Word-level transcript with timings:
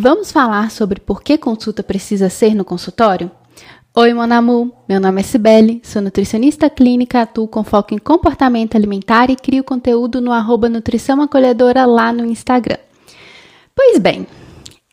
Vamos 0.00 0.30
falar 0.30 0.70
sobre 0.70 1.00
por 1.00 1.20
que 1.20 1.36
consulta 1.36 1.82
precisa 1.82 2.30
ser 2.30 2.54
no 2.54 2.64
consultório? 2.64 3.28
Oi, 3.96 4.14
Monamu, 4.14 4.72
meu 4.88 5.00
nome 5.00 5.22
é 5.22 5.24
Cibele, 5.24 5.80
sou 5.82 6.00
nutricionista 6.00 6.70
clínica, 6.70 7.22
atuo 7.22 7.48
com 7.48 7.64
foco 7.64 7.92
em 7.92 7.98
comportamento 7.98 8.76
alimentar 8.76 9.28
e 9.28 9.34
crio 9.34 9.64
conteúdo 9.64 10.20
no 10.20 10.30
arroba 10.30 10.68
Nutrição 10.68 11.20
Acolhedora 11.20 11.84
lá 11.84 12.12
no 12.12 12.24
Instagram. 12.24 12.78
Pois 13.74 13.98
bem, 13.98 14.24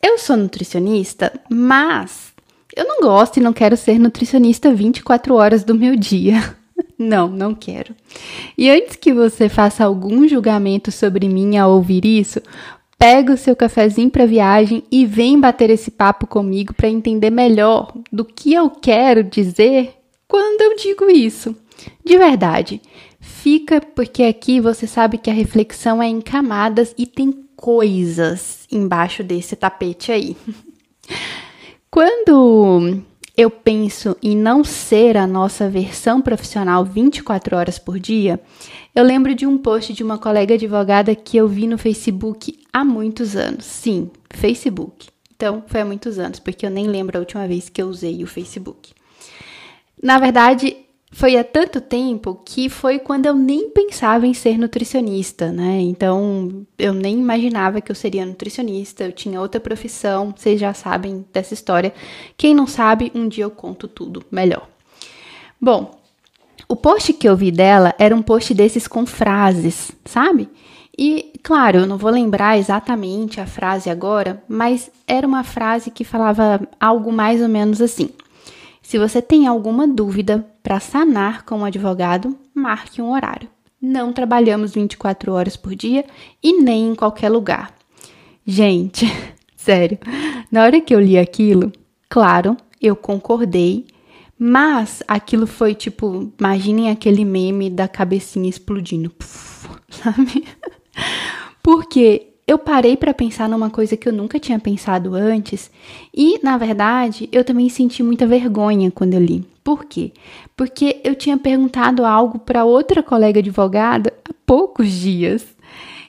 eu 0.01 0.17
sou 0.17 0.35
nutricionista, 0.35 1.31
mas 1.51 2.33
eu 2.75 2.87
não 2.87 3.01
gosto 3.01 3.37
e 3.37 3.43
não 3.43 3.53
quero 3.53 3.77
ser 3.77 3.99
nutricionista 3.99 4.73
24 4.73 5.35
horas 5.35 5.63
do 5.63 5.75
meu 5.75 5.95
dia. 5.95 6.41
Não, 6.97 7.27
não 7.27 7.53
quero. 7.53 7.93
E 8.57 8.69
antes 8.69 8.95
que 8.95 9.13
você 9.13 9.49
faça 9.49 9.83
algum 9.83 10.25
julgamento 10.27 10.91
sobre 10.91 11.27
mim 11.27 11.57
ao 11.57 11.71
ouvir 11.71 12.05
isso, 12.05 12.41
pega 12.97 13.33
o 13.33 13.37
seu 13.37 13.55
cafezinho 13.55 14.09
para 14.09 14.25
viagem 14.25 14.83
e 14.91 15.05
vem 15.05 15.39
bater 15.39 15.69
esse 15.69 15.91
papo 15.91 16.25
comigo 16.25 16.73
para 16.73 16.89
entender 16.89 17.29
melhor 17.29 17.93
do 18.11 18.25
que 18.25 18.53
eu 18.53 18.69
quero 18.69 19.23
dizer 19.23 19.93
quando 20.27 20.61
eu 20.61 20.75
digo 20.75 21.09
isso. 21.09 21.55
De 22.03 22.17
verdade, 22.17 22.81
fica 23.19 23.81
porque 23.81 24.23
aqui 24.23 24.59
você 24.59 24.87
sabe 24.87 25.17
que 25.17 25.29
a 25.29 25.33
reflexão 25.33 26.01
é 26.01 26.07
em 26.07 26.21
camadas 26.21 26.93
e 26.97 27.05
tem 27.05 27.31
coisas 27.55 28.67
embaixo 28.71 29.23
desse 29.23 29.55
tapete 29.55 30.11
aí. 30.11 30.35
Quando 31.89 33.01
eu 33.37 33.49
penso 33.49 34.15
em 34.23 34.35
não 34.35 34.63
ser 34.63 35.17
a 35.17 35.27
nossa 35.27 35.69
versão 35.69 36.21
profissional 36.21 36.85
24 36.85 37.57
horas 37.57 37.77
por 37.77 37.99
dia, 37.99 38.39
eu 38.93 39.03
lembro 39.03 39.35
de 39.35 39.45
um 39.45 39.57
post 39.57 39.93
de 39.93 40.03
uma 40.03 40.17
colega 40.17 40.55
advogada 40.55 41.13
que 41.13 41.35
eu 41.35 41.47
vi 41.47 41.67
no 41.67 41.77
Facebook 41.77 42.57
há 42.71 42.85
muitos 42.85 43.35
anos. 43.35 43.65
Sim, 43.65 44.09
Facebook. 44.29 45.07
Então, 45.35 45.63
foi 45.67 45.81
há 45.81 45.85
muitos 45.85 46.17
anos, 46.17 46.39
porque 46.39 46.65
eu 46.65 46.69
nem 46.69 46.87
lembro 46.87 47.17
a 47.17 47.19
última 47.19 47.45
vez 47.45 47.67
que 47.67 47.81
eu 47.81 47.87
usei 47.87 48.23
o 48.23 48.27
Facebook. 48.27 48.93
Na 50.01 50.17
verdade, 50.17 50.77
foi 51.15 51.37
há 51.37 51.45
tanto 51.45 51.79
tempo 51.79 52.41
que 52.43 52.67
foi 52.67 52.99
quando 52.99 53.25
eu 53.25 53.33
nem 53.33 53.69
pensava 53.69 54.27
em 54.27 54.33
ser 54.33 54.57
nutricionista, 54.57 55.49
né? 55.49 55.79
Então, 55.79 56.65
eu 56.77 56.93
nem 56.93 57.17
imaginava 57.17 57.79
que 57.79 57.89
eu 57.89 57.95
seria 57.95 58.25
nutricionista, 58.25 59.05
eu 59.05 59.13
tinha 59.13 59.39
outra 59.39 59.61
profissão, 59.61 60.33
vocês 60.35 60.59
já 60.59 60.73
sabem 60.73 61.25
dessa 61.31 61.53
história. 61.53 61.93
Quem 62.35 62.53
não 62.53 62.67
sabe, 62.67 63.13
um 63.15 63.29
dia 63.29 63.45
eu 63.45 63.49
conto 63.49 63.87
tudo 63.87 64.25
melhor. 64.29 64.67
Bom, 65.59 65.97
o 66.67 66.75
post 66.75 67.13
que 67.13 67.29
eu 67.29 67.37
vi 67.37 67.49
dela 67.49 67.95
era 67.97 68.13
um 68.13 68.21
post 68.21 68.53
desses 68.53 68.85
com 68.85 69.05
frases, 69.05 69.93
sabe? 70.03 70.49
E, 70.97 71.31
claro, 71.41 71.77
eu 71.79 71.87
não 71.87 71.97
vou 71.97 72.11
lembrar 72.11 72.57
exatamente 72.57 73.39
a 73.39 73.47
frase 73.47 73.89
agora, 73.89 74.43
mas 74.49 74.91
era 75.07 75.25
uma 75.25 75.45
frase 75.45 75.91
que 75.91 76.03
falava 76.03 76.67
algo 76.77 77.09
mais 77.09 77.41
ou 77.41 77.47
menos 77.47 77.81
assim: 77.81 78.09
se 78.85 78.99
você 78.99 79.19
tem 79.19 79.47
alguma 79.47 79.87
dúvida 79.87 80.45
para 80.61 80.79
sanar 80.79 81.43
com 81.43 81.57
um 81.57 81.65
advogado, 81.65 82.37
marque 82.53 83.01
um 83.01 83.11
horário. 83.11 83.49
Não 83.81 84.13
trabalhamos 84.13 84.75
24 84.75 85.33
horas 85.33 85.57
por 85.57 85.73
dia 85.73 86.05
e 86.41 86.61
nem 86.61 86.89
em 86.89 86.95
qualquer 86.95 87.29
lugar. 87.29 87.73
Gente, 88.45 89.07
sério, 89.57 89.97
na 90.51 90.61
hora 90.61 90.79
que 90.79 90.93
eu 90.93 90.99
li 90.99 91.17
aquilo, 91.17 91.73
claro, 92.07 92.55
eu 92.79 92.95
concordei, 92.95 93.87
mas 94.37 95.01
aquilo 95.07 95.47
foi 95.47 95.73
tipo, 95.73 96.31
imaginem 96.39 96.91
aquele 96.91 97.25
meme 97.25 97.71
da 97.71 97.87
cabecinha 97.87 98.47
explodindo, 98.47 99.11
sabe? 99.89 100.45
Porque 101.63 102.34
eu 102.47 102.59
parei 102.59 102.95
para 102.95 103.13
pensar 103.13 103.49
numa 103.49 103.69
coisa 103.69 103.97
que 103.97 104.07
eu 104.07 104.13
nunca 104.13 104.39
tinha 104.39 104.59
pensado 104.59 105.15
antes 105.15 105.71
e, 106.13 106.39
na 106.43 106.57
verdade, 106.57 107.27
eu 107.31 107.43
também 107.43 107.69
senti 107.69 108.03
muita 108.03 108.27
vergonha 108.27 108.91
quando 108.91 109.15
eu 109.15 109.19
li. 109.19 109.43
Por 109.63 109.85
quê? 109.85 110.11
Porque 110.55 111.01
eu 111.03 111.15
tinha 111.15 111.37
perguntado 111.37 112.05
algo 112.05 112.37
para 112.37 112.63
outra 112.63 113.01
colega 113.01 113.39
advogada 113.39 114.13
há 114.29 114.31
poucos 114.45 114.91
dias. 114.91 115.55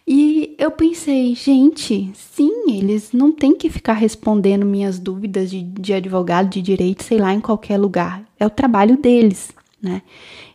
E 0.07 0.55
eu 0.59 0.71
pensei, 0.71 1.35
gente, 1.35 2.11
sim, 2.15 2.53
eles 2.69 3.13
não 3.13 3.33
têm 3.33 3.57
que 3.57 3.71
ficar 3.71 3.95
respondendo 3.95 4.65
minhas 4.65 4.99
dúvidas 4.99 5.51
de, 5.51 5.63
de 5.63 5.95
advogado, 5.95 6.51
de 6.51 6.61
direito, 6.61 7.03
sei 7.03 7.19
lá, 7.19 7.33
em 7.33 7.41
qualquer 7.41 7.79
lugar. 7.79 8.23
É 8.39 8.47
o 8.47 8.51
trabalho 8.51 8.99
deles, 8.99 9.51
né? 9.83 10.03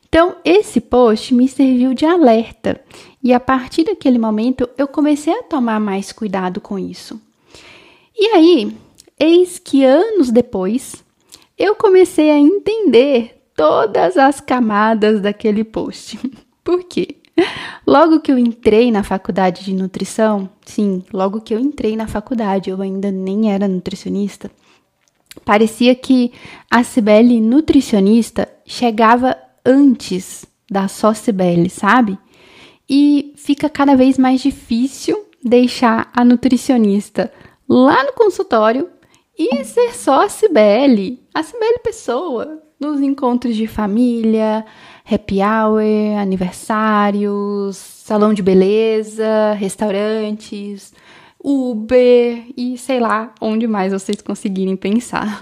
Então, 0.08 0.36
esse 0.46 0.80
post 0.80 1.34
me 1.34 1.48
serviu 1.48 1.94
de 1.94 2.06
alerta 2.06 2.80
e 3.24 3.34
a 3.34 3.40
partir 3.40 3.84
daquele 3.84 4.18
momento 4.18 4.70
eu 4.78 4.88
comecei 4.88 5.34
a 5.34 5.44
tomar 5.44 5.80
mais 5.80 6.12
cuidado 6.12 6.60
com 6.60 6.78
isso. 6.78 7.22
E 8.18 8.28
aí, 8.28 8.76
eis 9.20 9.60
que 9.60 9.84
anos 9.84 10.32
depois, 10.32 11.04
eu 11.58 11.76
comecei 11.76 12.30
a 12.32 12.38
entender 12.38 13.42
todas 13.56 14.18
as 14.18 14.40
camadas 14.40 15.22
daquele 15.22 15.64
post. 15.64 16.20
Por 16.64 16.84
quê? 16.84 17.18
Logo 17.86 18.20
que 18.20 18.32
eu 18.32 18.38
entrei 18.38 18.92
na 18.92 19.04
faculdade 19.04 19.64
de 19.64 19.74
nutrição, 19.74 20.50
sim, 20.66 21.04
logo 21.12 21.42
que 21.42 21.54
eu 21.54 21.60
entrei 21.60 21.96
na 21.96 22.08
faculdade, 22.08 22.70
eu 22.70 22.82
ainda 22.82 23.12
nem 23.12 23.52
era 23.52 23.68
nutricionista, 23.68 24.52
parecia 25.46 25.96
que 25.96 26.32
a 26.70 26.84
Cibele 26.84 27.40
nutricionista 27.40 28.48
chegava 28.66 29.36
antes 29.66 30.46
da 30.70 30.88
Socibele, 30.88 31.70
sabe? 31.70 32.18
E 32.94 33.32
fica 33.38 33.70
cada 33.70 33.96
vez 33.96 34.18
mais 34.18 34.42
difícil 34.42 35.26
deixar 35.42 36.12
a 36.14 36.26
nutricionista 36.26 37.32
lá 37.68 38.04
no 38.04 38.12
consultório 38.12 38.90
e 39.40 39.64
ser 39.64 39.96
só 39.96 40.26
a 40.26 40.30
Cibele, 40.30 41.24
a 41.34 41.42
Cibele 41.42 41.80
pessoa, 41.80 42.62
nos 42.78 43.00
encontros 43.00 43.56
de 43.56 43.66
família, 43.66 44.66
happy 45.10 45.40
hour, 45.40 46.20
aniversários, 46.20 47.78
salão 47.78 48.34
de 48.34 48.44
beleza, 48.44 49.54
restaurantes, 49.54 50.94
Uber 51.42 52.44
e 52.58 52.78
sei 52.78 53.00
lá 53.00 53.34
onde 53.40 53.68
mais 53.68 53.94
vocês 53.94 54.22
conseguirem 54.22 54.76
pensar. 54.76 55.42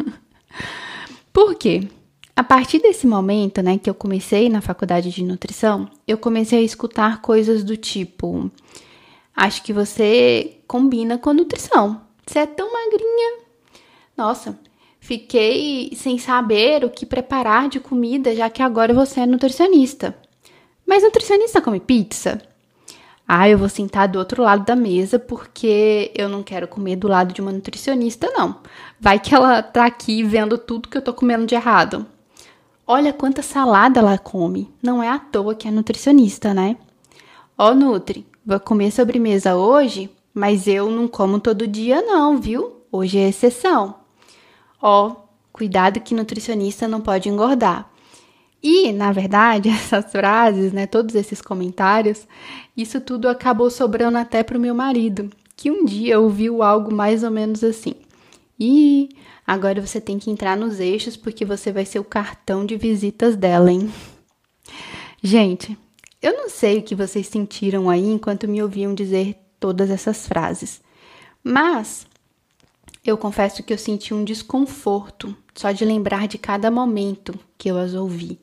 Por 1.33 1.55
quê? 1.55 1.87
A 2.39 2.43
partir 2.43 2.79
desse 2.79 3.05
momento, 3.05 3.61
né, 3.61 3.77
que 3.77 3.89
eu 3.89 3.93
comecei 3.93 4.47
na 4.47 4.61
faculdade 4.61 5.11
de 5.11 5.25
nutrição, 5.25 5.89
eu 6.07 6.17
comecei 6.17 6.59
a 6.59 6.61
escutar 6.61 7.21
coisas 7.21 7.65
do 7.65 7.75
tipo: 7.75 8.49
acho 9.35 9.61
que 9.61 9.73
você 9.73 10.61
combina 10.65 11.17
com 11.17 11.31
a 11.31 11.33
nutrição. 11.33 11.99
Você 12.25 12.39
é 12.39 12.45
tão 12.45 12.71
magrinha. 12.71 13.39
Nossa, 14.15 14.57
fiquei 15.01 15.91
sem 15.97 16.17
saber 16.17 16.85
o 16.85 16.89
que 16.89 17.05
preparar 17.05 17.67
de 17.67 17.81
comida, 17.81 18.33
já 18.33 18.49
que 18.49 18.63
agora 18.63 18.93
você 18.93 19.19
é 19.19 19.25
nutricionista. 19.25 20.17
Mas 20.87 21.03
nutricionista 21.03 21.61
come 21.61 21.81
pizza? 21.81 22.41
Ah, 23.27 23.49
eu 23.49 23.57
vou 23.57 23.67
sentar 23.67 24.07
do 24.07 24.17
outro 24.17 24.43
lado 24.43 24.63
da 24.63 24.77
mesa 24.77 25.19
porque 25.19 26.09
eu 26.15 26.29
não 26.29 26.41
quero 26.41 26.69
comer 26.69 26.95
do 26.95 27.09
lado 27.09 27.33
de 27.33 27.41
uma 27.41 27.51
nutricionista, 27.51 28.31
não. 28.31 28.61
Vai 28.97 29.19
que 29.19 29.35
ela 29.35 29.61
tá 29.61 29.85
aqui 29.85 30.23
vendo 30.23 30.57
tudo 30.57 30.87
que 30.87 30.97
eu 30.97 31.01
tô 31.01 31.13
comendo 31.13 31.45
de 31.45 31.53
errado. 31.53 32.07
Olha 32.91 33.13
quanta 33.13 33.43
salada 33.43 33.99
ela 33.99 34.17
come. 34.17 34.67
Não 34.81 35.03
é 35.03 35.07
à 35.07 35.19
toa 35.19 35.53
que 35.53 35.67
é 35.67 35.71
nutricionista, 35.71 36.55
né? 36.55 36.75
Ó, 37.55 37.75
Nutri, 37.75 38.25
vou 38.43 38.59
comer 38.59 38.89
sobremesa 38.89 39.55
hoje, 39.55 40.09
mas 40.33 40.65
eu 40.65 40.89
não 40.89 41.07
como 41.07 41.39
todo 41.39 41.67
dia, 41.67 42.01
não, 42.01 42.39
viu? 42.39 42.81
Hoje 42.91 43.19
é 43.19 43.29
exceção. 43.29 43.93
Ó, 44.81 45.17
cuidado 45.53 45.99
que 45.99 46.15
nutricionista 46.15 46.87
não 46.87 46.99
pode 46.99 47.29
engordar. 47.29 47.87
E, 48.61 48.91
na 48.91 49.11
verdade, 49.11 49.69
essas 49.69 50.11
frases, 50.11 50.73
né, 50.73 50.87
todos 50.87 51.13
esses 51.13 51.43
comentários, 51.43 52.27
isso 52.75 52.99
tudo 52.99 53.29
acabou 53.29 53.69
sobrando 53.69 54.17
até 54.17 54.41
pro 54.41 54.59
meu 54.59 54.73
marido, 54.73 55.29
que 55.55 55.69
um 55.69 55.85
dia 55.85 56.19
ouviu 56.19 56.63
algo 56.63 56.91
mais 56.91 57.23
ou 57.23 57.29
menos 57.29 57.63
assim. 57.63 57.93
E 58.59 59.09
Agora 59.49 59.81
você 59.83 59.99
tem 59.99 60.19
que 60.19 60.29
entrar 60.29 60.55
nos 60.55 60.79
eixos 60.79 61.17
porque 61.17 61.43
você 61.43 61.71
vai 61.71 61.83
ser 61.83 61.97
o 61.97 62.03
cartão 62.03 62.63
de 62.63 62.77
visitas 62.77 63.35
dela, 63.35 63.71
hein? 63.71 63.91
Gente, 65.23 65.75
eu 66.21 66.37
não 66.37 66.47
sei 66.47 66.77
o 66.77 66.83
que 66.83 66.93
vocês 66.93 67.25
sentiram 67.25 67.89
aí 67.89 68.05
enquanto 68.11 68.47
me 68.47 68.61
ouviam 68.61 68.93
dizer 68.93 69.35
todas 69.59 69.89
essas 69.89 70.27
frases, 70.27 70.81
mas 71.43 72.05
eu 73.03 73.17
confesso 73.17 73.63
que 73.63 73.73
eu 73.73 73.77
senti 73.79 74.13
um 74.13 74.23
desconforto 74.23 75.35
só 75.55 75.71
de 75.71 75.83
lembrar 75.83 76.27
de 76.27 76.37
cada 76.37 76.69
momento 76.69 77.33
que 77.57 77.71
eu 77.71 77.77
as 77.79 77.95
ouvi. 77.95 78.39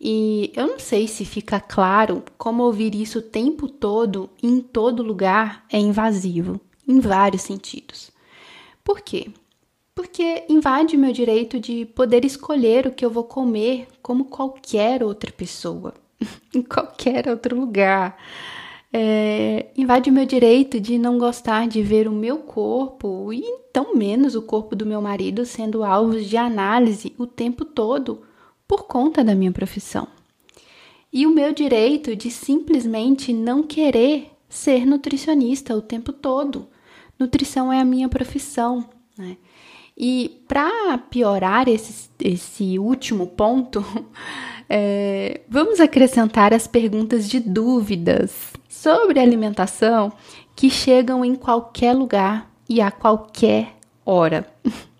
E 0.00 0.52
eu 0.54 0.68
não 0.68 0.78
sei 0.78 1.08
se 1.08 1.24
fica 1.24 1.58
claro 1.58 2.22
como 2.38 2.62
ouvir 2.62 2.94
isso 2.94 3.18
o 3.18 3.22
tempo 3.22 3.66
todo, 3.66 4.30
em 4.40 4.60
todo 4.60 5.02
lugar, 5.02 5.66
é 5.72 5.80
invasivo, 5.80 6.60
em 6.86 7.00
vários 7.00 7.42
sentidos. 7.42 8.12
Por 8.84 9.00
quê? 9.00 9.26
Porque 9.96 10.44
invade 10.46 10.94
meu 10.94 11.10
direito 11.10 11.58
de 11.58 11.86
poder 11.86 12.22
escolher 12.22 12.86
o 12.86 12.92
que 12.92 13.02
eu 13.02 13.08
vou 13.08 13.24
comer 13.24 13.88
como 14.02 14.26
qualquer 14.26 15.02
outra 15.02 15.32
pessoa, 15.32 15.94
em 16.54 16.60
qualquer 16.60 17.26
outro 17.26 17.58
lugar. 17.58 18.14
é, 18.92 19.70
invade 19.74 20.10
o 20.10 20.12
meu 20.12 20.26
direito 20.26 20.78
de 20.78 20.98
não 20.98 21.18
gostar 21.18 21.66
de 21.66 21.82
ver 21.82 22.06
o 22.06 22.12
meu 22.12 22.38
corpo 22.40 23.32
e 23.32 23.42
tão 23.72 23.96
menos 23.96 24.34
o 24.34 24.42
corpo 24.42 24.76
do 24.76 24.84
meu 24.84 25.00
marido 25.00 25.46
sendo 25.46 25.82
alvos 25.82 26.26
de 26.26 26.36
análise 26.36 27.14
o 27.18 27.26
tempo 27.26 27.64
todo 27.64 28.20
por 28.68 28.84
conta 28.84 29.24
da 29.24 29.34
minha 29.34 29.50
profissão. 29.50 30.06
E 31.10 31.26
o 31.26 31.30
meu 31.30 31.54
direito 31.54 32.14
de 32.14 32.30
simplesmente 32.30 33.32
não 33.32 33.62
querer 33.62 34.30
ser 34.46 34.84
nutricionista 34.84 35.74
o 35.74 35.80
tempo 35.80 36.12
todo. 36.12 36.68
Nutrição 37.18 37.72
é 37.72 37.80
a 37.80 37.84
minha 37.84 38.08
profissão, 38.10 38.86
né? 39.16 39.38
E 39.96 40.42
para 40.46 40.98
piorar 40.98 41.68
esse, 41.68 42.10
esse 42.20 42.78
último 42.78 43.26
ponto, 43.28 43.84
é, 44.68 45.40
vamos 45.48 45.80
acrescentar 45.80 46.52
as 46.52 46.66
perguntas 46.66 47.28
de 47.28 47.40
dúvidas 47.40 48.52
sobre 48.68 49.18
alimentação 49.18 50.12
que 50.54 50.68
chegam 50.68 51.24
em 51.24 51.34
qualquer 51.34 51.94
lugar 51.94 52.50
e 52.68 52.80
a 52.80 52.90
qualquer 52.90 53.74
hora. 54.04 54.46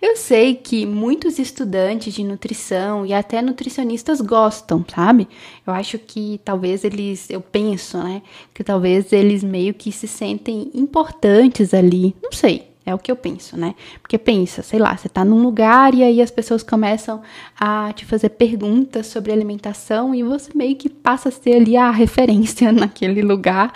Eu 0.00 0.16
sei 0.16 0.54
que 0.54 0.86
muitos 0.86 1.38
estudantes 1.40 2.14
de 2.14 2.22
nutrição 2.22 3.04
e 3.04 3.12
até 3.12 3.42
nutricionistas 3.42 4.20
gostam, 4.20 4.84
sabe? 4.88 5.28
Eu 5.66 5.72
acho 5.72 5.98
que 5.98 6.40
talvez 6.44 6.84
eles, 6.84 7.28
eu 7.30 7.40
penso, 7.40 7.98
né, 7.98 8.22
que 8.54 8.62
talvez 8.62 9.12
eles 9.12 9.42
meio 9.42 9.74
que 9.74 9.90
se 9.90 10.06
sentem 10.06 10.70
importantes 10.72 11.74
ali, 11.74 12.14
não 12.22 12.30
sei. 12.30 12.75
É 12.86 12.94
o 12.94 12.98
que 12.98 13.10
eu 13.10 13.16
penso, 13.16 13.56
né? 13.56 13.74
Porque 14.00 14.16
pensa, 14.16 14.62
sei 14.62 14.78
lá, 14.78 14.96
você 14.96 15.08
tá 15.08 15.24
num 15.24 15.42
lugar 15.42 15.92
e 15.92 16.04
aí 16.04 16.22
as 16.22 16.30
pessoas 16.30 16.62
começam 16.62 17.20
a 17.58 17.92
te 17.92 18.04
fazer 18.04 18.28
perguntas 18.28 19.08
sobre 19.08 19.32
alimentação 19.32 20.14
e 20.14 20.22
você 20.22 20.52
meio 20.54 20.76
que 20.76 20.88
passa 20.88 21.28
a 21.28 21.32
ser 21.32 21.56
ali 21.56 21.76
a 21.76 21.90
referência 21.90 22.70
naquele 22.72 23.22
lugar 23.22 23.72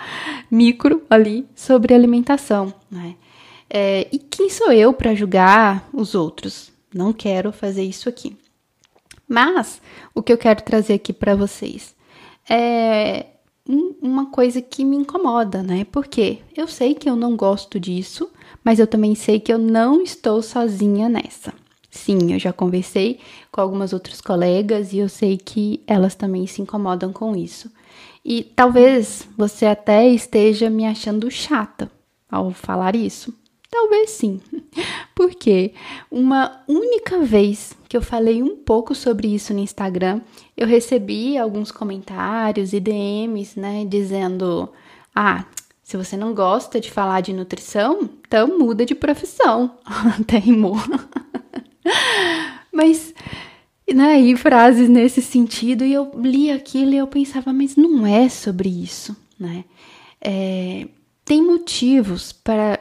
micro 0.49 1.03
ali 1.09 1.45
sobre 1.53 1.93
alimentação, 1.93 2.73
né? 2.89 3.15
É, 3.69 4.07
e 4.13 4.17
quem 4.17 4.49
sou 4.49 4.71
eu 4.71 4.93
para 4.93 5.13
julgar 5.13 5.89
os 5.93 6.15
outros? 6.15 6.71
Não 6.93 7.11
quero 7.11 7.51
fazer 7.51 7.83
isso 7.83 8.07
aqui. 8.07 8.37
Mas 9.27 9.81
o 10.15 10.21
que 10.21 10.31
eu 10.31 10.37
quero 10.37 10.61
trazer 10.61 10.93
aqui 10.93 11.11
para 11.11 11.35
vocês 11.35 11.93
é 12.49 13.25
uma 14.01 14.29
coisa 14.29 14.61
que 14.61 14.83
me 14.83 14.97
incomoda, 14.97 15.61
né? 15.63 15.85
Porque 15.91 16.39
eu 16.55 16.67
sei 16.67 16.93
que 16.93 17.09
eu 17.09 17.15
não 17.15 17.35
gosto 17.35 17.79
disso, 17.79 18.29
mas 18.63 18.79
eu 18.79 18.87
também 18.87 19.15
sei 19.15 19.39
que 19.39 19.51
eu 19.51 19.57
não 19.57 20.01
estou 20.01 20.41
sozinha 20.41 21.09
nessa. 21.09 21.53
Sim, 21.89 22.31
eu 22.31 22.39
já 22.39 22.53
conversei 22.53 23.19
com 23.51 23.59
algumas 23.59 23.91
outras 23.91 24.21
colegas 24.21 24.93
e 24.93 24.99
eu 24.99 25.09
sei 25.09 25.37
que 25.37 25.83
elas 25.85 26.15
também 26.15 26.47
se 26.47 26.61
incomodam 26.61 27.11
com 27.11 27.35
isso. 27.35 27.69
E 28.23 28.43
talvez 28.43 29.27
você 29.37 29.65
até 29.65 30.07
esteja 30.07 30.69
me 30.69 30.85
achando 30.85 31.29
chata 31.29 31.91
ao 32.29 32.51
falar 32.51 32.95
isso. 32.95 33.33
Talvez 33.69 34.11
sim. 34.11 34.39
Porque 35.15 35.73
uma 36.09 36.61
única 36.67 37.19
vez 37.19 37.73
que 37.89 37.97
eu 37.97 38.01
falei 38.01 38.41
um 38.41 38.55
pouco 38.55 38.93
sobre 38.93 39.33
isso 39.33 39.53
no 39.53 39.59
Instagram, 39.59 40.21
eu 40.55 40.67
recebi 40.67 41.37
alguns 41.37 41.71
comentários 41.71 42.73
e 42.73 42.79
DMs, 42.79 43.59
né, 43.59 43.85
dizendo: 43.85 44.69
"Ah, 45.15 45.45
se 45.91 45.97
você 45.97 46.15
não 46.15 46.33
gosta 46.33 46.79
de 46.79 46.89
falar 46.89 47.19
de 47.19 47.33
nutrição, 47.33 48.09
então 48.25 48.57
muda 48.57 48.85
de 48.85 48.95
profissão". 48.95 49.77
Até 50.19 50.37
rimou. 50.37 50.77
Mas 52.71 53.13
né, 53.93 54.19
e 54.21 54.37
frases 54.37 54.87
nesse 54.87 55.21
sentido, 55.21 55.83
e 55.83 55.93
eu 55.93 56.11
li 56.15 56.49
aquilo 56.49 56.93
e 56.93 56.97
eu 56.97 57.07
pensava, 57.07 57.51
mas 57.51 57.75
não 57.75 58.07
é 58.07 58.29
sobre 58.29 58.69
isso, 58.69 59.13
né? 59.37 59.65
É, 60.21 60.87
tem 61.25 61.41
motivos 61.41 62.31
para 62.31 62.79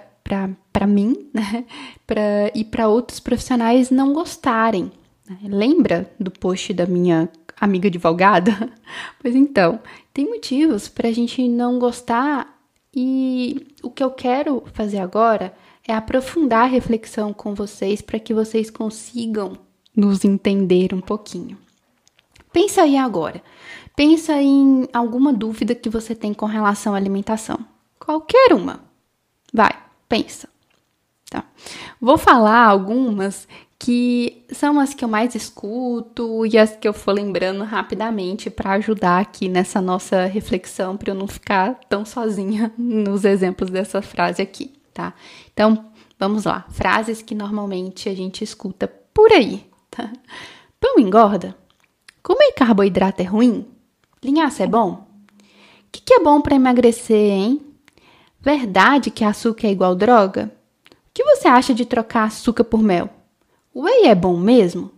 para 0.72 0.86
mim 0.86 1.28
né, 1.34 1.64
pra, 2.06 2.52
e 2.54 2.64
para 2.64 2.86
outros 2.86 3.18
profissionais 3.18 3.90
não 3.90 4.12
gostarem. 4.12 4.92
Né? 5.28 5.38
Lembra 5.44 6.08
do 6.20 6.30
post 6.30 6.72
da 6.72 6.86
minha 6.86 7.28
amiga 7.60 7.88
advogada? 7.88 8.70
Pois 9.20 9.34
então, 9.34 9.80
tem 10.14 10.28
motivos 10.28 10.86
para 10.86 11.08
a 11.08 11.12
gente 11.12 11.48
não 11.48 11.80
gostar 11.80 12.59
e 12.94 13.68
o 13.82 13.90
que 13.90 14.02
eu 14.02 14.10
quero 14.10 14.64
fazer 14.72 14.98
agora 14.98 15.54
é 15.86 15.94
aprofundar 15.94 16.64
a 16.64 16.68
reflexão 16.68 17.32
com 17.32 17.54
vocês 17.54 18.00
para 18.00 18.18
que 18.18 18.34
vocês 18.34 18.70
consigam 18.70 19.56
nos 19.96 20.24
entender 20.24 20.94
um 20.94 21.00
pouquinho. 21.00 21.58
Pensa 22.52 22.82
aí 22.82 22.96
agora. 22.96 23.42
Pensa 23.96 24.40
em 24.40 24.88
alguma 24.92 25.32
dúvida 25.32 25.74
que 25.74 25.88
você 25.88 26.14
tem 26.14 26.32
com 26.32 26.46
relação 26.46 26.94
à 26.94 26.96
alimentação. 26.96 27.58
Qualquer 27.98 28.52
uma. 28.54 28.80
Vai 29.52 29.90
pensa. 30.10 30.48
Tá? 31.30 31.44
Vou 32.00 32.18
falar 32.18 32.66
algumas 32.66 33.46
que 33.80 34.44
são 34.52 34.78
as 34.78 34.92
que 34.92 35.02
eu 35.02 35.08
mais 35.08 35.34
escuto 35.34 36.44
e 36.44 36.58
as 36.58 36.76
que 36.76 36.86
eu 36.86 36.92
for 36.92 37.12
lembrando 37.12 37.64
rapidamente 37.64 38.50
para 38.50 38.72
ajudar 38.72 39.18
aqui 39.18 39.48
nessa 39.48 39.80
nossa 39.80 40.26
reflexão, 40.26 40.98
para 40.98 41.12
eu 41.12 41.14
não 41.14 41.26
ficar 41.26 41.80
tão 41.88 42.04
sozinha 42.04 42.70
nos 42.76 43.24
exemplos 43.24 43.70
dessa 43.70 44.02
frase 44.02 44.42
aqui, 44.42 44.74
tá? 44.92 45.14
Então, 45.50 45.86
vamos 46.18 46.44
lá. 46.44 46.66
Frases 46.68 47.22
que 47.22 47.34
normalmente 47.34 48.06
a 48.10 48.14
gente 48.14 48.44
escuta 48.44 48.86
por 49.14 49.32
aí, 49.32 49.64
tá? 49.90 50.12
Pão 50.78 50.98
engorda? 50.98 51.56
Comer 52.22 52.52
carboidrato 52.52 53.22
é 53.22 53.24
ruim? 53.24 53.66
Linhaça 54.22 54.62
é 54.62 54.66
bom? 54.66 54.90
O 54.90 55.90
que, 55.90 56.02
que 56.02 56.12
é 56.12 56.20
bom 56.20 56.42
para 56.42 56.54
emagrecer, 56.54 57.32
hein? 57.32 57.62
Verdade 58.38 59.10
que 59.10 59.24
açúcar 59.24 59.68
é 59.68 59.70
igual 59.70 59.94
droga? 59.94 60.52
O 60.86 60.94
que 61.14 61.24
você 61.24 61.48
acha 61.48 61.72
de 61.72 61.86
trocar 61.86 62.24
açúcar 62.24 62.64
por 62.64 62.82
mel? 62.82 63.19
Whey 63.74 64.06
é 64.06 64.14
bom 64.14 64.36
mesmo? 64.36 64.90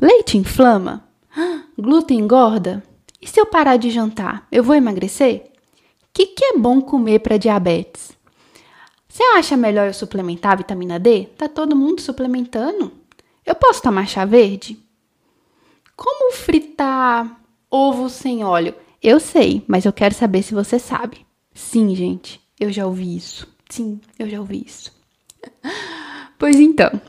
Leite 0.00 0.36
inflama? 0.36 1.08
Glúten 1.78 2.18
engorda? 2.18 2.82
E 3.20 3.28
se 3.28 3.40
eu 3.40 3.46
parar 3.46 3.76
de 3.76 3.90
jantar, 3.90 4.46
eu 4.50 4.62
vou 4.64 4.74
emagrecer? 4.74 5.52
O 6.02 6.08
que, 6.12 6.26
que 6.26 6.44
é 6.44 6.58
bom 6.58 6.80
comer 6.80 7.20
para 7.20 7.36
diabetes? 7.36 8.16
Você 9.08 9.22
acha 9.36 9.56
melhor 9.56 9.86
eu 9.86 9.94
suplementar 9.94 10.52
a 10.52 10.56
vitamina 10.56 10.98
D? 10.98 11.26
Tá 11.36 11.48
todo 11.48 11.76
mundo 11.76 12.00
suplementando. 12.00 12.92
Eu 13.46 13.54
posso 13.54 13.82
tomar 13.82 14.06
chá 14.06 14.24
verde? 14.24 14.78
Como 15.96 16.32
fritar 16.32 17.40
ovo 17.70 18.08
sem 18.08 18.44
óleo? 18.44 18.74
Eu 19.02 19.20
sei, 19.20 19.64
mas 19.66 19.84
eu 19.84 19.92
quero 19.92 20.14
saber 20.14 20.42
se 20.42 20.54
você 20.54 20.78
sabe. 20.78 21.24
Sim, 21.54 21.94
gente, 21.94 22.40
eu 22.58 22.70
já 22.72 22.86
ouvi 22.86 23.16
isso. 23.16 23.46
Sim, 23.68 24.00
eu 24.18 24.28
já 24.28 24.40
ouvi 24.40 24.64
isso. 24.66 24.92
Pois 26.38 26.54
então, 26.54 27.00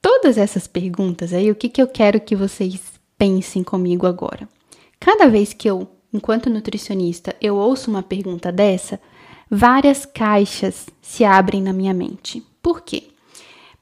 todas 0.00 0.38
essas 0.38 0.66
perguntas 0.66 1.32
aí, 1.32 1.50
o 1.50 1.54
que, 1.54 1.68
que 1.68 1.80
eu 1.80 1.86
quero 1.86 2.20
que 2.20 2.36
vocês 2.36 2.80
pensem 3.16 3.62
comigo 3.62 4.06
agora? 4.06 4.48
Cada 5.00 5.28
vez 5.28 5.52
que 5.52 5.68
eu, 5.68 5.88
enquanto 6.12 6.50
nutricionista, 6.50 7.34
eu 7.40 7.56
ouço 7.56 7.90
uma 7.90 8.02
pergunta 8.02 8.50
dessa, 8.50 9.00
várias 9.50 10.04
caixas 10.04 10.86
se 11.00 11.24
abrem 11.24 11.62
na 11.62 11.72
minha 11.72 11.94
mente. 11.94 12.44
Por 12.62 12.82
quê? 12.82 13.04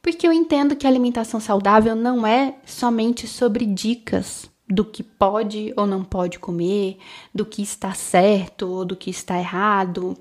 Porque 0.03 0.27
eu 0.27 0.33
entendo 0.33 0.77
que 0.77 0.87
a 0.87 0.91
alimentação 0.91 1.41
saudável 1.41 1.97
não 1.97 2.27
é 2.27 2.55
somente 2.65 3.27
sobre 3.27 3.67
dicas 3.67 4.49
do 4.69 4.85
que 4.85 5.03
pode 5.03 5.73
ou 5.77 5.87
não 5.87 6.05
pode 6.05 6.39
comer, 6.39 6.99
do 7.35 7.45
que 7.45 7.63
está 7.63 7.93
certo 7.93 8.69
ou 8.69 8.85
do 8.85 8.97
que 8.97 9.11
está 9.11 9.39
errado. 9.39 10.17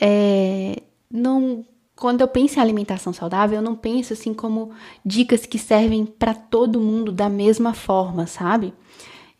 É, 0.00 0.82
não, 1.10 1.64
quando 1.96 2.20
eu 2.20 2.28
penso 2.28 2.58
em 2.58 2.62
alimentação 2.62 3.12
saudável, 3.12 3.56
eu 3.56 3.62
não 3.62 3.76
penso 3.76 4.12
assim 4.12 4.34
como 4.34 4.72
dicas 5.04 5.46
que 5.46 5.58
servem 5.58 6.04
para 6.04 6.34
todo 6.34 6.80
mundo 6.80 7.12
da 7.12 7.28
mesma 7.28 7.72
forma, 7.72 8.26
sabe? 8.26 8.74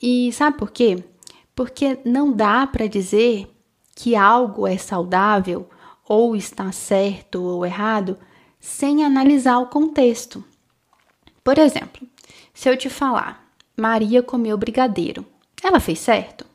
E 0.01 0.33
sabe 0.33 0.59
por 0.59 0.71
quê? 0.71 1.03
Porque 1.55 1.99
não 2.05 2.33
dá 2.33 2.67
para 2.67 2.87
dizer 2.87 3.51
que 3.95 4.15
algo 4.15 4.67
é 4.67 4.77
saudável 4.77 5.69
ou 6.09 6.37
está 6.37 6.71
certo 6.73 7.43
ou 7.43 7.65
errado 7.65 8.19
sem 8.61 9.05
analisar 9.05 9.59
o 9.59 9.67
contexto. 9.67 10.45
Por 11.43 11.59
exemplo, 11.59 12.07
se 12.53 12.69
eu 12.69 12.77
te 12.77 12.89
falar, 12.89 13.47
Maria 13.77 14.23
comeu 14.23 14.57
brigadeiro. 14.57 15.25
Ela 15.63 15.81
fez 15.81 15.99
certo? 15.99 16.47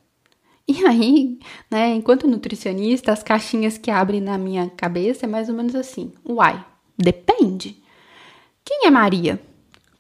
E 0.72 0.86
aí, 0.86 1.40
né, 1.72 1.96
enquanto 1.96 2.28
nutricionista, 2.28 3.12
as 3.12 3.24
caixinhas 3.24 3.76
que 3.76 3.90
abrem 3.90 4.22
na 4.22 4.38
minha 4.38 4.70
cabeça 4.70 5.26
é 5.26 5.28
mais 5.28 5.50
ou 5.50 5.56
menos 5.56 5.74
assim: 5.74 6.14
uai, 6.24 6.64
depende. 6.96 7.82
Quem 8.64 8.86
é 8.86 8.92
Maria? 8.92 9.42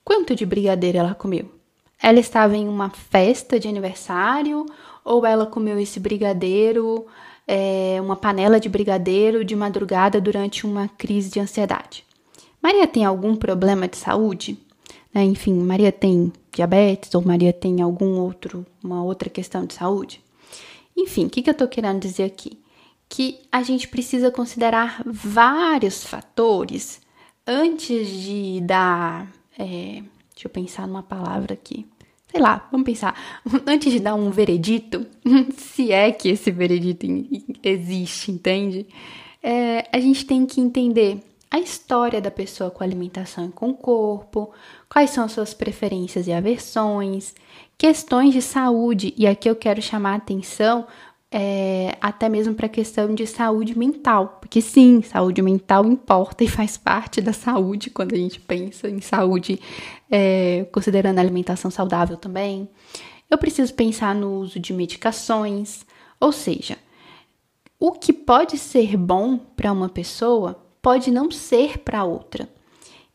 Quanto 0.04 0.36
de 0.36 0.46
brigadeiro 0.46 1.00
ela 1.00 1.16
comeu? 1.16 1.52
Ela 2.00 2.20
estava 2.20 2.56
em 2.56 2.68
uma 2.68 2.92
festa 2.92 3.60
de 3.60 3.68
aniversário 3.68 4.64
ou 5.04 5.26
ela 5.26 5.48
comeu 5.48 5.80
esse 5.80 6.00
brigadeiro, 6.00 7.08
é, 7.48 7.98
uma 8.00 8.16
panela 8.16 8.60
de 8.60 8.70
brigadeiro 8.70 9.44
de 9.44 9.56
madrugada 9.56 10.22
durante 10.22 10.68
uma 10.68 10.88
crise 10.88 11.32
de 11.32 11.40
ansiedade? 11.40 12.06
Maria 12.62 12.86
tem 12.86 13.04
algum 13.04 13.36
problema 13.36 13.88
de 13.88 13.98
saúde? 13.98 14.56
Né? 15.12 15.24
Enfim, 15.24 15.56
Maria 15.56 15.92
tem 15.92 16.32
diabetes 16.54 17.16
ou 17.16 17.24
Maria 17.24 17.52
tem 17.52 17.82
algum 17.82 18.20
outro, 18.20 18.64
uma 18.84 19.04
outra 19.04 19.32
questão 19.32 19.66
de 19.66 19.74
saúde. 19.74 20.22
Enfim, 21.02 21.26
o 21.26 21.30
que, 21.30 21.42
que 21.42 21.50
eu 21.50 21.54
estou 21.54 21.68
querendo 21.68 22.00
dizer 22.00 22.24
aqui? 22.24 22.60
que 23.10 23.40
a 23.52 23.64
gente 23.64 23.88
precisa 23.88 24.30
considerar 24.30 25.02
vários 25.04 26.04
fatores 26.04 27.02
antes 27.46 28.08
de 28.08 28.62
dar. 28.62 29.28
É, 29.58 30.04
deixa 30.32 30.46
eu 30.46 30.50
pensar 30.50 30.88
numa 30.88 31.02
palavra 31.02 31.56
aqui. 31.56 31.88
Sei 32.30 32.40
lá, 32.40 32.68
vamos 32.72 32.86
pensar. 32.86 33.16
Antes 33.66 33.92
de 33.92 34.00
dar 34.00 34.14
um 34.14 34.30
veredito, 34.30 35.06
se 35.58 35.92
é 35.92 36.12
que 36.12 36.30
esse 36.30 36.52
veredito 36.52 37.08
existe, 37.64 38.32
entende? 38.32 38.88
É, 39.42 39.90
a 39.92 40.00
gente 40.00 40.26
tem 40.26 40.46
que 40.46 40.62
entender 40.62 41.20
a 41.50 41.60
história 41.60 42.22
da 42.22 42.30
pessoa 42.30 42.70
com 42.70 42.84
alimentação 42.84 43.48
e 43.48 43.52
com 43.52 43.72
o 43.72 43.74
corpo, 43.74 44.54
quais 44.88 45.10
são 45.10 45.24
as 45.24 45.32
suas 45.32 45.56
preferências 45.56 46.28
e 46.28 46.32
aversões, 46.32 47.34
questões 47.80 48.34
de 48.34 48.42
saúde, 48.42 49.14
e 49.18 49.26
aqui 49.26 49.50
eu 49.50 49.56
quero 49.56 49.82
chamar 49.82 50.12
a 50.12 50.16
atenção 50.18 50.86
é, 51.32 51.96
até 52.02 52.28
mesmo 52.28 52.54
para 52.54 52.66
a 52.66 52.70
questão 52.70 53.16
de 53.16 53.26
saúde 53.26 53.78
mental, 53.78 54.38
porque 54.42 54.60
sim, 54.62 55.02
saúde 55.02 55.42
mental 55.42 55.86
importa 55.86 56.44
e 56.44 56.48
faz 56.48 56.76
parte 56.76 57.22
da 57.22 57.32
saúde 57.32 57.90
quando 57.90 58.14
a 58.14 58.18
gente 58.18 58.38
pensa 58.38 58.90
em 58.90 59.00
saúde, 59.00 59.62
é, 60.12 60.68
considerando 60.74 61.20
a 61.20 61.22
alimentação 61.22 61.72
saudável 61.72 62.18
também. 62.18 62.70
Eu 63.32 63.38
preciso 63.38 63.74
pensar 63.74 64.14
no 64.14 64.40
uso 64.40 64.60
de 64.60 64.74
medicações, 64.74 65.86
ou 66.20 66.34
seja, 66.34 66.78
o 67.80 67.94
que 67.94 68.12
pode 68.12 68.58
ser 68.58 68.98
bom 68.98 69.38
para 69.38 69.72
uma 69.72 69.88
pessoa 69.88 70.62
pode 70.82 71.12
não 71.12 71.32
ser 71.32 71.78
para 71.78 72.04
outra. 72.04 72.50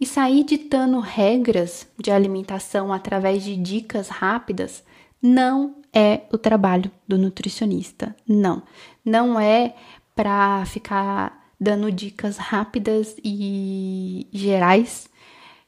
E 0.01 0.07
sair 0.07 0.45
ditando 0.45 0.99
regras 0.99 1.87
de 1.99 2.11
alimentação 2.11 2.93
através 2.93 3.43
de 3.45 3.57
dicas 3.57 4.09
rápidas 4.09 4.83
não 5.23 5.77
é 5.93 6.23
o 6.33 6.37
trabalho 6.37 6.91
do 7.07 7.17
nutricionista. 7.17 8.15
Não, 8.27 8.63
não 9.05 9.39
é 9.39 9.75
para 10.15 10.65
ficar 10.67 11.49
dando 11.59 11.91
dicas 11.91 12.37
rápidas 12.37 13.17
e 13.23 14.27
gerais 14.33 15.09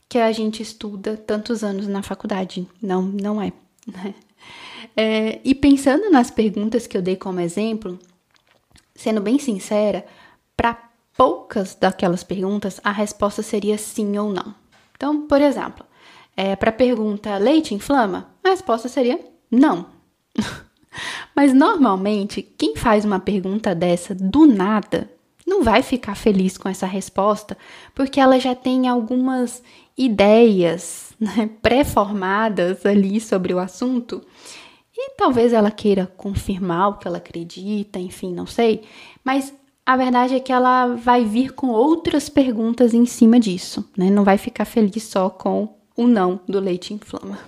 que 0.08 0.18
a 0.18 0.30
gente 0.32 0.62
estuda 0.62 1.16
tantos 1.16 1.64
anos 1.64 1.86
na 1.86 2.02
faculdade. 2.02 2.68
Não, 2.82 3.02
não 3.02 3.40
é. 3.40 3.52
É 4.96 5.40
e 5.44 5.54
pensando 5.54 6.10
nas 6.10 6.30
perguntas 6.30 6.86
que 6.86 6.96
eu 6.96 7.02
dei 7.02 7.16
como 7.16 7.40
exemplo, 7.40 7.98
sendo 8.94 9.20
bem 9.20 9.38
sincera, 9.38 10.06
para 10.56 10.85
poucas 11.16 11.74
daquelas 11.74 12.22
perguntas 12.22 12.80
a 12.84 12.92
resposta 12.92 13.42
seria 13.42 13.78
sim 13.78 14.16
ou 14.18 14.32
não. 14.32 14.54
Então, 14.94 15.26
por 15.26 15.40
exemplo, 15.40 15.84
é, 16.36 16.54
para 16.54 16.70
a 16.70 16.72
pergunta 16.72 17.36
leite 17.38 17.74
inflama, 17.74 18.28
a 18.44 18.50
resposta 18.50 18.88
seria 18.88 19.18
não. 19.50 19.86
Mas 21.34 21.52
normalmente, 21.52 22.42
quem 22.42 22.76
faz 22.76 23.04
uma 23.04 23.20
pergunta 23.20 23.74
dessa 23.74 24.14
do 24.14 24.46
nada 24.46 25.10
não 25.46 25.62
vai 25.62 25.82
ficar 25.82 26.14
feliz 26.14 26.58
com 26.58 26.68
essa 26.68 26.86
resposta, 26.86 27.56
porque 27.94 28.18
ela 28.18 28.38
já 28.40 28.54
tem 28.54 28.88
algumas 28.88 29.62
ideias 29.96 31.14
né, 31.20 31.48
pré-formadas 31.62 32.84
ali 32.84 33.20
sobre 33.20 33.54
o 33.54 33.58
assunto. 33.58 34.22
E 34.94 35.10
talvez 35.10 35.52
ela 35.52 35.70
queira 35.70 36.06
confirmar 36.16 36.88
o 36.88 36.94
que 36.94 37.06
ela 37.06 37.18
acredita, 37.18 37.98
enfim, 37.98 38.32
não 38.32 38.46
sei. 38.46 38.82
Mas 39.22 39.54
a 39.86 39.96
verdade 39.96 40.34
é 40.34 40.40
que 40.40 40.52
ela 40.52 40.96
vai 40.96 41.24
vir 41.24 41.52
com 41.52 41.68
outras 41.68 42.28
perguntas 42.28 42.92
em 42.92 43.06
cima 43.06 43.38
disso, 43.38 43.88
né? 43.96 44.10
Não 44.10 44.24
vai 44.24 44.36
ficar 44.36 44.64
feliz 44.64 45.04
só 45.04 45.30
com 45.30 45.76
o 45.96 46.08
não 46.08 46.40
do 46.48 46.58
leite 46.58 46.92
inflama. 46.92 47.38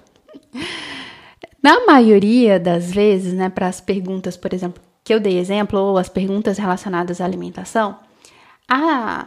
Na 1.60 1.84
maioria 1.84 2.60
das 2.60 2.92
vezes, 2.92 3.34
né, 3.34 3.48
para 3.48 3.66
as 3.66 3.80
perguntas, 3.80 4.36
por 4.36 4.54
exemplo, 4.54 4.80
que 5.02 5.12
eu 5.12 5.18
dei 5.18 5.36
exemplo, 5.36 5.80
ou 5.80 5.98
as 5.98 6.08
perguntas 6.08 6.56
relacionadas 6.56 7.20
à 7.20 7.24
alimentação, 7.24 7.98
a 8.68 9.26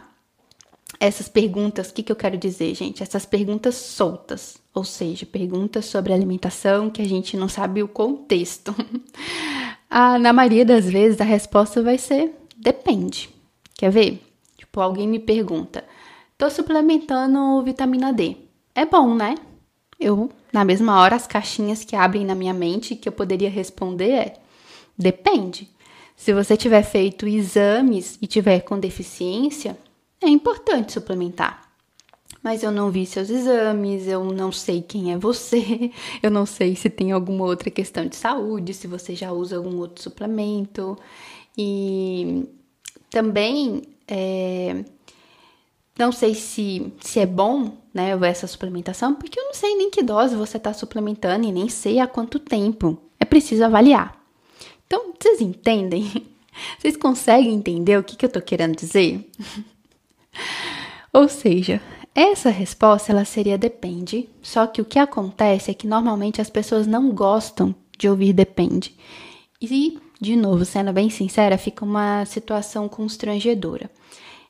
essas 0.98 1.28
perguntas, 1.28 1.90
o 1.90 1.94
que, 1.94 2.02
que 2.02 2.12
eu 2.12 2.16
quero 2.16 2.38
dizer, 2.38 2.74
gente? 2.74 3.02
Essas 3.02 3.26
perguntas 3.26 3.74
soltas, 3.74 4.56
ou 4.72 4.84
seja, 4.84 5.26
perguntas 5.26 5.84
sobre 5.84 6.12
alimentação 6.12 6.88
que 6.88 7.02
a 7.02 7.08
gente 7.08 7.36
não 7.36 7.48
sabe 7.48 7.82
o 7.82 7.88
contexto. 7.88 8.74
ah, 9.90 10.18
na 10.18 10.32
maioria 10.32 10.64
das 10.64 10.88
vezes, 10.88 11.20
a 11.20 11.24
resposta 11.24 11.82
vai 11.82 11.98
ser 11.98 12.32
depende. 12.62 13.28
Quer 13.74 13.90
ver? 13.90 14.22
Tipo, 14.56 14.80
alguém 14.80 15.08
me 15.08 15.18
pergunta: 15.18 15.84
tô 16.38 16.48
suplementando 16.48 17.62
vitamina 17.62 18.12
D. 18.12 18.36
É 18.74 18.86
bom, 18.86 19.14
né? 19.14 19.34
Eu 19.98 20.30
na 20.52 20.64
mesma 20.64 21.00
hora, 21.00 21.16
as 21.16 21.26
caixinhas 21.26 21.82
que 21.82 21.96
abrem 21.96 22.26
na 22.26 22.34
minha 22.34 22.52
mente 22.52 22.94
que 22.94 23.08
eu 23.08 23.12
poderia 23.12 23.48
responder 23.48 24.10
é: 24.10 24.34
depende. 24.96 25.68
Se 26.14 26.32
você 26.32 26.56
tiver 26.56 26.82
feito 26.82 27.26
exames 27.26 28.18
e 28.20 28.26
tiver 28.26 28.60
com 28.60 28.78
deficiência, 28.78 29.78
é 30.20 30.28
importante 30.28 30.92
suplementar. 30.92 31.72
Mas 32.42 32.62
eu 32.62 32.70
não 32.70 32.90
vi 32.90 33.06
seus 33.06 33.30
exames, 33.30 34.06
eu 34.06 34.24
não 34.24 34.52
sei 34.52 34.82
quem 34.82 35.12
é 35.12 35.16
você, 35.16 35.90
eu 36.22 36.30
não 36.30 36.44
sei 36.44 36.76
se 36.76 36.90
tem 36.90 37.12
alguma 37.12 37.44
outra 37.44 37.70
questão 37.70 38.06
de 38.06 38.16
saúde, 38.16 38.74
se 38.74 38.86
você 38.86 39.14
já 39.14 39.32
usa 39.32 39.56
algum 39.56 39.78
outro 39.78 40.02
suplemento. 40.02 40.98
E 41.56 42.48
também 43.10 43.82
é, 44.08 44.84
não 45.98 46.10
sei 46.10 46.34
se, 46.34 46.92
se 47.00 47.20
é 47.20 47.26
bom, 47.26 47.76
né, 47.92 48.10
essa 48.26 48.46
suplementação, 48.46 49.14
porque 49.14 49.38
eu 49.38 49.44
não 49.44 49.54
sei 49.54 49.76
nem 49.76 49.90
que 49.90 50.02
dose 50.02 50.34
você 50.34 50.56
está 50.56 50.72
suplementando 50.72 51.46
e 51.46 51.52
nem 51.52 51.68
sei 51.68 51.98
há 51.98 52.06
quanto 52.06 52.38
tempo. 52.38 52.98
É 53.20 53.24
preciso 53.24 53.64
avaliar. 53.64 54.18
Então, 54.86 55.12
vocês 55.18 55.40
entendem? 55.40 56.10
Vocês 56.78 56.98
conseguem 56.98 57.54
entender 57.54 57.98
o 57.98 58.04
que, 58.04 58.14
que 58.14 58.26
eu 58.26 58.28
estou 58.28 58.42
querendo 58.42 58.76
dizer? 58.76 59.26
Ou 61.10 61.26
seja, 61.26 61.80
essa 62.14 62.50
resposta 62.50 63.10
ela 63.10 63.24
seria 63.24 63.56
depende, 63.56 64.28
só 64.42 64.66
que 64.66 64.82
o 64.82 64.84
que 64.84 64.98
acontece 64.98 65.70
é 65.70 65.74
que 65.74 65.86
normalmente 65.86 66.42
as 66.42 66.50
pessoas 66.50 66.86
não 66.86 67.10
gostam 67.10 67.74
de 67.96 68.06
ouvir 68.06 68.34
depende. 68.34 68.94
E, 69.62 69.98
de 70.22 70.36
novo, 70.36 70.64
sendo 70.64 70.92
bem 70.92 71.10
sincera, 71.10 71.58
fica 71.58 71.84
uma 71.84 72.24
situação 72.24 72.88
constrangedora. 72.88 73.90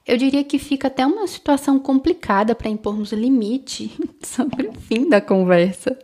Eu 0.06 0.18
diria 0.18 0.44
que 0.44 0.58
fica 0.58 0.88
até 0.88 1.06
uma 1.06 1.26
situação 1.26 1.78
complicada 1.78 2.54
para 2.54 2.68
impormos 2.68 3.10
limite 3.10 3.90
sobre 4.22 4.68
o 4.68 4.74
fim 4.74 5.08
da 5.08 5.18
conversa. 5.18 5.98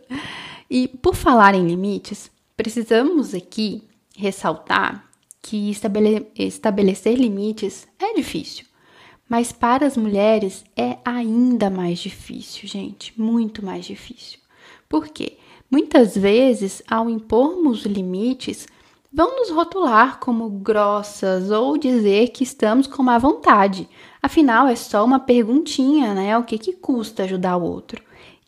E 0.67 0.87
por 0.87 1.13
falar 1.13 1.53
em 1.53 1.67
limites, 1.67 2.31
precisamos 2.57 3.35
aqui 3.35 3.83
ressaltar 4.17 5.07
que 5.39 5.69
estabele 5.69 6.25
estabelecer 6.35 7.15
limites 7.15 7.87
é 7.99 8.15
difícil, 8.15 8.65
mas 9.29 9.51
para 9.51 9.85
as 9.85 9.95
mulheres 9.95 10.65
é 10.75 10.97
ainda 11.05 11.69
mais 11.69 11.99
difícil, 11.99 12.67
gente, 12.67 13.13
muito 13.21 13.63
mais 13.63 13.85
difícil. 13.85 14.39
Por 14.89 15.09
quê? 15.09 15.37
Muitas 15.69 16.17
vezes, 16.17 16.81
ao 16.89 17.07
impormos 17.07 17.85
limites, 17.85 18.67
vão 19.11 19.37
nos 19.37 19.49
rotular 19.49 20.19
como 20.19 20.49
grossas 20.49 21.51
ou 21.51 21.77
dizer 21.77 22.29
que 22.29 22.43
estamos 22.43 22.87
com 22.87 23.01
má 23.01 23.17
vontade. 23.17 23.89
Afinal, 24.21 24.67
é 24.67 24.75
só 24.75 25.03
uma 25.03 25.19
perguntinha, 25.19 26.13
né? 26.13 26.37
O 26.37 26.43
que, 26.43 26.57
que 26.57 26.73
custa 26.73 27.23
ajudar 27.23 27.57
o 27.57 27.63
outro? 27.63 28.03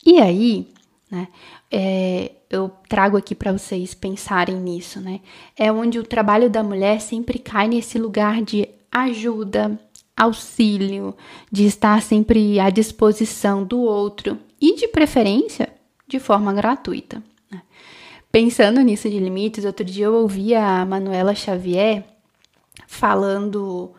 E 0.05 0.19
aí, 0.19 0.67
né? 1.09 1.27
É, 1.71 2.31
eu 2.49 2.69
trago 2.89 3.15
aqui 3.15 3.33
para 3.33 3.53
vocês 3.53 3.93
pensarem 3.93 4.57
nisso, 4.57 4.99
né? 4.99 5.21
É 5.57 5.71
onde 5.71 5.97
o 5.97 6.03
trabalho 6.03 6.49
da 6.49 6.61
mulher 6.61 6.99
sempre 6.99 7.39
cai 7.39 7.67
nesse 7.67 7.97
lugar 7.97 8.41
de 8.41 8.67
ajuda, 8.91 9.79
auxílio, 10.15 11.15
de 11.51 11.65
estar 11.65 12.01
sempre 12.01 12.59
à 12.59 12.69
disposição 12.69 13.63
do 13.63 13.79
outro 13.79 14.37
e, 14.59 14.75
de 14.75 14.87
preferência, 14.87 15.69
de 16.07 16.19
forma 16.19 16.53
gratuita. 16.53 17.23
Pensando 18.31 18.79
nisso 18.79 19.09
de 19.09 19.19
limites, 19.19 19.65
outro 19.65 19.83
dia 19.83 20.05
eu 20.05 20.13
ouvi 20.13 20.55
a 20.55 20.85
Manuela 20.85 21.35
Xavier 21.35 22.05
falando 22.87 23.91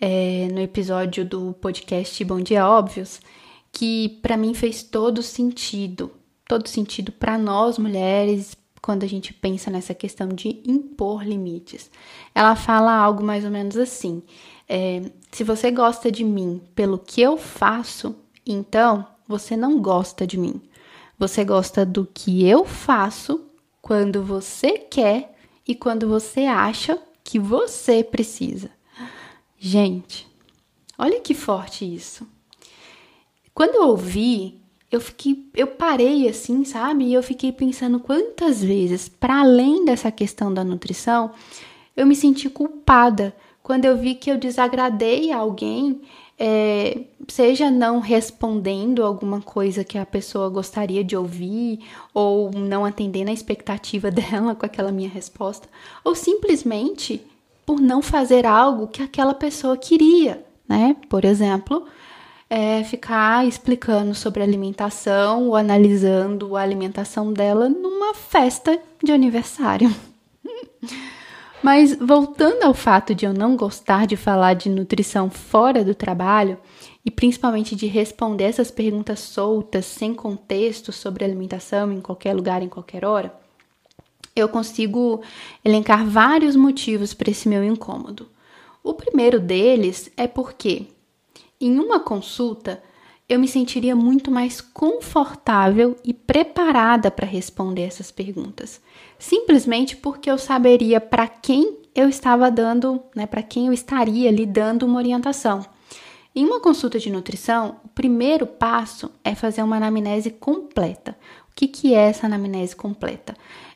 é, 0.00 0.48
no 0.52 0.58
episódio 0.58 1.24
do 1.24 1.52
podcast 1.60 2.24
Bom 2.24 2.40
Dia 2.40 2.68
Óbvios, 2.68 3.20
que 3.70 4.18
para 4.20 4.36
mim 4.36 4.52
fez 4.52 4.82
todo 4.82 5.22
sentido, 5.22 6.10
todo 6.48 6.68
sentido 6.68 7.12
para 7.12 7.38
nós 7.38 7.78
mulheres 7.78 8.56
quando 8.82 9.04
a 9.04 9.06
gente 9.06 9.32
pensa 9.32 9.70
nessa 9.70 9.94
questão 9.94 10.26
de 10.26 10.60
impor 10.66 11.22
limites. 11.22 11.88
Ela 12.34 12.56
fala 12.56 12.92
algo 12.92 13.22
mais 13.22 13.44
ou 13.44 13.50
menos 13.50 13.76
assim: 13.76 14.24
é, 14.68 15.02
se 15.30 15.44
você 15.44 15.70
gosta 15.70 16.10
de 16.10 16.24
mim 16.24 16.60
pelo 16.74 16.98
que 16.98 17.20
eu 17.20 17.36
faço, 17.36 18.16
então 18.44 19.06
você 19.28 19.56
não 19.56 19.80
gosta 19.80 20.26
de 20.26 20.36
mim. 20.36 20.60
Você 21.16 21.44
gosta 21.44 21.86
do 21.86 22.04
que 22.12 22.44
eu 22.44 22.64
faço 22.64 23.47
quando 23.88 24.22
você 24.22 24.72
quer 24.72 25.34
e 25.66 25.74
quando 25.74 26.06
você 26.06 26.40
acha 26.42 26.98
que 27.24 27.38
você 27.38 28.04
precisa. 28.04 28.70
Gente, 29.58 30.28
olha 30.98 31.18
que 31.22 31.32
forte 31.32 31.86
isso. 31.86 32.28
Quando 33.54 33.76
eu 33.76 33.88
ouvi, 33.88 34.60
eu 34.92 35.00
fiquei, 35.00 35.48
eu 35.54 35.68
parei 35.68 36.28
assim, 36.28 36.66
sabe? 36.66 37.06
E 37.06 37.14
eu 37.14 37.22
fiquei 37.22 37.50
pensando 37.50 37.98
quantas 37.98 38.62
vezes, 38.62 39.08
para 39.08 39.40
além 39.40 39.86
dessa 39.86 40.12
questão 40.12 40.52
da 40.52 40.62
nutrição, 40.62 41.30
eu 41.96 42.06
me 42.06 42.14
senti 42.14 42.50
culpada 42.50 43.34
quando 43.62 43.86
eu 43.86 43.96
vi 43.96 44.16
que 44.16 44.30
eu 44.30 44.36
desagradei 44.36 45.32
alguém, 45.32 46.02
é, 46.38 47.00
seja 47.26 47.70
não 47.70 47.98
respondendo 47.98 49.04
alguma 49.04 49.40
coisa 49.40 49.82
que 49.82 49.98
a 49.98 50.06
pessoa 50.06 50.48
gostaria 50.48 51.02
de 51.02 51.16
ouvir, 51.16 51.80
ou 52.14 52.52
não 52.52 52.84
atendendo 52.84 53.30
a 53.30 53.34
expectativa 53.34 54.10
dela 54.12 54.54
com 54.54 54.64
aquela 54.64 54.92
minha 54.92 55.08
resposta, 55.08 55.68
ou 56.04 56.14
simplesmente 56.14 57.20
por 57.66 57.80
não 57.80 58.00
fazer 58.00 58.46
algo 58.46 58.86
que 58.86 59.02
aquela 59.02 59.34
pessoa 59.34 59.76
queria, 59.76 60.42
né? 60.66 60.96
Por 61.08 61.24
exemplo, 61.24 61.86
é, 62.48 62.82
ficar 62.84 63.46
explicando 63.46 64.14
sobre 64.14 64.42
alimentação 64.42 65.48
ou 65.48 65.56
analisando 65.56 66.56
a 66.56 66.62
alimentação 66.62 67.32
dela 67.32 67.68
numa 67.68 68.14
festa 68.14 68.80
de 69.02 69.12
aniversário. 69.12 69.94
Mas 71.62 71.94
voltando 71.94 72.62
ao 72.62 72.72
fato 72.72 73.14
de 73.14 73.26
eu 73.26 73.34
não 73.34 73.56
gostar 73.56 74.06
de 74.06 74.16
falar 74.16 74.54
de 74.54 74.68
nutrição 74.68 75.28
fora 75.28 75.84
do 75.84 75.94
trabalho 75.94 76.58
e 77.04 77.10
principalmente 77.10 77.74
de 77.74 77.86
responder 77.86 78.44
essas 78.44 78.70
perguntas 78.70 79.18
soltas, 79.18 79.84
sem 79.86 80.14
contexto 80.14 80.92
sobre 80.92 81.24
alimentação 81.24 81.92
em 81.92 82.00
qualquer 82.00 82.34
lugar, 82.34 82.62
em 82.62 82.68
qualquer 82.68 83.04
hora, 83.04 83.34
eu 84.36 84.48
consigo 84.48 85.20
elencar 85.64 86.06
vários 86.06 86.54
motivos 86.54 87.12
para 87.12 87.30
esse 87.30 87.48
meu 87.48 87.64
incômodo. 87.64 88.28
O 88.82 88.94
primeiro 88.94 89.40
deles 89.40 90.10
é 90.16 90.28
porque, 90.28 90.86
em 91.60 91.78
uma 91.78 91.98
consulta, 91.98 92.80
eu 93.28 93.38
me 93.38 93.48
sentiria 93.48 93.96
muito 93.96 94.30
mais 94.30 94.60
confortável 94.60 95.96
e 96.04 96.14
preparada 96.14 97.10
para 97.10 97.26
responder 97.26 97.82
essas 97.82 98.12
perguntas 98.12 98.80
simplesmente 99.18 99.96
porque 99.96 100.30
eu 100.30 100.38
saberia 100.38 101.00
para 101.00 101.26
quem 101.26 101.78
eu 101.94 102.08
estava 102.08 102.50
dando, 102.50 103.02
né, 103.14 103.26
para 103.26 103.42
quem 103.42 103.66
eu 103.66 103.72
estaria 103.72 104.30
lhe 104.30 104.46
dando 104.46 104.86
uma 104.86 104.98
orientação. 104.98 105.64
Em 106.34 106.44
uma 106.44 106.60
consulta 106.60 106.98
de 106.98 107.10
nutrição, 107.10 107.80
o 107.84 107.88
primeiro 107.88 108.46
passo 108.46 109.10
é 109.24 109.34
fazer 109.34 109.62
uma 109.62 109.76
anamnese 109.76 110.30
completa. 110.30 111.16
O 111.50 111.54
que, 111.54 111.66
que 111.66 111.94
é 111.94 112.08
essa 112.08 112.26
anamnese 112.26 112.76
completa? 112.76 113.34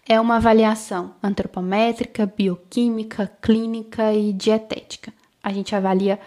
É 0.09 0.21
uma 0.21 0.37
avaliação 0.37 1.15
antropométrica, 1.23 2.25
bioquímica, 2.25 3.27
clínica 3.41 4.13
e 4.13 4.33
dietética. 4.33 5.13
A 5.43 5.53
gente 5.53 5.75
avalia 5.75 6.21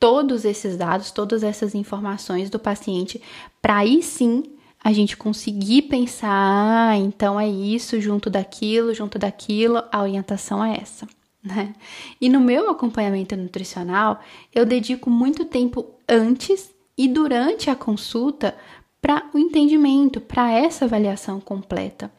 todos 0.00 0.44
esses 0.44 0.76
dados, 0.76 1.10
todas 1.10 1.42
essas 1.42 1.74
informações 1.74 2.48
do 2.48 2.58
paciente, 2.58 3.20
para 3.60 3.76
aí 3.76 4.02
sim 4.02 4.42
a 4.82 4.92
gente 4.92 5.16
conseguir 5.16 5.82
pensar, 5.82 6.90
ah, 6.90 6.96
então 6.96 7.38
é 7.38 7.48
isso, 7.48 8.00
junto 8.00 8.28
daquilo, 8.28 8.92
junto 8.92 9.18
daquilo, 9.18 9.82
a 9.92 10.02
orientação 10.02 10.64
é 10.64 10.76
essa. 10.80 11.06
Né? 11.42 11.74
E 12.20 12.28
no 12.28 12.40
meu 12.40 12.70
acompanhamento 12.70 13.36
nutricional, 13.36 14.20
eu 14.54 14.66
dedico 14.66 15.08
muito 15.08 15.44
tempo 15.44 15.86
antes 16.08 16.70
e 16.96 17.08
durante 17.08 17.70
a 17.70 17.76
consulta 17.76 18.56
para 19.00 19.28
o 19.32 19.38
entendimento, 19.38 20.20
para 20.20 20.52
essa 20.52 20.84
avaliação 20.84 21.40
completa. 21.40 22.12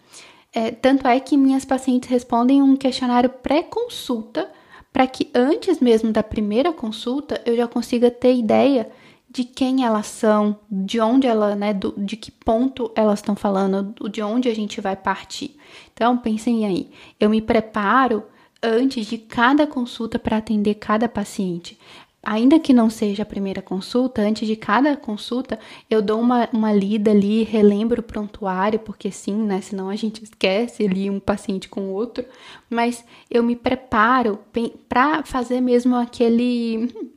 É, 0.54 0.72
tanto 0.72 1.08
é 1.08 1.20
que 1.20 1.36
minhas 1.36 1.66
pacientes 1.66 2.10
respondem 2.10 2.62
um 2.62 2.76
questionário 2.76 3.30
pré-consulta 3.30 4.50
para 4.92 5.08
que 5.08 5.30
antes 5.34 5.80
mesmo 5.80 6.12
da 6.12 6.22
primeira 6.22 6.72
consulta 6.72 7.42
eu 7.46 7.56
já 7.56 7.68
consiga 7.68 8.12
ter 8.12 8.36
ideia 8.36 8.92
de 9.34 9.44
quem 9.44 9.84
elas 9.84 10.06
são, 10.06 10.60
de 10.70 11.02
onde 11.02 11.26
ela, 11.26 11.56
né, 11.56 11.74
do, 11.74 11.92
de 11.98 12.16
que 12.16 12.32
ponto 12.32 12.92
elas 12.96 13.18
estão 13.18 13.36
falando, 13.36 13.96
de 14.08 14.22
onde 14.22 14.48
a 14.48 14.54
gente 14.54 14.80
vai 14.80 14.96
partir. 14.96 15.58
Então, 15.92 16.16
pensem 16.16 16.68
aí, 16.68 16.92
eu 17.20 17.32
me 17.32 17.42
preparo 17.42 18.24
antes 18.62 19.08
de 19.08 19.18
cada 19.18 19.66
consulta 19.66 20.20
para 20.20 20.38
atender 20.38 20.76
cada 20.76 21.10
paciente 21.10 21.80
ainda 22.24 22.58
que 22.58 22.74
não 22.74 22.90
seja 22.90 23.24
a 23.24 23.26
primeira 23.26 23.62
consulta, 23.62 24.22
antes 24.22 24.48
de 24.48 24.56
cada 24.56 24.96
consulta, 24.96 25.60
eu 25.90 26.02
dou 26.02 26.22
uma, 26.22 26.48
uma 26.54 26.72
lida 26.72 27.12
ali, 27.12 27.44
relembro 27.44 28.00
o 28.00 28.04
prontuário, 28.04 28.80
porque 28.80 29.12
sim, 29.12 29.36
né? 29.36 29.60
Senão 29.60 29.90
a 29.90 29.96
gente 29.96 30.24
esquece 30.24 30.86
ali 30.86 31.10
um 31.10 31.20
paciente 31.20 31.68
com 31.68 31.90
outro. 31.90 32.24
Mas 32.70 33.04
eu 33.30 33.44
me 33.44 33.56
preparo 33.56 34.40
para 34.88 35.24
fazer 35.24 35.60
mesmo 35.60 35.96
aquele. 35.96 36.90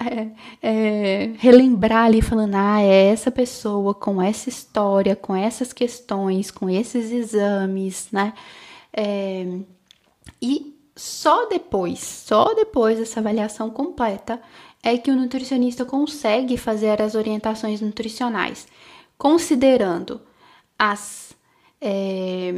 É, 0.00 0.28
é, 0.60 1.30
relembrar 1.38 2.06
ali, 2.06 2.20
falando, 2.20 2.56
ah, 2.56 2.82
é 2.82 3.06
essa 3.06 3.30
pessoa 3.30 3.94
com 3.94 4.20
essa 4.20 4.48
história, 4.48 5.14
com 5.14 5.34
essas 5.34 5.72
questões, 5.72 6.50
com 6.50 6.68
esses 6.68 7.12
exames, 7.12 8.08
né? 8.10 8.32
É, 8.92 9.46
e 10.42 10.73
só 10.96 11.46
depois, 11.46 12.00
só 12.00 12.54
depois 12.54 12.98
dessa 12.98 13.20
avaliação 13.20 13.70
completa, 13.70 14.40
é 14.82 14.96
que 14.96 15.10
o 15.10 15.16
nutricionista 15.16 15.84
consegue 15.84 16.56
fazer 16.56 17.00
as 17.00 17.14
orientações 17.14 17.80
nutricionais, 17.80 18.66
considerando 19.16 20.20
as. 20.78 21.34
É, 21.80 22.52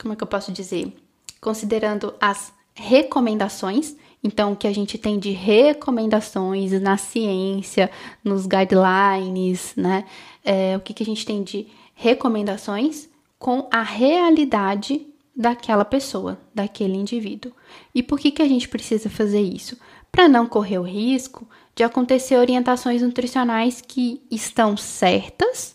como 0.00 0.12
é 0.12 0.16
que 0.16 0.22
eu 0.22 0.28
posso 0.28 0.52
dizer? 0.52 0.94
Considerando 1.40 2.14
as 2.20 2.52
recomendações, 2.74 3.96
então, 4.22 4.52
o 4.52 4.56
que 4.56 4.66
a 4.66 4.74
gente 4.74 4.98
tem 4.98 5.18
de 5.18 5.30
recomendações 5.30 6.72
na 6.80 6.98
ciência, 6.98 7.90
nos 8.22 8.46
guidelines, 8.46 9.72
né? 9.74 10.04
É, 10.44 10.76
o 10.76 10.80
que, 10.80 10.92
que 10.92 11.02
a 11.02 11.06
gente 11.06 11.24
tem 11.24 11.42
de 11.42 11.66
recomendações 11.94 13.08
com 13.38 13.66
a 13.70 13.82
realidade 13.82 15.06
daquela 15.40 15.86
pessoa, 15.86 16.38
daquele 16.54 16.96
indivíduo. 16.96 17.50
E 17.94 18.02
por 18.02 18.18
que, 18.18 18.30
que 18.30 18.42
a 18.42 18.48
gente 18.48 18.68
precisa 18.68 19.08
fazer 19.08 19.40
isso? 19.40 19.74
Para 20.12 20.28
não 20.28 20.46
correr 20.46 20.78
o 20.78 20.82
risco 20.82 21.48
de 21.74 21.82
acontecer 21.82 22.36
orientações 22.36 23.00
nutricionais 23.00 23.80
que 23.80 24.20
estão 24.30 24.76
certas 24.76 25.74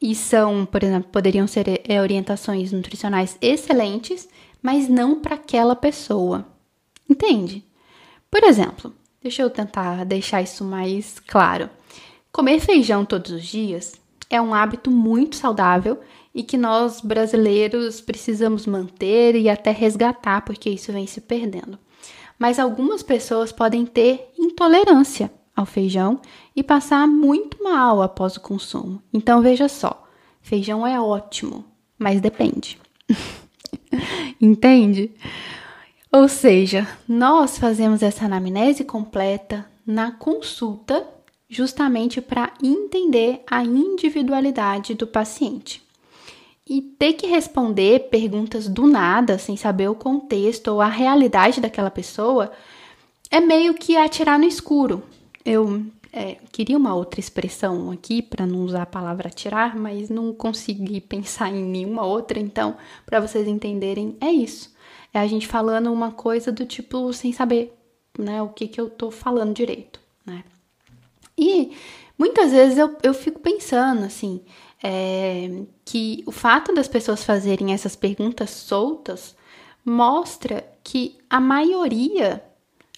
e 0.00 0.14
são, 0.14 0.66
por 0.66 0.84
exemplo, 0.84 1.10
poderiam 1.10 1.46
ser 1.46 1.80
é, 1.88 2.02
orientações 2.02 2.70
nutricionais 2.70 3.38
excelentes, 3.40 4.28
mas 4.62 4.88
não 4.88 5.20
para 5.20 5.36
aquela 5.36 5.74
pessoa. 5.74 6.46
Entende? 7.08 7.64
Por 8.30 8.44
exemplo, 8.44 8.92
deixa 9.22 9.40
eu 9.40 9.48
tentar 9.48 10.04
deixar 10.04 10.42
isso 10.42 10.62
mais 10.62 11.18
claro. 11.26 11.70
Comer 12.30 12.60
feijão 12.60 13.06
todos 13.06 13.30
os 13.30 13.46
dias 13.46 13.94
é 14.28 14.38
um 14.38 14.52
hábito 14.52 14.90
muito 14.90 15.36
saudável 15.36 15.98
e 16.38 16.44
que 16.44 16.56
nós 16.56 17.00
brasileiros 17.00 18.00
precisamos 18.00 18.64
manter 18.64 19.34
e 19.34 19.48
até 19.48 19.72
resgatar, 19.72 20.42
porque 20.42 20.70
isso 20.70 20.92
vem 20.92 21.04
se 21.04 21.20
perdendo. 21.20 21.76
Mas 22.38 22.60
algumas 22.60 23.02
pessoas 23.02 23.50
podem 23.50 23.84
ter 23.84 24.32
intolerância 24.38 25.32
ao 25.56 25.66
feijão 25.66 26.20
e 26.54 26.62
passar 26.62 27.08
muito 27.08 27.60
mal 27.60 28.00
após 28.00 28.36
o 28.36 28.40
consumo. 28.40 29.02
Então 29.12 29.42
veja 29.42 29.66
só, 29.66 30.06
feijão 30.40 30.86
é 30.86 31.00
ótimo, 31.00 31.64
mas 31.98 32.20
depende. 32.20 32.78
Entende? 34.40 35.10
Ou 36.12 36.28
seja, 36.28 36.86
nós 37.08 37.58
fazemos 37.58 38.00
essa 38.00 38.26
anamnese 38.26 38.84
completa 38.84 39.68
na 39.84 40.12
consulta 40.12 41.04
justamente 41.48 42.20
para 42.20 42.52
entender 42.62 43.42
a 43.50 43.64
individualidade 43.64 44.94
do 44.94 45.06
paciente. 45.06 45.87
E 46.68 46.82
ter 46.82 47.14
que 47.14 47.26
responder 47.26 48.08
perguntas 48.10 48.68
do 48.68 48.86
nada, 48.86 49.38
sem 49.38 49.56
saber 49.56 49.88
o 49.88 49.94
contexto 49.94 50.68
ou 50.68 50.80
a 50.80 50.88
realidade 50.88 51.60
daquela 51.60 51.90
pessoa, 51.90 52.52
é 53.30 53.40
meio 53.40 53.74
que 53.74 53.96
atirar 53.96 54.38
no 54.38 54.44
escuro. 54.44 55.02
Eu 55.44 55.82
é, 56.12 56.36
queria 56.52 56.76
uma 56.76 56.94
outra 56.94 57.20
expressão 57.20 57.90
aqui 57.90 58.20
para 58.20 58.46
não 58.46 58.62
usar 58.62 58.82
a 58.82 58.86
palavra 58.86 59.28
atirar, 59.28 59.76
mas 59.76 60.10
não 60.10 60.32
consegui 60.32 61.00
pensar 61.02 61.50
em 61.50 61.64
nenhuma 61.64 62.04
outra, 62.04 62.38
então, 62.38 62.76
para 63.06 63.20
vocês 63.20 63.46
entenderem, 63.46 64.16
é 64.20 64.30
isso. 64.30 64.74
É 65.12 65.18
a 65.18 65.26
gente 65.26 65.46
falando 65.46 65.92
uma 65.92 66.12
coisa 66.12 66.52
do 66.52 66.66
tipo 66.66 67.12
sem 67.12 67.32
saber 67.32 67.74
né, 68.18 68.42
o 68.42 68.48
que, 68.48 68.68
que 68.68 68.80
eu 68.80 68.90
tô 68.90 69.10
falando 69.10 69.54
direito, 69.54 70.00
né? 70.26 70.44
E 71.36 71.72
muitas 72.38 72.52
vezes 72.52 72.78
eu, 72.78 72.96
eu 73.02 73.12
fico 73.12 73.40
pensando 73.40 74.04
assim, 74.04 74.40
é, 74.82 75.62
que 75.84 76.22
o 76.24 76.30
fato 76.30 76.72
das 76.72 76.86
pessoas 76.86 77.24
fazerem 77.24 77.72
essas 77.72 77.96
perguntas 77.96 78.50
soltas 78.50 79.36
mostra 79.84 80.64
que 80.84 81.18
a 81.28 81.40
maioria 81.40 82.42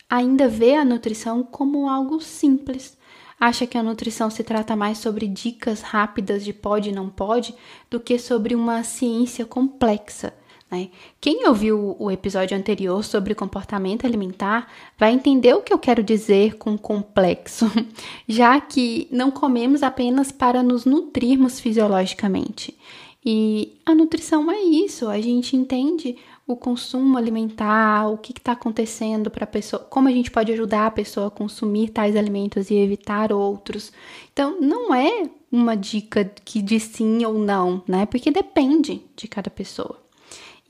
ainda 0.08 0.46
vê 0.46 0.74
a 0.74 0.84
nutrição 0.84 1.42
como 1.42 1.88
algo 1.88 2.20
simples. 2.20 2.98
Acha 3.38 3.66
que 3.66 3.78
a 3.78 3.82
nutrição 3.82 4.28
se 4.28 4.44
trata 4.44 4.76
mais 4.76 4.98
sobre 4.98 5.26
dicas 5.26 5.80
rápidas 5.80 6.44
de 6.44 6.52
pode 6.52 6.90
e 6.90 6.92
não 6.92 7.08
pode 7.08 7.54
do 7.88 7.98
que 7.98 8.18
sobre 8.18 8.54
uma 8.54 8.84
ciência 8.84 9.46
complexa. 9.46 10.34
Né? 10.70 10.90
Quem 11.20 11.48
ouviu 11.48 11.96
o 11.98 12.10
episódio 12.10 12.56
anterior 12.56 13.02
sobre 13.04 13.34
comportamento 13.34 14.06
alimentar 14.06 14.68
vai 14.98 15.12
entender 15.12 15.54
o 15.54 15.62
que 15.62 15.72
eu 15.72 15.78
quero 15.78 16.02
dizer 16.02 16.56
com 16.56 16.78
complexo, 16.78 17.70
já 18.28 18.60
que 18.60 19.08
não 19.10 19.30
comemos 19.30 19.82
apenas 19.82 20.30
para 20.30 20.62
nos 20.62 20.84
nutrirmos 20.84 21.58
fisiologicamente. 21.58 22.76
E 23.24 23.78
a 23.84 23.94
nutrição 23.94 24.50
é 24.50 24.60
isso, 24.60 25.08
a 25.08 25.20
gente 25.20 25.54
entende 25.54 26.16
o 26.46 26.56
consumo 26.56 27.18
alimentar, 27.18 28.08
o 28.08 28.16
que 28.16 28.32
está 28.32 28.52
acontecendo 28.52 29.30
para 29.30 29.44
a 29.44 29.46
pessoa, 29.46 29.82
como 29.84 30.08
a 30.08 30.10
gente 30.10 30.30
pode 30.30 30.50
ajudar 30.52 30.86
a 30.86 30.90
pessoa 30.90 31.26
a 31.28 31.30
consumir 31.30 31.90
tais 31.90 32.16
alimentos 32.16 32.70
e 32.70 32.74
evitar 32.74 33.32
outros. 33.32 33.92
Então, 34.32 34.60
não 34.60 34.94
é 34.94 35.28
uma 35.52 35.76
dica 35.76 36.24
que 36.44 36.62
diz 36.62 36.84
sim 36.84 37.24
ou 37.24 37.34
não, 37.34 37.82
né? 37.86 38.06
Porque 38.06 38.30
depende 38.30 39.02
de 39.14 39.28
cada 39.28 39.50
pessoa. 39.50 39.98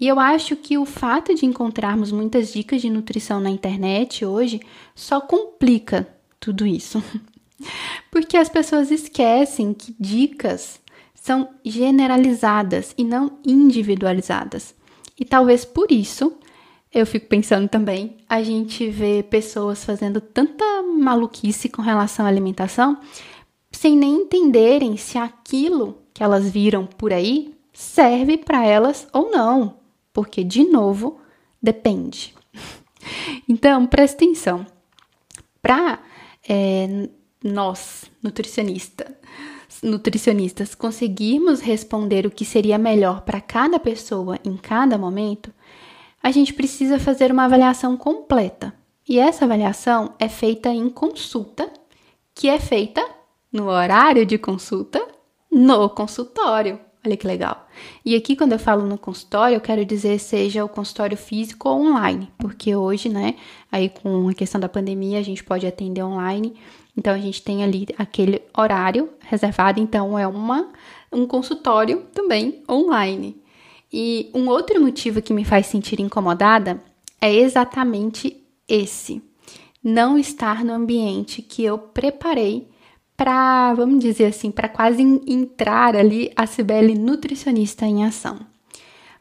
E 0.00 0.08
eu 0.08 0.18
acho 0.18 0.56
que 0.56 0.78
o 0.78 0.86
fato 0.86 1.34
de 1.34 1.44
encontrarmos 1.44 2.10
muitas 2.10 2.50
dicas 2.50 2.80
de 2.80 2.88
nutrição 2.88 3.38
na 3.38 3.50
internet 3.50 4.24
hoje 4.24 4.58
só 4.94 5.20
complica 5.20 6.08
tudo 6.40 6.66
isso. 6.66 7.04
Porque 8.10 8.38
as 8.38 8.48
pessoas 8.48 8.90
esquecem 8.90 9.74
que 9.74 9.94
dicas 10.00 10.80
são 11.14 11.50
generalizadas 11.62 12.94
e 12.96 13.04
não 13.04 13.38
individualizadas. 13.46 14.74
E 15.18 15.24
talvez 15.26 15.66
por 15.66 15.92
isso, 15.92 16.32
eu 16.90 17.04
fico 17.04 17.26
pensando 17.26 17.68
também, 17.68 18.16
a 18.26 18.42
gente 18.42 18.88
vê 18.88 19.22
pessoas 19.22 19.84
fazendo 19.84 20.18
tanta 20.18 20.64
maluquice 20.82 21.68
com 21.68 21.82
relação 21.82 22.24
à 22.24 22.28
alimentação 22.30 22.98
sem 23.70 23.94
nem 23.94 24.22
entenderem 24.22 24.96
se 24.96 25.18
aquilo 25.18 25.98
que 26.14 26.22
elas 26.22 26.48
viram 26.50 26.86
por 26.86 27.12
aí 27.12 27.54
serve 27.70 28.38
para 28.38 28.64
elas 28.66 29.06
ou 29.12 29.30
não 29.30 29.79
porque, 30.12 30.44
de 30.44 30.64
novo, 30.64 31.20
depende. 31.62 32.34
Então, 33.48 33.86
presta 33.86 34.22
atenção. 34.22 34.66
Para 35.62 35.98
é, 36.46 37.08
nós, 37.42 38.04
nutricionista, 38.22 39.16
nutricionistas, 39.82 40.74
conseguirmos 40.74 41.60
responder 41.60 42.26
o 42.26 42.30
que 42.30 42.44
seria 42.44 42.76
melhor 42.76 43.22
para 43.22 43.40
cada 43.40 43.78
pessoa 43.78 44.38
em 44.44 44.56
cada 44.56 44.98
momento, 44.98 45.52
a 46.22 46.30
gente 46.30 46.52
precisa 46.52 46.98
fazer 46.98 47.32
uma 47.32 47.44
avaliação 47.44 47.96
completa. 47.96 48.74
E 49.08 49.18
essa 49.18 49.44
avaliação 49.44 50.14
é 50.18 50.28
feita 50.28 50.68
em 50.68 50.88
consulta, 50.90 51.70
que 52.34 52.48
é 52.48 52.60
feita 52.60 53.04
no 53.50 53.68
horário 53.68 54.26
de 54.26 54.38
consulta 54.38 55.04
no 55.50 55.88
consultório. 55.90 56.78
Olha 57.04 57.16
que 57.16 57.26
legal. 57.26 57.66
E 58.04 58.14
aqui, 58.14 58.36
quando 58.36 58.52
eu 58.52 58.58
falo 58.58 58.84
no 58.84 58.98
consultório, 58.98 59.56
eu 59.56 59.60
quero 59.60 59.84
dizer 59.86 60.18
seja 60.18 60.64
o 60.64 60.68
consultório 60.68 61.16
físico 61.16 61.68
ou 61.68 61.80
online, 61.80 62.30
porque 62.38 62.76
hoje, 62.76 63.08
né, 63.08 63.36
aí 63.72 63.88
com 63.88 64.28
a 64.28 64.34
questão 64.34 64.60
da 64.60 64.68
pandemia, 64.68 65.18
a 65.18 65.22
gente 65.22 65.42
pode 65.42 65.66
atender 65.66 66.02
online, 66.02 66.54
então 66.94 67.14
a 67.14 67.18
gente 67.18 67.42
tem 67.42 67.64
ali 67.64 67.86
aquele 67.96 68.42
horário 68.56 69.08
reservado, 69.20 69.80
então 69.80 70.18
é 70.18 70.26
uma, 70.26 70.68
um 71.10 71.26
consultório 71.26 72.04
também 72.12 72.62
online. 72.68 73.40
E 73.90 74.30
um 74.34 74.48
outro 74.48 74.78
motivo 74.80 75.22
que 75.22 75.32
me 75.32 75.44
faz 75.44 75.66
sentir 75.66 76.00
incomodada 76.00 76.82
é 77.18 77.34
exatamente 77.34 78.36
esse: 78.68 79.22
não 79.82 80.18
estar 80.18 80.62
no 80.62 80.74
ambiente 80.74 81.40
que 81.40 81.64
eu 81.64 81.78
preparei 81.78 82.69
para, 83.20 83.74
vamos 83.74 84.02
dizer 84.02 84.24
assim, 84.24 84.50
para 84.50 84.66
quase 84.66 85.02
entrar 85.02 85.94
ali 85.94 86.32
a 86.34 86.46
Cibele 86.46 86.94
nutricionista 86.94 87.84
em 87.84 88.02
ação. 88.02 88.40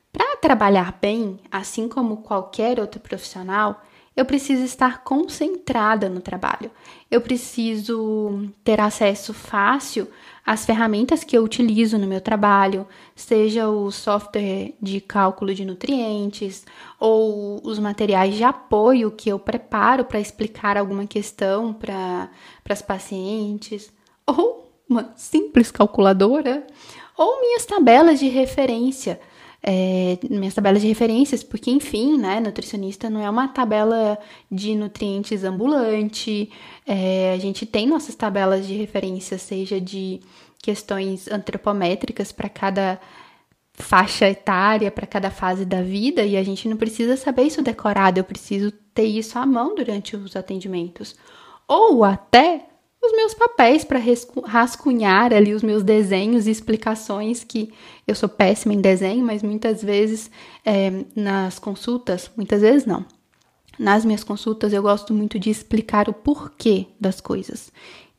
Para 0.09 0.37
trabalhar 0.37 0.97
bem, 1.01 1.37
assim 1.51 1.89
como 1.89 2.21
qualquer 2.21 2.79
outro 2.79 3.01
profissional, 3.01 3.83
eu 4.15 4.23
preciso 4.23 4.63
estar 4.63 5.03
concentrada 5.03 6.07
no 6.07 6.21
trabalho. 6.21 6.71
Eu 7.11 7.19
preciso 7.19 8.49
ter 8.63 8.79
acesso 8.79 9.33
fácil 9.33 10.07
às 10.49 10.65
ferramentas 10.65 11.23
que 11.23 11.37
eu 11.37 11.43
utilizo 11.43 11.95
no 11.99 12.07
meu 12.07 12.19
trabalho, 12.19 12.87
seja 13.15 13.69
o 13.69 13.91
software 13.91 14.73
de 14.81 14.99
cálculo 14.99 15.53
de 15.53 15.63
nutrientes 15.63 16.65
ou 16.99 17.61
os 17.63 17.77
materiais 17.77 18.33
de 18.33 18.43
apoio 18.43 19.11
que 19.11 19.29
eu 19.29 19.37
preparo 19.37 20.05
para 20.05 20.19
explicar 20.19 20.75
alguma 20.75 21.05
questão 21.05 21.71
para 21.71 22.31
as 22.67 22.81
pacientes, 22.81 23.93
ou 24.25 24.73
uma 24.89 25.13
simples 25.15 25.69
calculadora, 25.69 26.65
ou 27.15 27.41
minhas 27.41 27.67
tabelas 27.67 28.17
de 28.17 28.27
referência 28.27 29.21
é, 29.61 30.17
minhas 30.29 30.53
tabelas 30.53 30.81
de 30.81 30.87
referências, 30.87 31.43
porque 31.43 31.69
enfim, 31.69 32.17
né, 32.17 32.39
nutricionista 32.39 33.09
não 33.09 33.21
é 33.21 33.29
uma 33.29 33.47
tabela 33.47 34.17
de 34.49 34.75
nutrientes 34.75 35.43
ambulante, 35.43 36.49
é, 36.87 37.33
a 37.33 37.37
gente 37.37 37.65
tem 37.65 37.85
nossas 37.85 38.15
tabelas 38.15 38.65
de 38.65 38.75
referência, 38.75 39.37
seja 39.37 39.79
de 39.79 40.21
questões 40.61 41.27
antropométricas 41.27 42.31
para 42.31 42.49
cada 42.49 42.99
faixa 43.73 44.29
etária, 44.29 44.91
para 44.91 45.07
cada 45.07 45.31
fase 45.31 45.65
da 45.65 45.81
vida, 45.81 46.23
e 46.23 46.35
a 46.35 46.43
gente 46.43 46.67
não 46.67 46.75
precisa 46.75 47.15
saber 47.15 47.43
isso 47.43 47.61
decorado, 47.61 48.19
eu 48.19 48.23
preciso 48.23 48.71
ter 48.93 49.05
isso 49.05 49.39
à 49.39 49.45
mão 49.45 49.73
durante 49.73 50.15
os 50.15 50.35
atendimentos. 50.35 51.15
Ou 51.67 52.03
até 52.03 52.68
os 53.01 53.11
meus 53.13 53.33
papéis 53.33 53.83
para 53.83 54.01
rascunhar 54.45 55.33
ali 55.33 55.53
os 55.53 55.63
meus 55.63 55.83
desenhos 55.83 56.47
e 56.47 56.51
explicações, 56.51 57.43
que 57.43 57.71
eu 58.05 58.13
sou 58.13 58.27
péssima 58.27 58.73
em 58.73 58.81
desenho, 58.81 59.25
mas 59.25 59.41
muitas 59.41 59.81
vezes 59.81 60.29
é, 60.65 61.05
nas 61.15 61.59
consultas, 61.59 62.29
muitas 62.35 62.61
vezes 62.61 62.85
não. 62.85 63.05
Nas 63.77 64.03
minhas 64.03 64.23
consultas 64.23 64.73
eu 64.73 64.81
gosto 64.81 65.13
muito 65.13 65.39
de 65.39 65.49
explicar 65.49 66.09
o 66.09 66.13
porquê 66.13 66.87
das 66.99 67.21
coisas. 67.21 67.71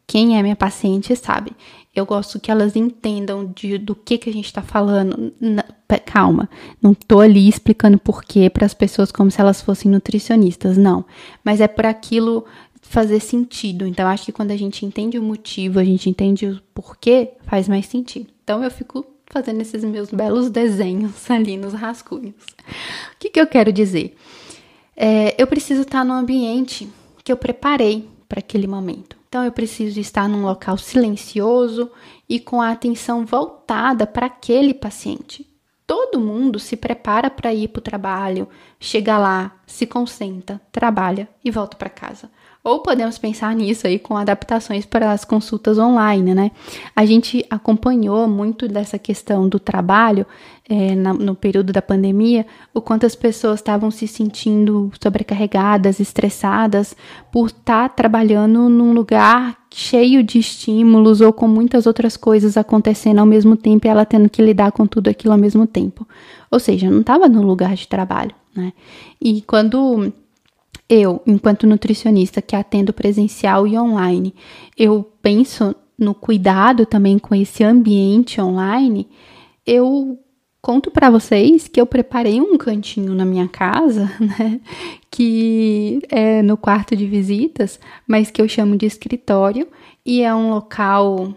Quem 0.06 0.38
é 0.38 0.42
minha 0.42 0.56
paciente 0.56 1.14
sabe. 1.14 1.52
Eu 1.94 2.06
gosto 2.06 2.40
que 2.40 2.50
elas 2.50 2.74
entendam 2.74 3.52
de, 3.54 3.78
do 3.78 3.94
que, 3.94 4.16
que 4.16 4.30
a 4.30 4.32
gente 4.32 4.46
está 4.46 4.62
falando. 4.62 5.32
Na, 5.40 5.62
calma, 6.04 6.48
não 6.80 6.94
tô 6.94 7.20
ali 7.20 7.48
explicando 7.48 7.98
porquê 7.98 8.48
para 8.48 8.66
as 8.66 8.74
pessoas 8.74 9.12
como 9.12 9.30
se 9.30 9.40
elas 9.40 9.60
fossem 9.60 9.90
nutricionistas, 9.90 10.76
não. 10.76 11.04
Mas 11.44 11.60
é 11.60 11.68
por 11.68 11.86
aquilo 11.86 12.44
fazer 12.90 13.20
sentido. 13.20 13.86
Então, 13.86 14.08
acho 14.08 14.24
que 14.24 14.32
quando 14.32 14.50
a 14.50 14.56
gente 14.56 14.84
entende 14.84 15.16
o 15.16 15.22
motivo, 15.22 15.78
a 15.78 15.84
gente 15.84 16.10
entende 16.10 16.46
o 16.46 16.60
porquê, 16.74 17.34
faz 17.46 17.68
mais 17.68 17.86
sentido. 17.86 18.26
Então, 18.42 18.64
eu 18.64 18.70
fico 18.70 19.06
fazendo 19.26 19.60
esses 19.60 19.84
meus 19.84 20.10
belos 20.10 20.50
desenhos 20.50 21.12
ali 21.30 21.56
nos 21.56 21.72
rascunhos. 21.72 22.34
O 23.14 23.18
que, 23.20 23.30
que 23.30 23.40
eu 23.40 23.46
quero 23.46 23.72
dizer? 23.72 24.16
É, 24.96 25.40
eu 25.40 25.46
preciso 25.46 25.82
estar 25.82 26.04
no 26.04 26.12
ambiente 26.12 26.90
que 27.22 27.30
eu 27.30 27.36
preparei 27.36 28.08
para 28.28 28.40
aquele 28.40 28.66
momento. 28.66 29.16
Então, 29.28 29.44
eu 29.44 29.52
preciso 29.52 30.00
estar 30.00 30.28
num 30.28 30.42
local 30.42 30.76
silencioso 30.76 31.92
e 32.28 32.40
com 32.40 32.60
a 32.60 32.72
atenção 32.72 33.24
voltada 33.24 34.04
para 34.04 34.26
aquele 34.26 34.74
paciente. 34.74 35.48
Todo 35.86 36.18
mundo 36.18 36.58
se 36.58 36.76
prepara 36.76 37.30
para 37.30 37.54
ir 37.54 37.68
para 37.68 37.78
o 37.78 37.82
trabalho, 37.82 38.48
chega 38.80 39.16
lá, 39.16 39.60
se 39.64 39.86
concentra, 39.86 40.60
trabalha 40.72 41.28
e 41.44 41.52
volta 41.52 41.76
para 41.76 41.88
casa. 41.88 42.28
Ou 42.62 42.80
podemos 42.80 43.16
pensar 43.16 43.54
nisso 43.56 43.86
aí 43.86 43.98
com 43.98 44.18
adaptações 44.18 44.84
para 44.84 45.12
as 45.12 45.24
consultas 45.24 45.78
online, 45.78 46.34
né? 46.34 46.50
A 46.94 47.06
gente 47.06 47.44
acompanhou 47.48 48.28
muito 48.28 48.68
dessa 48.68 48.98
questão 48.98 49.48
do 49.48 49.58
trabalho 49.58 50.26
é, 50.68 50.94
na, 50.94 51.14
no 51.14 51.34
período 51.34 51.72
da 51.72 51.80
pandemia, 51.80 52.46
o 52.74 52.80
quanto 52.82 53.06
as 53.06 53.16
pessoas 53.16 53.60
estavam 53.60 53.90
se 53.90 54.06
sentindo 54.06 54.92
sobrecarregadas, 55.02 56.00
estressadas 56.00 56.94
por 57.32 57.46
estar 57.46 57.88
tá 57.88 57.94
trabalhando 57.94 58.68
num 58.68 58.92
lugar 58.92 59.56
cheio 59.72 60.22
de 60.22 60.38
estímulos 60.38 61.22
ou 61.22 61.32
com 61.32 61.48
muitas 61.48 61.86
outras 61.86 62.14
coisas 62.14 62.58
acontecendo 62.58 63.20
ao 63.20 63.26
mesmo 63.26 63.56
tempo 63.56 63.86
e 63.86 63.90
ela 63.90 64.04
tendo 64.04 64.28
que 64.28 64.42
lidar 64.42 64.70
com 64.70 64.86
tudo 64.86 65.08
aquilo 65.08 65.32
ao 65.32 65.38
mesmo 65.38 65.66
tempo. 65.66 66.06
Ou 66.50 66.60
seja, 66.60 66.90
não 66.90 67.00
estava 67.00 67.26
no 67.26 67.42
lugar 67.42 67.74
de 67.74 67.88
trabalho, 67.88 68.34
né? 68.54 68.74
E 69.18 69.40
quando 69.42 70.12
eu, 70.90 71.22
enquanto 71.24 71.68
nutricionista 71.68 72.42
que 72.42 72.56
atendo 72.56 72.92
presencial 72.92 73.64
e 73.64 73.78
online, 73.78 74.34
eu 74.76 75.08
penso 75.22 75.72
no 75.96 76.12
cuidado 76.12 76.84
também 76.84 77.16
com 77.16 77.32
esse 77.32 77.62
ambiente 77.62 78.40
online, 78.40 79.08
eu 79.64 80.18
conto 80.60 80.90
para 80.90 81.08
vocês 81.08 81.68
que 81.68 81.80
eu 81.80 81.86
preparei 81.86 82.40
um 82.40 82.58
cantinho 82.58 83.14
na 83.14 83.24
minha 83.24 83.46
casa, 83.46 84.10
né, 84.18 84.60
que 85.08 86.00
é 86.08 86.42
no 86.42 86.56
quarto 86.56 86.96
de 86.96 87.06
visitas, 87.06 87.78
mas 88.04 88.28
que 88.28 88.42
eu 88.42 88.48
chamo 88.48 88.76
de 88.76 88.86
escritório 88.86 89.68
e 90.04 90.22
é 90.22 90.34
um 90.34 90.50
local 90.50 91.32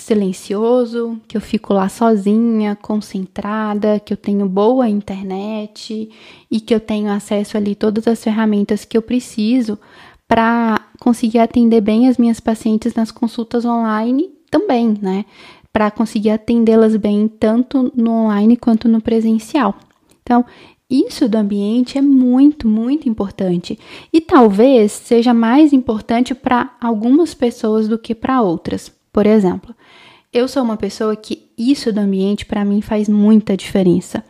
silencioso, 0.00 1.20
que 1.26 1.36
eu 1.36 1.40
fico 1.40 1.72
lá 1.72 1.88
sozinha, 1.88 2.76
concentrada, 2.76 4.00
que 4.00 4.12
eu 4.12 4.16
tenho 4.16 4.48
boa 4.48 4.88
internet 4.88 6.10
e 6.50 6.60
que 6.60 6.74
eu 6.74 6.80
tenho 6.80 7.10
acesso 7.10 7.56
ali 7.56 7.74
todas 7.74 8.06
as 8.06 8.22
ferramentas 8.22 8.84
que 8.84 8.96
eu 8.96 9.02
preciso 9.02 9.78
para 10.26 10.80
conseguir 11.00 11.38
atender 11.38 11.80
bem 11.80 12.08
as 12.08 12.18
minhas 12.18 12.40
pacientes 12.40 12.94
nas 12.94 13.10
consultas 13.10 13.64
online 13.64 14.30
também, 14.50 14.96
né? 15.00 15.24
Para 15.72 15.90
conseguir 15.90 16.30
atendê-las 16.30 16.96
bem 16.96 17.28
tanto 17.28 17.92
no 17.94 18.10
online 18.10 18.56
quanto 18.56 18.88
no 18.88 19.00
presencial. 19.00 19.74
Então, 20.22 20.44
isso 20.88 21.28
do 21.28 21.36
ambiente 21.36 21.98
é 21.98 22.02
muito, 22.02 22.68
muito 22.68 23.08
importante 23.08 23.78
e 24.12 24.20
talvez 24.20 24.92
seja 24.92 25.34
mais 25.34 25.72
importante 25.72 26.34
para 26.34 26.76
algumas 26.80 27.34
pessoas 27.34 27.88
do 27.88 27.98
que 27.98 28.14
para 28.14 28.40
outras. 28.42 28.92
Por 29.14 29.24
exemplo, 29.24 29.74
eu 30.32 30.46
sou 30.48 30.62
uma 30.62 30.76
pessoa 30.76 31.14
que 31.16 31.48
isso 31.56 31.90
do 31.92 32.00
ambiente 32.00 32.44
para 32.44 32.64
mim 32.64 32.82
faz 32.82 33.08
muita 33.08 33.56
diferença. 33.56 34.24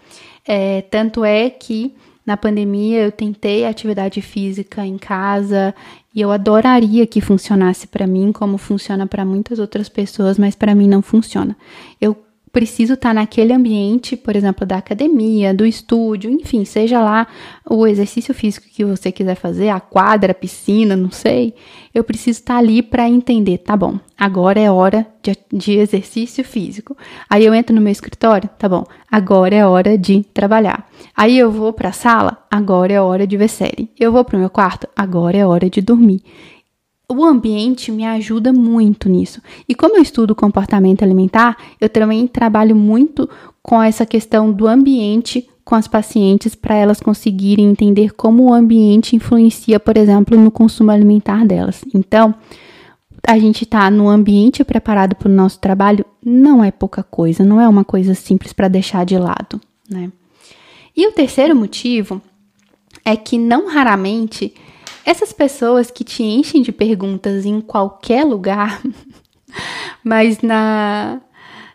É, 0.47 0.83
tanto 0.83 1.25
é 1.25 1.49
que 1.51 1.95
Na 2.27 2.37
pandemia 2.39 3.03
eu 3.03 3.13
tentei 3.13 3.67
atividade 3.67 4.23
física 4.23 4.85
em 4.85 4.97
casa 4.97 5.75
e 6.15 6.21
eu 6.23 6.31
adoraria 6.31 7.07
que 7.07 7.21
funcionasse 7.21 7.87
para 7.87 8.07
mim 8.07 8.33
como 8.33 8.57
funciona 8.57 9.07
para 9.07 9.25
muitas 9.27 9.59
outras 9.59 9.91
pessoas, 9.91 10.39
mas 10.39 10.55
para 10.55 10.75
mim 10.75 10.89
não 10.89 11.03
funciona. 11.03 11.55
Eu 12.01 12.17
preciso 12.55 12.95
estar 12.95 13.13
naquele 13.13 13.53
ambiente, 13.53 14.17
por 14.17 14.37
exemplo, 14.37 14.65
da 14.65 14.77
academia, 14.77 15.53
do 15.53 15.67
estúdio, 15.67 16.31
enfim, 16.31 16.65
seja 16.65 17.01
lá 17.01 17.27
o 17.69 17.85
exercício 17.85 18.33
físico 18.33 18.69
que 18.73 18.85
você 18.85 19.11
quiser 19.11 19.35
fazer, 19.35 19.71
a 19.71 19.81
quadra, 19.81 20.31
a 20.31 20.35
piscina, 20.35 20.95
não 20.95 21.11
sei. 21.11 21.53
Eu 21.93 22.05
preciso 22.05 22.39
estar 22.39 22.57
ali 22.57 22.81
para 22.81 23.09
entender, 23.09 23.59
tá 23.59 23.77
bom, 23.77 23.99
agora 24.17 24.61
é 24.61 24.71
hora 24.71 25.05
de, 25.21 25.37
de 25.53 25.73
exercício 25.73 26.45
físico. 26.45 26.97
Aí 27.29 27.45
eu 27.45 27.53
entro 27.53 27.75
no 27.75 27.83
meu 27.83 27.91
escritório, 27.91 28.49
tá 28.57 28.69
bom, 28.69 28.85
agora 29.11 29.57
é 29.57 29.67
hora 29.67 29.99
de 29.99 30.23
trabalhar. 30.33 30.89
Aí 31.17 31.37
eu 31.37 31.51
vou 31.51 31.73
para 31.73 31.89
a 31.89 31.93
sala, 31.93 32.39
agora 32.49 32.93
é 32.93 33.01
hora 33.01 33.27
de 33.27 33.37
ver 33.37 33.49
série. 33.49 33.91
Eu 33.99 34.13
vou 34.13 34.25
para 34.25 34.37
o 34.37 34.41
meu 34.41 34.51
quarto, 34.51 34.89
agora 34.95 35.37
é 35.37 35.45
hora 35.45 35.69
de 35.69 35.81
dormir 35.81 36.23
o 37.17 37.25
ambiente 37.25 37.91
me 37.91 38.05
ajuda 38.05 38.53
muito 38.53 39.09
nisso. 39.09 39.41
E 39.69 39.75
como 39.75 39.97
eu 39.97 40.03
estudo 40.03 40.35
comportamento 40.35 41.03
alimentar, 41.03 41.57
eu 41.81 41.89
também 41.89 42.27
trabalho 42.27 42.75
muito 42.77 43.29
com 43.63 43.83
essa 43.83 44.05
questão 44.05 44.53
do 44.53 44.67
ambiente 44.67 45.49
com 45.65 45.75
as 45.75 45.89
pacientes 45.89 46.55
para 46.55 46.75
elas 46.75 47.01
conseguirem 47.01 47.65
entender 47.65 48.13
como 48.13 48.45
o 48.45 48.53
ambiente 48.53 49.17
influencia, 49.17 49.81
por 49.81 49.97
exemplo, 49.97 50.39
no 50.39 50.51
consumo 50.51 50.91
alimentar 50.91 51.47
delas. 51.47 51.83
Então, 51.95 52.35
a 53.27 53.39
gente 53.39 53.65
está 53.65 53.91
no 53.91 54.09
ambiente 54.09 54.63
preparado 54.63 55.15
para 55.17 55.29
o 55.29 55.33
nosso 55.33 55.59
trabalho 55.59 56.05
não 56.23 56.63
é 56.63 56.71
pouca 56.71 57.03
coisa, 57.03 57.43
não 57.43 57.61
é 57.61 57.67
uma 57.67 57.85
coisa 57.85 58.15
simples 58.15 58.53
para 58.53 58.69
deixar 58.69 59.07
de 59.07 59.17
lado, 59.17 59.59
né? 59.89 60.13
E 60.95 61.09
o 61.09 61.13
terceiro 61.13 61.57
motivo 61.57 62.21
é 63.05 63.17
que 63.17 63.39
não 63.39 63.69
raramente 63.69 64.55
essas 65.05 65.33
pessoas 65.33 65.91
que 65.91 66.05
te 66.05 66.23
enchem 66.23 66.63
de 66.63 66.73
perguntas 66.73 67.45
em 67.45 67.61
qualquer 67.61 68.25
lugar, 68.25 68.81
mas 70.03 70.41
na, 70.41 71.21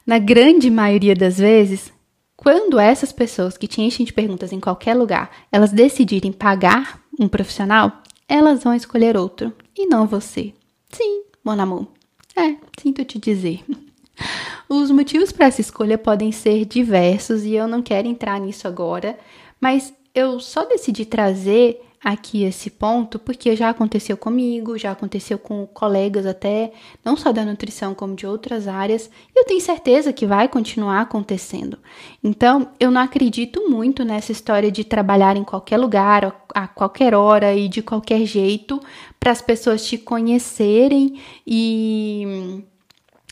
na 0.06 0.18
grande 0.18 0.70
maioria 0.70 1.16
das 1.16 1.38
vezes, 1.38 1.92
quando 2.36 2.80
essas 2.80 3.12
pessoas 3.12 3.58
que 3.58 3.68
te 3.68 3.82
enchem 3.82 4.06
de 4.06 4.14
perguntas 4.14 4.52
em 4.52 4.60
qualquer 4.60 4.96
lugar, 4.96 5.30
elas 5.52 5.72
decidirem 5.72 6.32
pagar 6.32 7.02
um 7.20 7.28
profissional, 7.28 8.02
elas 8.28 8.64
vão 8.64 8.74
escolher 8.74 9.18
outro 9.18 9.54
e 9.78 9.86
não 9.88 10.08
você. 10.08 10.54
Sim, 10.92 11.24
mon 11.44 11.60
amour. 11.60 11.88
É, 12.36 12.56
sinto 12.82 13.04
te 13.04 13.20
dizer. 13.20 13.64
Os 14.70 14.92
motivos 14.92 15.32
para 15.32 15.48
essa 15.48 15.62
escolha 15.62 15.98
podem 15.98 16.32
ser 16.32 16.64
diversos 16.66 17.44
e 17.44 17.54
eu 17.54 17.68
não 17.68 17.82
quero 17.82 18.08
entrar 18.08 18.40
nisso 18.40 18.68
agora, 18.68 19.18
mas 19.60 19.94
eu 20.14 20.40
só 20.40 20.64
decidi 20.66 21.06
trazer 21.06 21.82
aqui 22.04 22.44
esse 22.44 22.70
ponto 22.70 23.20
porque 23.20 23.56
já 23.56 23.70
aconteceu 23.70 24.16
comigo, 24.16 24.78
já 24.78 24.92
aconteceu 24.92 25.38
com 25.38 25.68
colegas 25.68 26.26
até, 26.26 26.72
não 27.04 27.18
só 27.18 27.32
da 27.32 27.44
nutrição 27.44 27.94
como 27.94 28.16
de 28.16 28.26
outras 28.26 28.68
áreas, 28.68 29.10
e 29.36 29.40
eu 29.40 29.46
tenho 29.46 29.60
certeza 29.60 30.14
que 30.14 30.26
vai 30.26 30.48
continuar 30.48 31.02
acontecendo. 31.02 31.78
Então, 32.24 32.72
eu 32.80 32.90
não 32.90 33.02
acredito 33.02 33.70
muito 33.70 34.06
nessa 34.06 34.32
história 34.32 34.72
de 34.72 34.84
trabalhar 34.84 35.36
em 35.36 35.44
qualquer 35.44 35.78
lugar, 35.78 36.44
a 36.54 36.68
qualquer 36.68 37.14
hora 37.14 37.54
e 37.54 37.68
de 37.68 37.82
qualquer 37.82 38.26
jeito 38.26 38.80
para 39.20 39.32
as 39.32 39.42
pessoas 39.42 39.86
te 39.86 39.98
conhecerem 39.98 41.20
e 41.46 42.64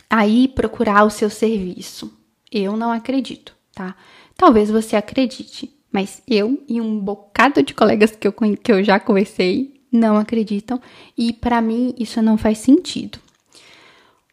aí 0.09 0.47
procurar 0.47 1.05
o 1.05 1.09
seu 1.09 1.29
serviço. 1.29 2.13
Eu 2.51 2.75
não 2.75 2.91
acredito, 2.91 3.55
tá? 3.73 3.95
Talvez 4.35 4.69
você 4.69 4.95
acredite, 4.95 5.76
mas 5.91 6.21
eu 6.27 6.63
e 6.67 6.79
um 6.81 6.99
bocado 6.99 7.63
de 7.63 7.73
colegas 7.73 8.11
que 8.11 8.27
eu, 8.27 8.33
que 8.33 8.71
eu 8.71 8.83
já 8.83 8.99
conversei 8.99 9.81
não 9.91 10.17
acreditam 10.17 10.81
e 11.17 11.31
para 11.31 11.61
mim 11.61 11.93
isso 11.97 12.21
não 12.21 12.37
faz 12.37 12.57
sentido. 12.57 13.19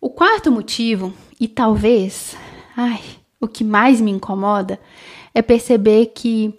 O 0.01 0.11
quarto 0.11 0.53
motivo, 0.53 1.15
e 1.41 1.49
talvez, 1.49 2.37
ai, 2.77 3.01
o 3.41 3.49
que 3.49 3.65
mais 3.65 4.01
me 4.01 4.11
incomoda, 4.11 4.79
é 5.35 5.41
perceber 5.41 6.13
que 6.15 6.59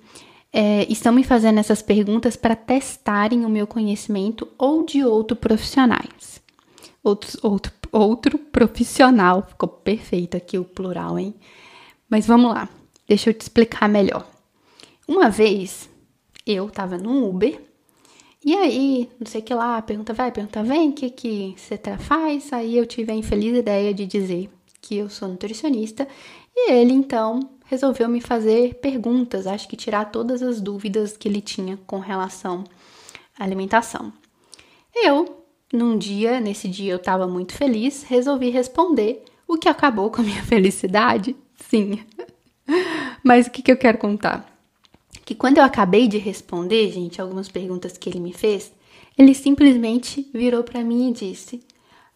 é, 0.51 0.91
estão 0.91 1.13
me 1.13 1.23
fazendo 1.23 1.60
essas 1.60 1.81
perguntas 1.81 2.36
para 2.36 2.55
testarem 2.55 3.45
o 3.45 3.49
meu 3.49 3.67
conhecimento 3.67 4.47
ou 4.58 4.86
de 4.86 5.03
outro 5.03 5.36
profissionais. 5.36 6.41
Outros, 7.03 7.38
outro, 7.43 7.71
outro 7.91 8.38
profissional, 8.39 9.45
ficou 9.47 9.69
perfeito 9.69 10.36
aqui 10.36 10.58
o 10.58 10.65
plural, 10.65 11.19
hein? 11.19 11.36
Mas 12.10 12.25
vamos 12.25 12.51
lá, 12.51 12.67
deixa 13.08 13.29
eu 13.29 13.34
te 13.34 13.41
explicar 13.41 13.88
melhor. 13.88 14.25
Uma 15.07 15.29
vez 15.29 15.89
eu 16.45 16.69
tava 16.69 16.97
no 16.97 17.27
Uber 17.29 17.61
e 18.43 18.53
aí, 18.55 19.09
não 19.19 19.25
sei 19.25 19.41
o 19.41 19.43
que 19.43 19.55
lá, 19.55 19.81
pergunta 19.81 20.13
vai, 20.13 20.31
pergunta 20.31 20.63
vem, 20.63 20.89
o 20.89 20.93
que 20.93 21.09
que 21.09 21.55
você 21.57 21.79
faz? 21.97 22.53
Aí 22.53 22.77
eu 22.77 22.85
tive 22.85 23.11
a 23.11 23.15
infeliz 23.15 23.57
ideia 23.57 23.91
de 23.91 24.05
dizer 24.05 24.51
que 24.79 24.95
eu 24.95 25.09
sou 25.09 25.27
nutricionista 25.27 26.07
e 26.55 26.71
ele 26.71 26.93
então 26.93 27.39
resolveu 27.65 28.07
me 28.07 28.21
fazer 28.21 28.75
perguntas, 28.75 29.47
acho 29.47 29.67
que 29.67 29.75
tirar 29.75 30.11
todas 30.11 30.43
as 30.43 30.61
dúvidas 30.61 31.17
que 31.17 31.27
ele 31.27 31.41
tinha 31.41 31.77
com 31.87 31.99
relação 31.99 32.63
à 33.37 33.43
alimentação. 33.43 34.13
Eu, 34.93 35.43
num 35.73 35.97
dia, 35.97 36.39
nesse 36.39 36.67
dia 36.67 36.93
eu 36.93 36.97
estava 36.97 37.27
muito 37.27 37.53
feliz, 37.53 38.03
resolvi 38.03 38.51
responder, 38.51 39.25
o 39.47 39.57
que 39.57 39.67
acabou 39.67 40.11
com 40.11 40.21
a 40.21 40.23
minha 40.23 40.43
felicidade, 40.45 41.35
sim. 41.69 41.99
Mas 43.23 43.47
o 43.47 43.51
que, 43.51 43.63
que 43.63 43.71
eu 43.71 43.77
quero 43.77 43.97
contar? 43.97 44.54
Que 45.25 45.33
quando 45.33 45.57
eu 45.57 45.63
acabei 45.63 46.07
de 46.07 46.19
responder, 46.19 46.91
gente, 46.91 47.19
algumas 47.19 47.49
perguntas 47.49 47.97
que 47.97 48.07
ele 48.07 48.19
me 48.19 48.31
fez, 48.31 48.71
ele 49.17 49.33
simplesmente 49.33 50.29
virou 50.31 50.63
para 50.63 50.83
mim 50.83 51.09
e 51.09 51.13
disse: 51.13 51.61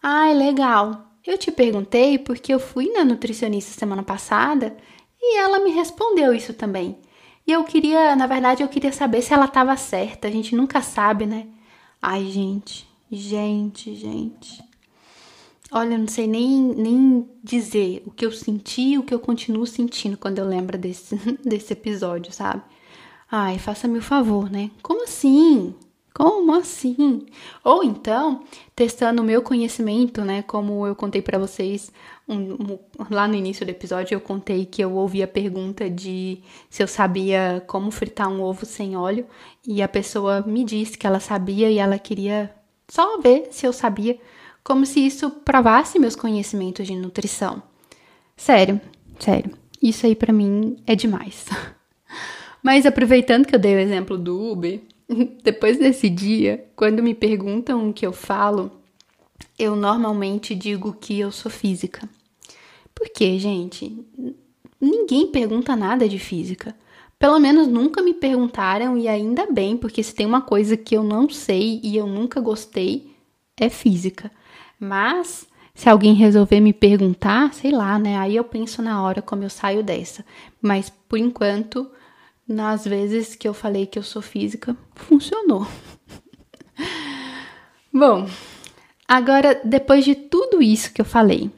"Ai, 0.02 0.30
ah, 0.30 0.34
legal. 0.34 1.06
Eu 1.26 1.36
te 1.36 1.50
perguntei 1.50 2.18
porque 2.18 2.54
eu 2.54 2.60
fui 2.60 2.90
na 2.92 3.04
nutricionista 3.04 3.78
semana 3.78 4.02
passada 4.02 4.76
e 5.20 5.38
ela 5.38 5.58
me 5.60 5.70
respondeu 5.70 6.32
isso 6.32 6.54
também. 6.54 6.96
E 7.46 7.52
eu 7.52 7.64
queria, 7.64 8.14
na 8.16 8.26
verdade, 8.26 8.62
eu 8.62 8.68
queria 8.68 8.92
saber 8.92 9.22
se 9.22 9.34
ela 9.34 9.46
estava 9.46 9.76
certa. 9.76 10.28
A 10.28 10.30
gente 10.30 10.54
nunca 10.54 10.80
sabe, 10.80 11.26
né? 11.26 11.48
Ai, 12.00 12.26
gente, 12.26 12.88
gente, 13.10 13.94
gente. 13.94 14.62
Olha, 15.72 15.94
eu 15.94 15.98
não 15.98 16.08
sei 16.08 16.26
nem, 16.26 16.62
nem 16.74 17.28
dizer 17.44 18.02
o 18.06 18.10
que 18.10 18.24
eu 18.24 18.32
senti 18.32 18.98
o 18.98 19.02
que 19.02 19.14
eu 19.14 19.20
continuo 19.20 19.66
sentindo 19.66 20.16
quando 20.16 20.38
eu 20.38 20.46
lembro 20.46 20.78
desse, 20.78 21.16
desse 21.44 21.72
episódio, 21.72 22.32
sabe? 22.32 22.62
Ai, 23.30 23.58
faça-me 23.58 23.98
o 23.98 24.02
favor, 24.02 24.50
né? 24.50 24.70
Como 24.82 25.04
assim? 25.04 25.74
Como 26.12 26.52
assim? 26.52 27.26
Ou 27.62 27.84
então, 27.84 28.42
testando 28.74 29.22
o 29.22 29.24
meu 29.24 29.40
conhecimento, 29.40 30.24
né? 30.24 30.42
Como 30.42 30.84
eu 30.84 30.96
contei 30.96 31.22
para 31.22 31.38
vocês 31.38 31.92
um, 32.28 32.54
um, 32.54 32.78
lá 33.08 33.28
no 33.28 33.36
início 33.36 33.64
do 33.64 33.70
episódio, 33.70 34.16
eu 34.16 34.20
contei 34.20 34.66
que 34.66 34.82
eu 34.82 34.92
ouvi 34.94 35.22
a 35.22 35.28
pergunta 35.28 35.88
de 35.88 36.42
se 36.68 36.82
eu 36.82 36.88
sabia 36.88 37.62
como 37.68 37.92
fritar 37.92 38.28
um 38.28 38.42
ovo 38.42 38.66
sem 38.66 38.96
óleo 38.96 39.24
e 39.64 39.80
a 39.80 39.88
pessoa 39.88 40.42
me 40.42 40.64
disse 40.64 40.98
que 40.98 41.06
ela 41.06 41.20
sabia 41.20 41.70
e 41.70 41.78
ela 41.78 41.98
queria 42.00 42.52
só 42.88 43.20
ver 43.20 43.48
se 43.52 43.64
eu 43.64 43.72
sabia, 43.72 44.18
como 44.64 44.84
se 44.84 45.06
isso 45.06 45.30
provasse 45.30 46.00
meus 46.00 46.16
conhecimentos 46.16 46.84
de 46.86 46.96
nutrição. 46.96 47.62
Sério, 48.36 48.80
sério, 49.20 49.52
isso 49.80 50.04
aí 50.04 50.16
para 50.16 50.32
mim 50.32 50.76
é 50.84 50.96
demais. 50.96 51.46
Mas 52.62 52.86
aproveitando 52.86 53.46
que 53.46 53.54
eu 53.54 53.58
dei 53.58 53.74
o 53.74 53.80
exemplo 53.80 54.18
do 54.18 54.50
Uber, 54.52 54.80
depois 55.42 55.78
desse 55.78 56.08
dia, 56.08 56.64
quando 56.76 57.02
me 57.02 57.14
perguntam 57.14 57.88
o 57.88 57.92
que 57.92 58.06
eu 58.06 58.12
falo, 58.12 58.70
eu 59.58 59.74
normalmente 59.76 60.54
digo 60.54 60.92
que 60.92 61.18
eu 61.18 61.30
sou 61.30 61.50
física. 61.50 62.08
Porque, 62.94 63.38
gente, 63.38 63.96
ninguém 64.80 65.26
pergunta 65.28 65.74
nada 65.74 66.08
de 66.08 66.18
física. 66.18 66.74
Pelo 67.18 67.38
menos 67.38 67.68
nunca 67.68 68.02
me 68.02 68.14
perguntaram 68.14 68.96
e 68.96 69.06
ainda 69.06 69.50
bem, 69.50 69.76
porque 69.76 70.02
se 70.02 70.14
tem 70.14 70.24
uma 70.24 70.40
coisa 70.40 70.76
que 70.76 70.96
eu 70.96 71.02
não 71.02 71.28
sei 71.28 71.80
e 71.82 71.96
eu 71.96 72.06
nunca 72.06 72.40
gostei, 72.40 73.14
é 73.58 73.68
física. 73.68 74.30
Mas 74.78 75.46
se 75.74 75.88
alguém 75.88 76.14
resolver 76.14 76.60
me 76.60 76.72
perguntar, 76.72 77.52
sei 77.52 77.70
lá, 77.70 77.98
né? 77.98 78.16
Aí 78.18 78.36
eu 78.36 78.44
penso 78.44 78.82
na 78.82 79.02
hora 79.02 79.20
como 79.20 79.42
eu 79.42 79.50
saio 79.50 79.82
dessa. 79.82 80.24
Mas 80.60 80.90
por 81.08 81.18
enquanto, 81.18 81.90
nas 82.50 82.84
vezes 82.84 83.34
que 83.36 83.46
eu 83.46 83.54
falei 83.54 83.86
que 83.86 83.98
eu 83.98 84.02
sou 84.02 84.20
física, 84.20 84.76
funcionou. 84.94 85.66
Bom, 87.92 88.28
agora 89.06 89.60
depois 89.64 90.04
de 90.04 90.14
tudo 90.14 90.60
isso 90.60 90.92
que 90.92 91.00
eu 91.00 91.04
falei, 91.04 91.50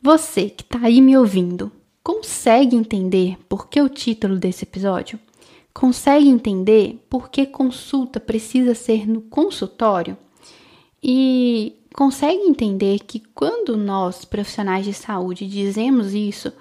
você 0.00 0.50
que 0.50 0.62
está 0.62 0.80
aí 0.82 1.00
me 1.00 1.16
ouvindo, 1.16 1.70
consegue 2.02 2.74
entender 2.74 3.38
por 3.48 3.68
que 3.68 3.80
o 3.80 3.88
título 3.88 4.36
desse 4.36 4.64
episódio? 4.64 5.18
Consegue 5.72 6.28
entender 6.28 7.00
por 7.08 7.30
que 7.30 7.46
consulta 7.46 8.18
precisa 8.18 8.74
ser 8.74 9.08
no 9.08 9.22
consultório? 9.22 10.18
E 11.02 11.76
consegue 11.94 12.42
entender 12.42 13.00
que 13.00 13.20
quando 13.34 13.76
nós, 13.76 14.24
profissionais 14.24 14.84
de 14.84 14.92
saúde, 14.92 15.46
dizemos 15.46 16.12
isso, 16.12 16.52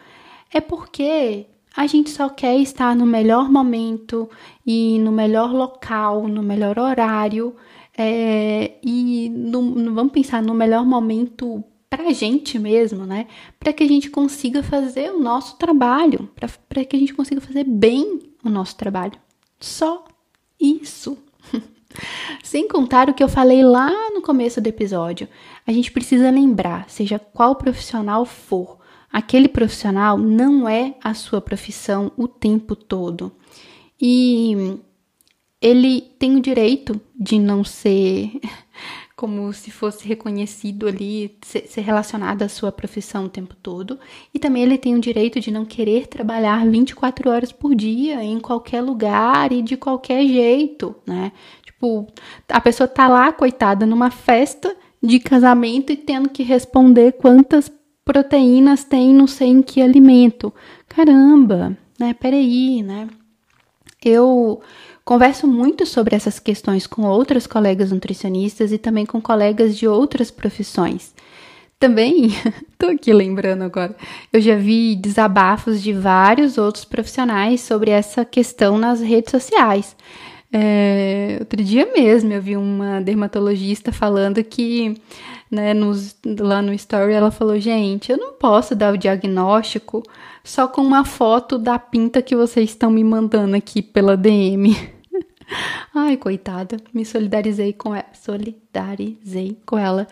é 0.54 0.62
porque 0.62 1.48
a 1.76 1.88
gente 1.88 2.10
só 2.10 2.30
quer 2.30 2.58
estar 2.58 2.96
no 2.96 3.06
melhor 3.06 3.50
momento 3.50 4.30
e 4.66 5.00
no 5.00 5.12
melhor 5.12 5.54
local, 5.54 6.28
no 6.28 6.44
melhor 6.44 6.78
horário. 6.78 7.56
É, 7.98 8.74
e 8.84 9.30
no, 9.30 9.94
vamos 9.94 10.12
pensar 10.12 10.42
no 10.42 10.54
melhor 10.54 10.86
momento 10.86 11.64
para 11.90 12.08
a 12.08 12.14
gente 12.14 12.58
mesmo, 12.58 13.06
né? 13.06 13.28
Para 13.60 13.74
que 13.74 13.84
a 13.84 13.88
gente 13.88 14.10
consiga 14.10 14.64
fazer 14.64 15.12
o 15.12 15.20
nosso 15.20 15.58
trabalho, 15.58 16.30
para 16.70 16.86
que 16.86 16.96
a 16.96 17.00
gente 17.00 17.14
consiga 17.14 17.42
fazer 17.42 17.64
bem 17.64 18.20
o 18.44 18.50
nosso 18.50 18.76
trabalho. 18.76 19.20
Só 19.60 20.06
isso. 20.60 21.18
Sem 22.44 22.68
contar 22.68 23.10
o 23.10 23.14
que 23.14 23.24
eu 23.24 23.28
falei 23.28 23.64
lá 23.64 23.92
no 24.12 24.22
começo 24.22 24.62
do 24.62 24.68
episódio, 24.68 25.28
a 25.68 25.72
gente 25.72 25.92
precisa 25.92 26.30
lembrar, 26.30 26.90
seja 26.90 27.20
qual 27.20 27.56
profissional 27.56 28.26
for, 28.26 28.80
aquele 29.12 29.48
profissional 29.48 30.18
não 30.18 30.68
é 30.68 30.96
a 31.04 31.14
sua 31.14 31.42
profissão 31.42 32.12
o 32.18 32.28
tempo 32.28 32.76
todo. 32.76 33.32
E 34.00 34.80
ele 35.62 36.02
tem 36.18 36.36
o 36.36 36.42
direito 36.42 37.00
de 37.16 37.38
não 37.38 37.64
ser 37.64 38.32
como 39.16 39.54
se 39.54 39.70
fosse 39.70 40.08
reconhecido 40.08 40.88
ali, 40.88 41.38
ser 41.44 41.82
relacionado 41.82 42.42
à 42.42 42.50
sua 42.50 42.72
profissão 42.72 43.26
o 43.26 43.30
tempo 43.30 43.56
todo. 43.62 44.00
E 44.34 44.40
também 44.40 44.64
ele 44.64 44.80
tem 44.80 44.96
o 44.96 45.00
direito 45.00 45.40
de 45.40 45.52
não 45.52 45.64
querer 45.64 46.08
trabalhar 46.08 46.66
24 46.66 47.30
horas 47.30 47.52
por 47.52 47.76
dia, 47.76 48.24
em 48.24 48.40
qualquer 48.40 48.82
lugar 48.82 49.52
e 49.52 49.62
de 49.62 49.78
qualquer 49.78 50.26
jeito, 50.26 50.96
né? 51.06 51.32
Tipo, 51.64 52.08
a 52.50 52.60
pessoa 52.60 52.88
tá 52.88 53.08
lá, 53.08 53.32
coitada, 53.32 53.86
numa 53.86 54.10
festa 54.10 54.76
de 55.04 55.20
casamento 55.20 55.92
e 55.92 55.98
tendo 55.98 56.28
que 56.28 56.42
responder 56.42 57.12
quantas 57.14 57.72
proteínas 58.04 58.84
tem 58.84 59.14
não 59.14 59.28
sei 59.28 59.50
em 59.50 59.62
que 59.62 59.82
alimento. 59.82 60.54
Caramba, 60.88 61.78
né? 62.00 62.14
Peraí, 62.14 62.82
né? 62.84 63.08
Eu 64.04 64.62
Converso 65.04 65.48
muito 65.48 65.86
sobre 65.86 66.16
essas 66.16 66.40
questões 66.40 66.86
com 66.86 67.02
outras 67.02 67.48
colegas 67.48 67.92
nutricionistas 67.92 68.72
e 68.72 68.78
também 68.78 69.06
com 69.06 69.20
colegas 69.20 69.76
de 69.76 69.88
outras 69.88 70.30
profissões. 70.30 71.14
Também, 71.80 72.30
tô 72.78 72.88
aqui 72.88 73.12
lembrando 73.12 73.64
agora, 73.64 73.96
eu 74.32 74.40
já 74.40 74.56
vi 74.56 74.96
desabafos 74.96 75.82
de 75.82 75.92
vários 75.92 76.58
outros 76.58 76.86
profissionais 76.86 77.62
sobre 77.62 77.90
essa 77.90 78.24
questão 78.24 78.78
nas 78.78 79.02
redes 79.02 79.32
sociais. 79.32 79.96
É, 80.54 81.38
outro 81.40 81.64
dia 81.64 81.92
mesmo 81.92 82.32
eu 82.32 82.42
vi 82.42 82.56
uma 82.56 83.02
dermatologista 83.02 83.92
falando 83.92 84.44
que 84.44 85.02
né, 85.52 85.74
nos, 85.74 86.16
lá 86.26 86.62
no 86.62 86.74
story 86.74 87.12
ela 87.12 87.30
falou: 87.30 87.60
gente, 87.60 88.12
eu 88.12 88.18
não 88.18 88.34
posso 88.34 88.74
dar 88.74 88.94
o 88.94 88.98
diagnóstico 88.98 90.02
só 90.44 90.68
com 90.68 90.82
uma 90.82 91.04
foto 91.04 91.58
da 91.58 91.78
pinta 91.78 92.22
que 92.22 92.36
vocês 92.36 92.70
estão 92.70 92.90
me 92.90 93.04
mandando 93.04 93.56
aqui 93.56 93.82
pela 93.82 94.16
DM. 94.16 94.76
Ai, 95.94 96.16
coitada, 96.16 96.78
me 96.94 97.04
solidarizei 97.04 97.74
com 97.74 97.94
ela, 97.94 98.06
solidarizei 98.14 99.58
com 99.66 99.78
ela. 99.78 100.08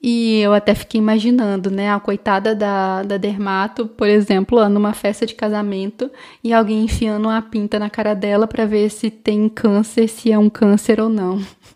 E 0.00 0.40
eu 0.40 0.52
até 0.54 0.74
fiquei 0.74 1.00
imaginando, 1.00 1.70
né, 1.70 1.90
a 1.90 1.98
coitada 1.98 2.54
da, 2.54 3.02
da 3.02 3.16
dermato, 3.16 3.86
por 3.86 4.06
exemplo, 4.06 4.58
lá 4.58 4.68
numa 4.68 4.92
festa 4.92 5.26
de 5.26 5.34
casamento 5.34 6.10
e 6.42 6.52
alguém 6.52 6.84
enfiando 6.84 7.24
uma 7.26 7.42
pinta 7.42 7.78
na 7.78 7.90
cara 7.90 8.14
dela 8.14 8.46
para 8.46 8.66
ver 8.66 8.90
se 8.90 9.10
tem 9.10 9.48
câncer, 9.48 10.08
se 10.08 10.30
é 10.30 10.38
um 10.38 10.48
câncer 10.48 11.00
ou 11.00 11.08
não. 11.08 11.40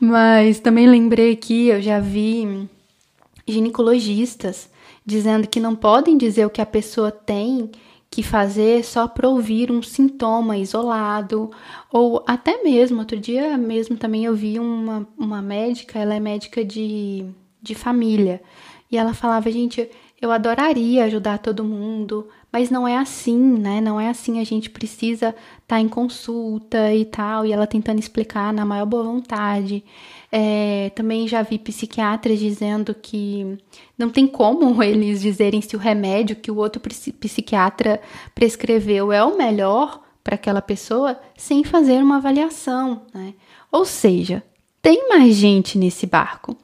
Mas 0.00 0.60
também 0.60 0.86
lembrei 0.86 1.36
que 1.36 1.68
eu 1.68 1.80
já 1.80 2.00
vi 2.00 2.68
ginecologistas 3.46 4.68
dizendo 5.04 5.46
que 5.46 5.60
não 5.60 5.76
podem 5.76 6.16
dizer 6.16 6.46
o 6.46 6.50
que 6.50 6.62
a 6.62 6.66
pessoa 6.66 7.10
tem 7.10 7.70
que 8.10 8.22
fazer 8.22 8.84
só 8.84 9.08
para 9.08 9.28
ouvir 9.28 9.72
um 9.72 9.82
sintoma 9.82 10.56
isolado, 10.56 11.50
ou 11.92 12.22
até 12.26 12.62
mesmo, 12.62 13.00
outro 13.00 13.18
dia 13.18 13.58
mesmo 13.58 13.96
também 13.96 14.24
eu 14.24 14.34
vi 14.34 14.58
uma, 14.58 15.06
uma 15.18 15.42
médica, 15.42 15.98
ela 15.98 16.14
é 16.14 16.20
médica 16.20 16.64
de, 16.64 17.26
de 17.60 17.74
família, 17.74 18.40
e 18.90 18.96
ela 18.96 19.12
falava, 19.12 19.50
gente, 19.50 19.90
eu 20.22 20.30
adoraria 20.30 21.04
ajudar 21.04 21.38
todo 21.38 21.64
mundo, 21.64 22.28
mas 22.54 22.70
não 22.70 22.86
é 22.86 22.96
assim, 22.96 23.36
né? 23.36 23.80
Não 23.80 24.00
é 24.00 24.08
assim, 24.08 24.38
a 24.38 24.44
gente 24.44 24.70
precisa 24.70 25.30
estar 25.30 25.40
tá 25.66 25.80
em 25.80 25.88
consulta 25.88 26.94
e 26.94 27.04
tal, 27.04 27.44
e 27.44 27.50
ela 27.50 27.66
tentando 27.66 27.98
explicar 27.98 28.52
na 28.52 28.64
maior 28.64 28.86
boa 28.86 29.02
vontade. 29.02 29.82
É, 30.30 30.92
também 30.94 31.26
já 31.26 31.42
vi 31.42 31.58
psiquiatras 31.58 32.38
dizendo 32.38 32.94
que 32.94 33.58
não 33.98 34.08
tem 34.08 34.28
como 34.28 34.80
eles 34.84 35.20
dizerem 35.20 35.60
se 35.60 35.74
o 35.74 35.80
remédio 35.80 36.36
que 36.36 36.48
o 36.48 36.56
outro 36.56 36.80
psiquiatra 37.18 38.00
prescreveu 38.36 39.10
é 39.10 39.24
o 39.24 39.36
melhor 39.36 40.00
para 40.22 40.36
aquela 40.36 40.62
pessoa 40.62 41.18
sem 41.36 41.64
fazer 41.64 42.00
uma 42.04 42.18
avaliação, 42.18 43.02
né? 43.12 43.34
Ou 43.72 43.84
seja, 43.84 44.44
tem 44.80 45.08
mais 45.08 45.34
gente 45.34 45.76
nesse 45.76 46.06
barco. 46.06 46.56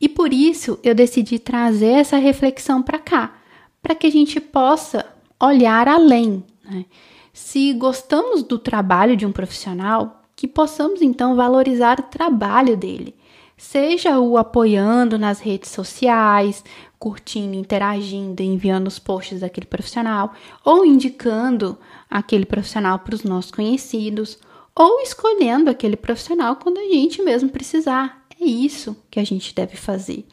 E 0.00 0.08
por 0.08 0.32
isso 0.32 0.78
eu 0.82 0.94
decidi 0.94 1.38
trazer 1.38 1.96
essa 1.96 2.16
reflexão 2.16 2.82
para 2.82 2.98
cá, 2.98 3.34
para 3.82 3.94
que 3.94 4.06
a 4.06 4.10
gente 4.10 4.40
possa 4.40 5.12
olhar 5.44 5.88
além. 5.88 6.44
Né? 6.64 6.84
Se 7.32 7.72
gostamos 7.72 8.42
do 8.42 8.58
trabalho 8.58 9.16
de 9.16 9.26
um 9.26 9.32
profissional, 9.32 10.22
que 10.36 10.46
possamos 10.46 11.02
então 11.02 11.36
valorizar 11.36 11.98
o 12.00 12.04
trabalho 12.04 12.76
dele, 12.76 13.14
seja 13.56 14.18
o 14.18 14.36
apoiando 14.36 15.18
nas 15.18 15.40
redes 15.40 15.70
sociais, 15.70 16.64
curtindo, 16.98 17.54
interagindo, 17.54 18.42
enviando 18.42 18.88
os 18.88 18.98
posts 18.98 19.40
daquele 19.40 19.66
profissional, 19.66 20.32
ou 20.64 20.84
indicando 20.84 21.78
aquele 22.10 22.44
profissional 22.44 22.98
para 22.98 23.14
os 23.14 23.22
nossos 23.22 23.50
conhecidos, 23.50 24.38
ou 24.74 25.00
escolhendo 25.00 25.70
aquele 25.70 25.96
profissional 25.96 26.56
quando 26.56 26.78
a 26.78 26.84
gente 26.84 27.22
mesmo 27.22 27.48
precisar. 27.48 28.24
É 28.40 28.44
isso 28.44 28.96
que 29.10 29.20
a 29.20 29.24
gente 29.24 29.54
deve 29.54 29.76
fazer. 29.76 30.26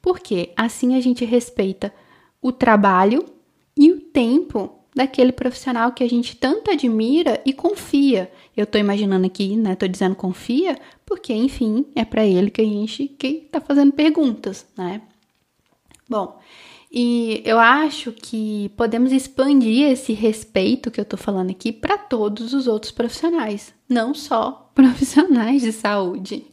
Porque 0.00 0.52
assim 0.56 0.94
a 0.94 1.00
gente 1.00 1.24
respeita 1.24 1.92
o 2.40 2.52
trabalho 2.52 3.24
tempo 4.18 4.80
daquele 4.92 5.30
profissional 5.30 5.92
que 5.92 6.02
a 6.02 6.08
gente 6.08 6.34
tanto 6.34 6.72
admira 6.72 7.40
e 7.46 7.52
confia. 7.52 8.28
Eu 8.56 8.64
estou 8.64 8.80
imaginando 8.80 9.26
aqui, 9.26 9.56
né? 9.56 9.76
Tô 9.76 9.86
dizendo 9.86 10.16
confia, 10.16 10.76
porque 11.06 11.32
enfim, 11.32 11.86
é 11.94 12.04
para 12.04 12.26
ele 12.26 12.50
que 12.50 12.60
a 12.60 12.64
gente 12.64 13.06
que 13.06 13.46
tá 13.52 13.60
fazendo 13.60 13.92
perguntas, 13.92 14.66
né? 14.76 15.02
Bom, 16.08 16.36
e 16.90 17.40
eu 17.44 17.60
acho 17.60 18.10
que 18.10 18.72
podemos 18.76 19.12
expandir 19.12 19.88
esse 19.88 20.12
respeito 20.12 20.90
que 20.90 21.00
eu 21.00 21.04
tô 21.04 21.16
falando 21.16 21.50
aqui 21.50 21.70
para 21.70 21.96
todos 21.96 22.52
os 22.52 22.66
outros 22.66 22.90
profissionais, 22.90 23.72
não 23.88 24.12
só 24.12 24.68
profissionais 24.74 25.62
de 25.62 25.70
saúde. 25.70 26.44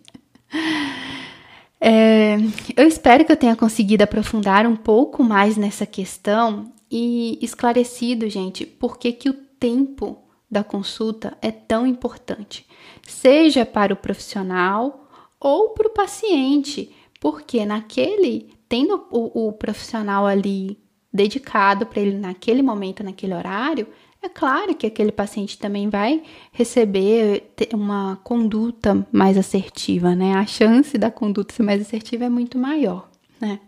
É, 1.82 2.38
eu 2.78 2.88
espero 2.88 3.26
que 3.26 3.32
eu 3.32 3.38
tenha 3.38 3.56
conseguido 3.56 4.04
aprofundar 4.04 4.68
um 4.68 4.76
pouco 4.76 5.24
mais 5.24 5.58
nessa 5.58 5.88
questão 5.88 6.75
e 6.90 7.40
esclarecido, 7.42 8.30
gente, 8.30 8.66
por 8.66 8.98
que, 8.98 9.12
que 9.12 9.30
o 9.30 9.34
tempo 9.34 10.24
da 10.50 10.64
consulta 10.64 11.38
é 11.42 11.52
tão 11.52 11.88
importante, 11.88 12.66
seja 13.08 13.66
para 13.66 13.94
o 13.94 13.98
profissional 13.98 15.08
ou 15.40 15.70
para 15.70 15.88
o 15.88 15.94
paciente, 15.94 16.92
porque 17.20 17.66
naquele, 17.66 18.54
tendo 18.70 19.06
o, 19.12 19.48
o 19.48 19.54
profissional 19.54 20.26
ali 20.26 20.78
dedicado 21.12 21.86
para 21.86 22.02
ele 22.02 22.18
naquele 22.18 22.62
momento, 22.62 23.04
naquele 23.04 23.34
horário, 23.34 23.88
é 24.22 24.30
claro 24.30 24.74
que 24.76 24.88
aquele 24.88 25.12
paciente 25.12 25.58
também 25.58 25.88
vai 25.88 26.24
receber 26.52 27.52
uma 27.74 28.20
conduta 28.24 29.08
mais 29.12 29.38
assertiva, 29.38 30.16
né? 30.16 30.34
A 30.34 30.46
chance 30.46 30.98
da 30.98 31.12
conduta 31.12 31.54
ser 31.54 31.64
mais 31.64 31.80
assertiva 31.80 32.26
é 32.26 32.30
muito 32.30 32.58
maior, 32.58 33.08
né? 33.40 33.60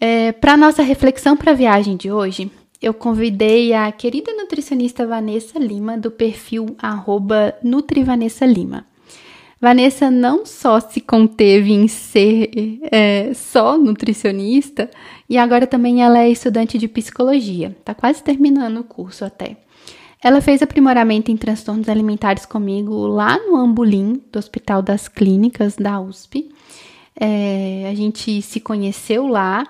É, 0.00 0.32
para 0.32 0.56
nossa 0.56 0.82
reflexão 0.82 1.36
para 1.36 1.52
a 1.52 1.54
viagem 1.54 1.94
de 1.94 2.10
hoje, 2.10 2.50
eu 2.80 2.94
convidei 2.94 3.74
a 3.74 3.92
querida 3.92 4.32
nutricionista 4.32 5.06
Vanessa 5.06 5.58
Lima, 5.58 5.98
do 5.98 6.10
perfil 6.10 6.74
NutriVanessaLima. 7.62 8.86
Vanessa 9.60 10.10
não 10.10 10.46
só 10.46 10.80
se 10.80 11.02
conteve 11.02 11.74
em 11.74 11.86
ser 11.86 12.80
é, 12.90 13.34
só 13.34 13.76
nutricionista, 13.76 14.90
e 15.28 15.36
agora 15.36 15.66
também 15.66 16.02
ela 16.02 16.20
é 16.20 16.30
estudante 16.30 16.78
de 16.78 16.88
psicologia, 16.88 17.76
está 17.78 17.92
quase 17.92 18.22
terminando 18.22 18.78
o 18.78 18.84
curso 18.84 19.22
até. 19.22 19.58
Ela 20.22 20.40
fez 20.40 20.62
aprimoramento 20.62 21.30
em 21.30 21.36
transtornos 21.36 21.90
alimentares 21.90 22.46
comigo 22.46 23.06
lá 23.06 23.38
no 23.38 23.56
Ambulim, 23.56 24.22
do 24.32 24.38
Hospital 24.38 24.80
das 24.80 25.08
Clínicas 25.08 25.76
da 25.76 26.00
USP. 26.00 26.50
É, 27.18 27.86
a 27.90 27.94
gente 27.94 28.40
se 28.40 28.60
conheceu 28.60 29.26
lá 29.26 29.66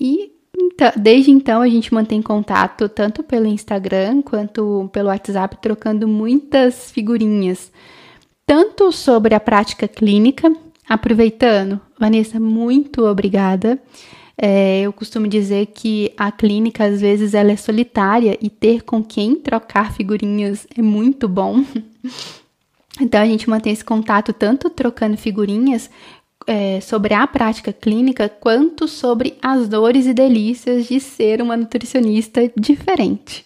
e 0.00 0.32
então, 0.56 0.92
desde 0.96 1.30
então 1.30 1.60
a 1.60 1.68
gente 1.68 1.92
mantém 1.92 2.22
contato 2.22 2.88
tanto 2.88 3.22
pelo 3.22 3.46
Instagram 3.46 4.22
quanto 4.22 4.88
pelo 4.92 5.08
WhatsApp, 5.08 5.56
trocando 5.60 6.06
muitas 6.06 6.90
figurinhas, 6.90 7.72
tanto 8.46 8.92
sobre 8.92 9.34
a 9.34 9.40
prática 9.40 9.88
clínica. 9.88 10.54
Aproveitando, 10.88 11.80
Vanessa, 11.98 12.38
muito 12.38 13.04
obrigada. 13.04 13.80
É, 14.36 14.82
eu 14.82 14.92
costumo 14.92 15.28
dizer 15.28 15.66
que 15.66 16.12
a 16.16 16.30
clínica 16.30 16.84
às 16.84 17.00
vezes 17.00 17.34
ela 17.34 17.52
é 17.52 17.56
solitária 17.56 18.36
e 18.40 18.50
ter 18.50 18.82
com 18.82 19.02
quem 19.02 19.36
trocar 19.36 19.92
figurinhas 19.92 20.66
é 20.76 20.82
muito 20.82 21.28
bom. 21.28 21.64
Então 23.00 23.20
a 23.20 23.26
gente 23.26 23.50
mantém 23.50 23.72
esse 23.72 23.84
contato 23.84 24.32
tanto 24.32 24.70
trocando 24.70 25.16
figurinhas 25.16 25.90
é, 26.46 26.80
sobre 26.80 27.14
a 27.14 27.26
prática 27.26 27.72
clínica, 27.72 28.28
quanto 28.28 28.86
sobre 28.86 29.36
as 29.42 29.68
dores 29.68 30.06
e 30.06 30.14
delícias 30.14 30.86
de 30.86 31.00
ser 31.00 31.40
uma 31.40 31.56
nutricionista 31.56 32.40
diferente. 32.56 33.44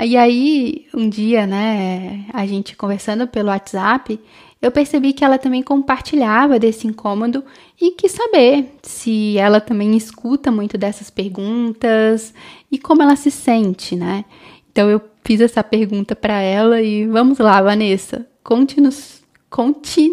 E 0.00 0.16
aí, 0.16 0.86
um 0.92 1.08
dia, 1.08 1.46
né, 1.46 2.24
a 2.32 2.44
gente 2.46 2.76
conversando 2.76 3.28
pelo 3.28 3.48
WhatsApp, 3.48 4.18
eu 4.60 4.72
percebi 4.72 5.12
que 5.12 5.24
ela 5.24 5.38
também 5.38 5.62
compartilhava 5.62 6.58
desse 6.58 6.86
incômodo 6.86 7.44
e 7.80 7.92
quis 7.92 8.12
saber 8.12 8.74
se 8.82 9.38
ela 9.38 9.60
também 9.60 9.96
escuta 9.96 10.50
muito 10.50 10.76
dessas 10.76 11.10
perguntas 11.10 12.34
e 12.72 12.78
como 12.78 13.02
ela 13.02 13.14
se 13.14 13.30
sente, 13.30 13.94
né? 13.94 14.24
Então 14.72 14.90
eu 14.90 15.00
fiz 15.22 15.40
essa 15.40 15.62
pergunta 15.62 16.16
para 16.16 16.40
ela 16.40 16.82
e 16.82 17.06
vamos 17.06 17.38
lá, 17.38 17.62
Vanessa, 17.62 18.26
conte-nos 18.42 19.22
conte 19.48 20.10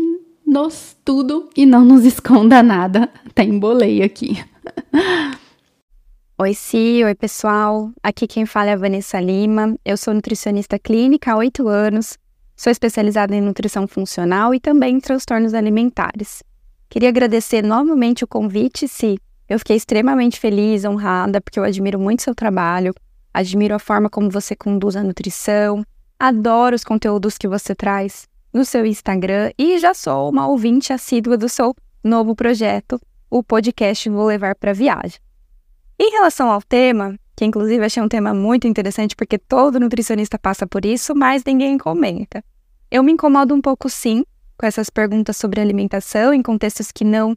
-nos 0.51 0.97
tudo 1.05 1.49
e 1.55 1.65
não 1.65 1.85
nos 1.85 2.05
esconda 2.05 2.61
nada. 2.61 3.09
Até 3.25 3.43
embolei 3.43 4.03
aqui. 4.03 4.43
Oi, 6.37 6.53
Si, 6.55 7.03
oi 7.03 7.13
pessoal. 7.13 7.91
Aqui 8.01 8.25
quem 8.25 8.47
fala 8.47 8.71
é 8.71 8.73
a 8.73 8.77
Vanessa 8.77 9.19
Lima. 9.19 9.75
Eu 9.85 9.95
sou 9.95 10.11
nutricionista 10.11 10.79
clínica 10.79 11.33
há 11.33 11.37
oito 11.37 11.67
anos 11.67 12.17
Sou 12.61 12.69
especializada 12.69 13.35
em 13.35 13.41
nutrição 13.41 13.87
funcional 13.87 14.53
e 14.53 14.59
também 14.59 14.97
em 14.97 14.99
transtornos 14.99 15.55
alimentares. 15.55 16.43
Queria 16.87 17.09
agradecer 17.09 17.63
novamente 17.63 18.23
o 18.23 18.27
convite, 18.27 18.87
Si. 18.87 19.17
Eu 19.49 19.57
fiquei 19.57 19.75
extremamente 19.75 20.39
feliz, 20.39 20.85
honrada, 20.85 21.41
porque 21.41 21.57
eu 21.57 21.63
admiro 21.63 21.99
muito 21.99 22.21
seu 22.21 22.35
trabalho, 22.35 22.93
admiro 23.33 23.73
a 23.73 23.79
forma 23.79 24.11
como 24.11 24.29
você 24.29 24.55
conduz 24.55 24.95
a 24.95 25.03
nutrição, 25.03 25.83
adoro 26.19 26.75
os 26.75 26.83
conteúdos 26.83 27.35
que 27.35 27.47
você 27.47 27.73
traz 27.73 28.27
no 28.53 28.65
seu 28.65 28.85
Instagram 28.85 29.51
e 29.57 29.79
já 29.79 29.93
sou 29.93 30.29
uma 30.29 30.47
ouvinte 30.47 30.91
assídua 30.91 31.37
do 31.37 31.47
seu 31.47 31.73
novo 32.03 32.35
projeto, 32.35 32.99
o 33.29 33.41
podcast 33.41 34.09
Vou 34.09 34.25
Levar 34.25 34.55
para 34.55 34.73
Viagem. 34.73 35.19
Em 35.99 36.11
relação 36.11 36.49
ao 36.49 36.61
tema, 36.61 37.15
que 37.35 37.45
inclusive 37.45 37.85
achei 37.85 38.01
um 38.03 38.09
tema 38.09 38.33
muito 38.33 38.67
interessante 38.67 39.15
porque 39.15 39.37
todo 39.37 39.79
nutricionista 39.79 40.37
passa 40.37 40.67
por 40.67 40.85
isso, 40.85 41.15
mas 41.15 41.43
ninguém 41.45 41.77
comenta. 41.77 42.43
Eu 42.89 43.03
me 43.03 43.11
incomodo 43.11 43.53
um 43.55 43.61
pouco, 43.61 43.89
sim, 43.89 44.25
com 44.57 44.65
essas 44.65 44.89
perguntas 44.89 45.37
sobre 45.37 45.61
alimentação 45.61 46.33
em 46.33 46.41
contextos 46.41 46.91
que 46.91 47.05
não 47.05 47.35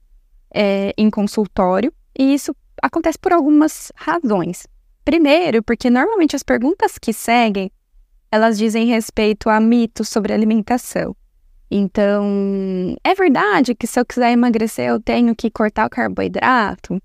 é 0.52 0.92
em 0.96 1.10
consultório, 1.10 1.92
e 2.18 2.34
isso 2.34 2.54
acontece 2.82 3.18
por 3.18 3.32
algumas 3.32 3.92
razões. 3.94 4.66
Primeiro, 5.04 5.62
porque 5.62 5.90
normalmente 5.90 6.34
as 6.34 6.42
perguntas 6.42 6.98
que 6.98 7.12
seguem, 7.12 7.70
elas 8.34 8.58
dizem 8.58 8.86
respeito 8.86 9.48
a 9.48 9.60
mitos 9.60 10.08
sobre 10.08 10.32
alimentação. 10.32 11.14
Então, 11.70 12.96
é 13.04 13.14
verdade 13.14 13.76
que 13.76 13.86
se 13.86 14.00
eu 14.00 14.04
quiser 14.04 14.32
emagrecer 14.32 14.88
eu 14.88 15.00
tenho 15.00 15.36
que 15.36 15.48
cortar 15.48 15.86
o 15.86 15.90
carboidrato? 15.90 17.00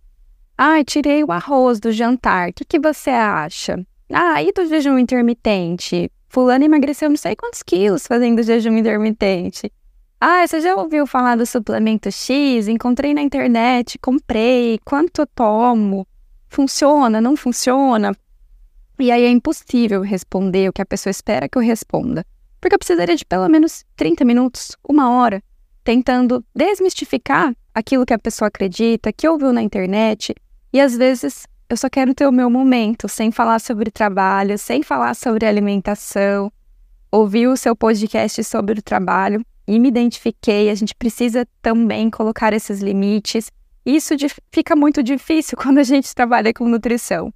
Ah, 0.57 0.83
tirei 0.83 1.23
o 1.23 1.31
arroz 1.31 1.79
do 1.79 1.91
jantar, 1.91 2.49
o 2.49 2.53
que, 2.53 2.65
que 2.65 2.79
você 2.79 3.11
acha? 3.11 3.79
Ah, 4.11 4.41
e 4.41 4.51
do 4.51 4.65
jejum 4.65 4.97
intermitente? 4.97 6.11
Fulano 6.27 6.65
emagreceu 6.65 7.09
não 7.09 7.15
sei 7.15 7.35
quantos 7.35 7.61
quilos 7.61 8.07
fazendo 8.07 8.41
jejum 8.41 8.75
intermitente. 8.75 9.71
Ah, 10.19 10.47
você 10.47 10.59
já 10.59 10.75
ouviu 10.75 11.05
falar 11.05 11.35
do 11.35 11.45
suplemento 11.45 12.11
X? 12.11 12.67
Encontrei 12.67 13.13
na 13.13 13.21
internet, 13.21 13.99
comprei, 13.99 14.79
quanto 14.83 15.21
eu 15.21 15.27
tomo? 15.27 16.07
Funciona, 16.49 17.21
não 17.21 17.35
funciona? 17.35 18.15
E 18.99 19.11
aí 19.11 19.23
é 19.23 19.29
impossível 19.29 20.01
responder 20.01 20.69
o 20.69 20.73
que 20.73 20.81
a 20.81 20.85
pessoa 20.85 21.11
espera 21.11 21.47
que 21.47 21.57
eu 21.57 21.61
responda. 21.61 22.25
Porque 22.59 22.75
eu 22.75 22.79
precisaria 22.79 23.15
de 23.15 23.25
pelo 23.25 23.47
menos 23.47 23.85
30 23.95 24.25
minutos, 24.25 24.75
uma 24.87 25.09
hora, 25.09 25.41
tentando 25.83 26.43
desmistificar 26.53 27.55
aquilo 27.73 28.05
que 28.05 28.13
a 28.13 28.19
pessoa 28.19 28.49
acredita, 28.49 29.13
que 29.13 29.27
ouviu 29.27 29.53
na 29.53 29.61
internet. 29.61 30.35
E 30.73 30.81
às 30.81 30.97
vezes 30.97 31.47
eu 31.69 31.77
só 31.77 31.89
quero 31.89 32.13
ter 32.13 32.27
o 32.27 32.31
meu 32.31 32.49
momento, 32.49 33.07
sem 33.07 33.31
falar 33.31 33.59
sobre 33.59 33.89
trabalho, 33.89 34.57
sem 34.57 34.83
falar 34.83 35.15
sobre 35.15 35.45
alimentação. 35.45 36.51
Ouvi 37.11 37.47
o 37.47 37.55
seu 37.55 37.75
podcast 37.75 38.43
sobre 38.43 38.79
o 38.79 38.83
trabalho 38.83 39.41
e 39.67 39.79
me 39.79 39.87
identifiquei. 39.87 40.69
A 40.69 40.75
gente 40.75 40.93
precisa 40.93 41.47
também 41.61 42.09
colocar 42.09 42.53
esses 42.53 42.81
limites. 42.81 43.49
Isso 43.85 44.13
fica 44.51 44.75
muito 44.75 45.01
difícil 45.01 45.55
quando 45.61 45.77
a 45.77 45.83
gente 45.83 46.13
trabalha 46.13 46.53
com 46.53 46.67
nutrição, 46.67 47.33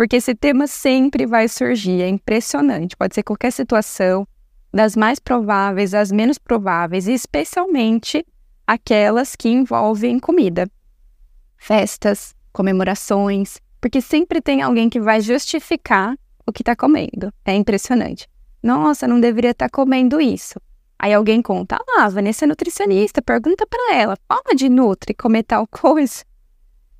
porque 0.00 0.16
esse 0.16 0.34
tema 0.34 0.66
sempre 0.66 1.26
vai 1.26 1.46
surgir. 1.46 2.00
É 2.00 2.08
impressionante. 2.08 2.96
Pode 2.96 3.14
ser 3.14 3.22
qualquer 3.22 3.50
situação, 3.50 4.26
das 4.72 4.96
mais 4.96 5.18
prováveis 5.18 5.92
às 5.92 6.10
menos 6.10 6.38
prováveis, 6.38 7.06
e 7.06 7.12
especialmente 7.12 8.24
aquelas 8.66 9.36
que 9.36 9.50
envolvem 9.50 10.18
comida. 10.18 10.66
Festas, 11.58 12.34
comemorações, 12.50 13.58
porque 13.78 14.00
sempre 14.00 14.40
tem 14.40 14.62
alguém 14.62 14.88
que 14.88 14.98
vai 14.98 15.20
justificar 15.20 16.16
o 16.46 16.50
que 16.50 16.62
está 16.62 16.74
comendo. 16.74 17.30
É 17.44 17.54
impressionante. 17.54 18.26
Nossa, 18.62 19.06
não 19.06 19.20
deveria 19.20 19.50
estar 19.50 19.68
tá 19.68 19.70
comendo 19.70 20.18
isso. 20.18 20.58
Aí 20.98 21.12
alguém 21.12 21.42
conta, 21.42 21.78
ah, 21.98 22.08
Vanessa 22.08 22.46
é 22.46 22.48
nutricionista, 22.48 23.20
pergunta 23.20 23.66
para 23.66 23.94
ela, 23.94 24.16
pode 24.26 24.66
nutri 24.70 25.12
comer 25.12 25.42
tal 25.42 25.66
coisa? 25.68 26.24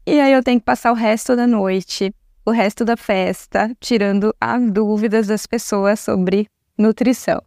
E 0.06 0.20
aí 0.20 0.34
eu 0.34 0.42
tenho 0.42 0.60
que 0.60 0.66
passar 0.66 0.92
o 0.92 0.94
resto 0.94 1.34
da 1.34 1.46
noite, 1.46 2.12
o 2.44 2.50
resto 2.50 2.84
da 2.84 2.96
festa, 2.96 3.74
tirando 3.80 4.34
as 4.40 4.70
dúvidas 4.70 5.26
das 5.26 5.46
pessoas 5.46 6.00
sobre 6.00 6.46
nutrição. 6.76 7.42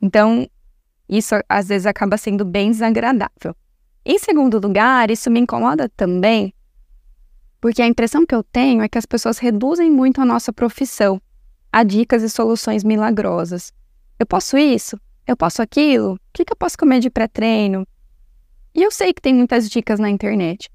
Então, 0.00 0.48
isso 1.08 1.34
às 1.48 1.68
vezes 1.68 1.86
acaba 1.86 2.16
sendo 2.16 2.44
bem 2.44 2.70
desagradável. 2.70 3.54
Em 4.04 4.18
segundo 4.18 4.58
lugar, 4.58 5.10
isso 5.10 5.30
me 5.30 5.40
incomoda 5.40 5.88
também 5.88 6.54
porque 7.60 7.82
a 7.82 7.86
impressão 7.86 8.24
que 8.24 8.34
eu 8.34 8.42
tenho 8.42 8.82
é 8.82 8.88
que 8.88 8.96
as 8.96 9.04
pessoas 9.04 9.38
reduzem 9.38 9.90
muito 9.90 10.20
a 10.20 10.24
nossa 10.24 10.52
profissão 10.52 11.20
a 11.70 11.84
dicas 11.84 12.22
e 12.22 12.30
soluções 12.30 12.82
milagrosas. 12.82 13.72
Eu 14.18 14.26
posso 14.26 14.56
isso? 14.56 14.98
Eu 15.26 15.36
posso 15.36 15.60
aquilo? 15.60 16.14
O 16.14 16.18
que, 16.32 16.44
que 16.44 16.52
eu 16.52 16.56
posso 16.56 16.76
comer 16.76 17.00
de 17.00 17.10
pré-treino? 17.10 17.86
E 18.74 18.82
eu 18.82 18.90
sei 18.90 19.12
que 19.12 19.20
tem 19.20 19.34
muitas 19.34 19.68
dicas 19.68 20.00
na 20.00 20.08
internet. 20.08 20.70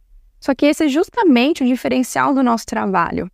Só 0.46 0.54
que 0.54 0.68
esse 0.68 0.86
é 0.86 0.88
justamente 0.88 1.64
o 1.64 1.66
diferencial 1.66 2.32
do 2.32 2.44
nosso 2.44 2.68
trabalho. 2.68 3.28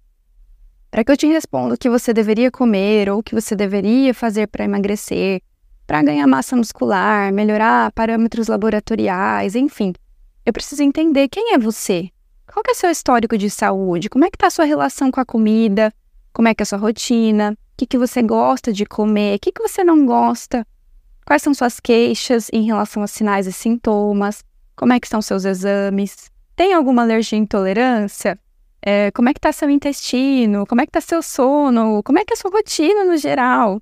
Para 0.89 1.03
que 1.03 1.11
eu 1.11 1.17
te 1.17 1.27
responda 1.27 1.75
o 1.75 1.77
que 1.77 1.89
você 1.89 2.13
deveria 2.13 2.49
comer 2.49 3.09
ou 3.09 3.19
o 3.19 3.23
que 3.23 3.35
você 3.35 3.53
deveria 3.53 4.13
fazer 4.13 4.47
para 4.47 4.63
emagrecer, 4.63 5.41
para 5.85 6.01
ganhar 6.01 6.25
massa 6.25 6.55
muscular, 6.55 7.33
melhorar 7.33 7.91
parâmetros 7.91 8.47
laboratoriais, 8.47 9.55
enfim, 9.55 9.91
eu 10.45 10.53
preciso 10.53 10.83
entender 10.83 11.27
quem 11.27 11.53
é 11.53 11.57
você, 11.57 12.07
qual 12.49 12.63
é 12.65 12.71
o 12.71 12.75
seu 12.75 12.89
histórico 12.89 13.37
de 13.37 13.49
saúde? 13.49 14.09
Como 14.09 14.23
é 14.23 14.29
que 14.29 14.37
está 14.37 14.47
a 14.47 14.49
sua 14.49 14.63
relação 14.63 15.11
com 15.11 15.19
a 15.19 15.25
comida? 15.25 15.93
Como 16.31 16.47
é 16.47 16.55
que 16.55 16.61
é 16.61 16.63
a 16.63 16.65
sua 16.65 16.79
rotina? 16.79 17.51
O 17.51 17.57
que, 17.75 17.85
que 17.85 17.97
você 17.97 18.21
gosta 18.21 18.71
de 18.71 18.85
comer? 18.85 19.35
O 19.35 19.39
que, 19.41 19.51
que 19.51 19.61
você 19.61 19.83
não 19.83 20.05
gosta? 20.05 20.65
Quais 21.25 21.41
são 21.41 21.53
suas 21.53 21.77
queixas 21.77 22.47
em 22.53 22.63
relação 22.63 23.03
a 23.03 23.07
sinais 23.07 23.47
e 23.47 23.51
sintomas? 23.51 24.45
Como 24.77 24.93
é 24.93 24.99
que 24.99 25.07
estão 25.07 25.21
seus 25.21 25.43
exames? 25.43 26.30
Tem 26.61 26.75
alguma 26.75 27.01
alergia 27.01 27.39
e 27.39 27.41
intolerância? 27.41 28.37
É, 28.83 29.09
como 29.13 29.27
é 29.27 29.33
que 29.33 29.39
está 29.39 29.51
seu 29.51 29.67
intestino? 29.67 30.63
Como 30.67 30.79
é 30.79 30.85
que 30.85 30.91
está 30.91 31.01
seu 31.01 31.23
sono? 31.23 32.03
Como 32.03 32.19
é 32.19 32.23
que 32.23 32.33
é 32.33 32.35
a 32.35 32.37
sua 32.37 32.51
rotina 32.51 33.03
no 33.03 33.17
geral? 33.17 33.81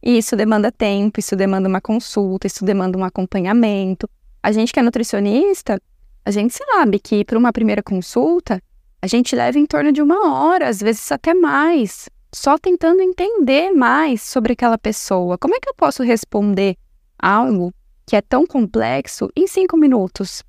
E 0.00 0.16
isso 0.16 0.36
demanda 0.36 0.70
tempo, 0.70 1.18
isso 1.18 1.34
demanda 1.34 1.68
uma 1.68 1.80
consulta, 1.80 2.46
isso 2.46 2.64
demanda 2.64 2.96
um 2.96 3.02
acompanhamento. 3.02 4.08
A 4.40 4.52
gente 4.52 4.72
que 4.72 4.78
é 4.78 4.82
nutricionista, 4.84 5.82
a 6.24 6.30
gente 6.30 6.54
sabe 6.54 7.00
que 7.00 7.24
para 7.24 7.36
uma 7.36 7.52
primeira 7.52 7.82
consulta, 7.82 8.62
a 9.02 9.08
gente 9.08 9.34
leva 9.34 9.58
em 9.58 9.66
torno 9.66 9.90
de 9.90 10.00
uma 10.00 10.32
hora, 10.32 10.68
às 10.68 10.78
vezes 10.78 11.10
até 11.10 11.34
mais, 11.34 12.08
só 12.32 12.56
tentando 12.56 13.02
entender 13.02 13.72
mais 13.72 14.22
sobre 14.22 14.52
aquela 14.52 14.78
pessoa. 14.78 15.36
Como 15.36 15.56
é 15.56 15.58
que 15.58 15.68
eu 15.68 15.74
posso 15.74 16.04
responder 16.04 16.76
algo 17.18 17.74
que 18.06 18.14
é 18.14 18.22
tão 18.22 18.46
complexo 18.46 19.28
em 19.34 19.48
cinco 19.48 19.76
minutos? 19.76 20.44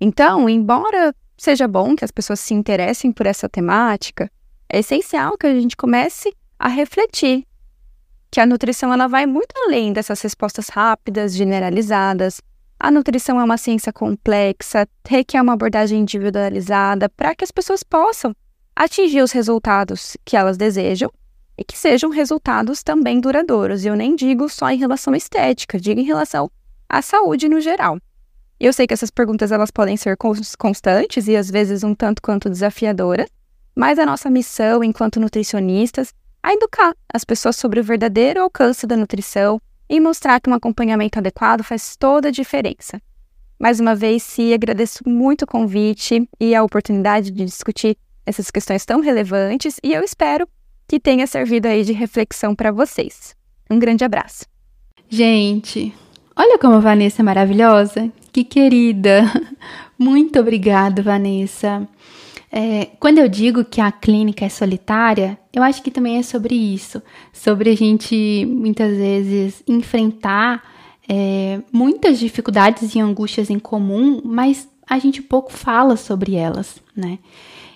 Então, 0.00 0.48
embora 0.48 1.14
seja 1.36 1.66
bom 1.68 1.94
que 1.94 2.04
as 2.04 2.10
pessoas 2.10 2.40
se 2.40 2.54
interessem 2.54 3.12
por 3.12 3.26
essa 3.26 3.48
temática, 3.48 4.30
é 4.68 4.80
essencial 4.80 5.36
que 5.36 5.46
a 5.46 5.60
gente 5.60 5.76
comece 5.76 6.34
a 6.58 6.68
refletir 6.68 7.44
que 8.30 8.40
a 8.40 8.46
nutrição 8.46 8.92
ela 8.92 9.06
vai 9.06 9.26
muito 9.26 9.54
além 9.56 9.92
dessas 9.92 10.20
respostas 10.20 10.68
rápidas, 10.68 11.34
generalizadas, 11.34 12.40
a 12.80 12.90
nutrição 12.92 13.40
é 13.40 13.44
uma 13.44 13.56
ciência 13.56 13.92
complexa, 13.92 14.86
requer 15.06 15.42
uma 15.42 15.54
abordagem 15.54 16.00
individualizada 16.00 17.08
para 17.08 17.34
que 17.34 17.42
as 17.42 17.50
pessoas 17.50 17.82
possam 17.82 18.32
atingir 18.76 19.20
os 19.20 19.32
resultados 19.32 20.16
que 20.24 20.36
elas 20.36 20.56
desejam 20.56 21.10
e 21.56 21.64
que 21.64 21.76
sejam 21.76 22.10
resultados 22.10 22.84
também 22.84 23.20
duradouros. 23.20 23.84
E 23.84 23.88
eu 23.88 23.96
nem 23.96 24.14
digo 24.14 24.48
só 24.48 24.70
em 24.70 24.78
relação 24.78 25.12
à 25.12 25.16
estética, 25.16 25.80
digo 25.80 26.00
em 26.00 26.04
relação 26.04 26.48
à 26.88 27.02
saúde 27.02 27.48
no 27.48 27.60
geral. 27.60 27.98
Eu 28.60 28.72
sei 28.72 28.86
que 28.88 28.94
essas 28.94 29.10
perguntas 29.10 29.52
elas 29.52 29.70
podem 29.70 29.96
ser 29.96 30.16
constantes 30.58 31.28
e 31.28 31.36
às 31.36 31.48
vezes 31.48 31.84
um 31.84 31.94
tanto 31.94 32.20
quanto 32.20 32.50
desafiadoras, 32.50 33.28
mas 33.74 34.00
a 34.00 34.06
nossa 34.06 34.28
missão 34.28 34.82
enquanto 34.82 35.20
nutricionistas 35.20 36.12
é 36.44 36.54
educar 36.54 36.92
as 37.12 37.24
pessoas 37.24 37.54
sobre 37.54 37.78
o 37.78 37.84
verdadeiro 37.84 38.42
alcance 38.42 38.84
da 38.84 38.96
nutrição 38.96 39.60
e 39.88 40.00
mostrar 40.00 40.40
que 40.40 40.50
um 40.50 40.54
acompanhamento 40.54 41.18
adequado 41.18 41.62
faz 41.62 41.96
toda 41.96 42.28
a 42.28 42.32
diferença. 42.32 43.00
Mais 43.60 43.78
uma 43.78 43.94
vez, 43.94 44.24
Cia, 44.24 44.56
agradeço 44.56 45.02
muito 45.06 45.42
o 45.42 45.46
convite 45.46 46.28
e 46.40 46.54
a 46.54 46.62
oportunidade 46.62 47.30
de 47.30 47.44
discutir 47.44 47.96
essas 48.26 48.50
questões 48.50 48.84
tão 48.84 49.00
relevantes 49.00 49.78
e 49.84 49.92
eu 49.92 50.02
espero 50.02 50.48
que 50.88 50.98
tenha 50.98 51.26
servido 51.26 51.68
aí 51.68 51.84
de 51.84 51.92
reflexão 51.92 52.56
para 52.56 52.72
vocês. 52.72 53.36
Um 53.70 53.78
grande 53.78 54.04
abraço. 54.04 54.46
Gente, 55.08 55.94
olha 56.36 56.58
como 56.58 56.74
a 56.74 56.80
Vanessa 56.80 57.22
é 57.22 57.24
maravilhosa. 57.24 58.10
Que 58.38 58.44
querida. 58.44 59.24
Muito 59.98 60.38
obrigada, 60.38 61.02
Vanessa. 61.02 61.88
É, 62.52 62.90
quando 63.00 63.18
eu 63.18 63.28
digo 63.28 63.64
que 63.64 63.80
a 63.80 63.90
clínica 63.90 64.44
é 64.44 64.48
solitária, 64.48 65.36
eu 65.52 65.60
acho 65.60 65.82
que 65.82 65.90
também 65.90 66.18
é 66.18 66.22
sobre 66.22 66.54
isso, 66.54 67.02
sobre 67.32 67.70
a 67.70 67.74
gente 67.74 68.46
muitas 68.46 68.96
vezes 68.96 69.60
enfrentar 69.66 70.62
é, 71.08 71.60
muitas 71.72 72.16
dificuldades 72.20 72.94
e 72.94 73.00
angústias 73.00 73.50
em 73.50 73.58
comum, 73.58 74.22
mas 74.24 74.68
a 74.88 75.00
gente 75.00 75.20
pouco 75.20 75.52
fala 75.52 75.96
sobre 75.96 76.36
elas, 76.36 76.80
né? 76.94 77.18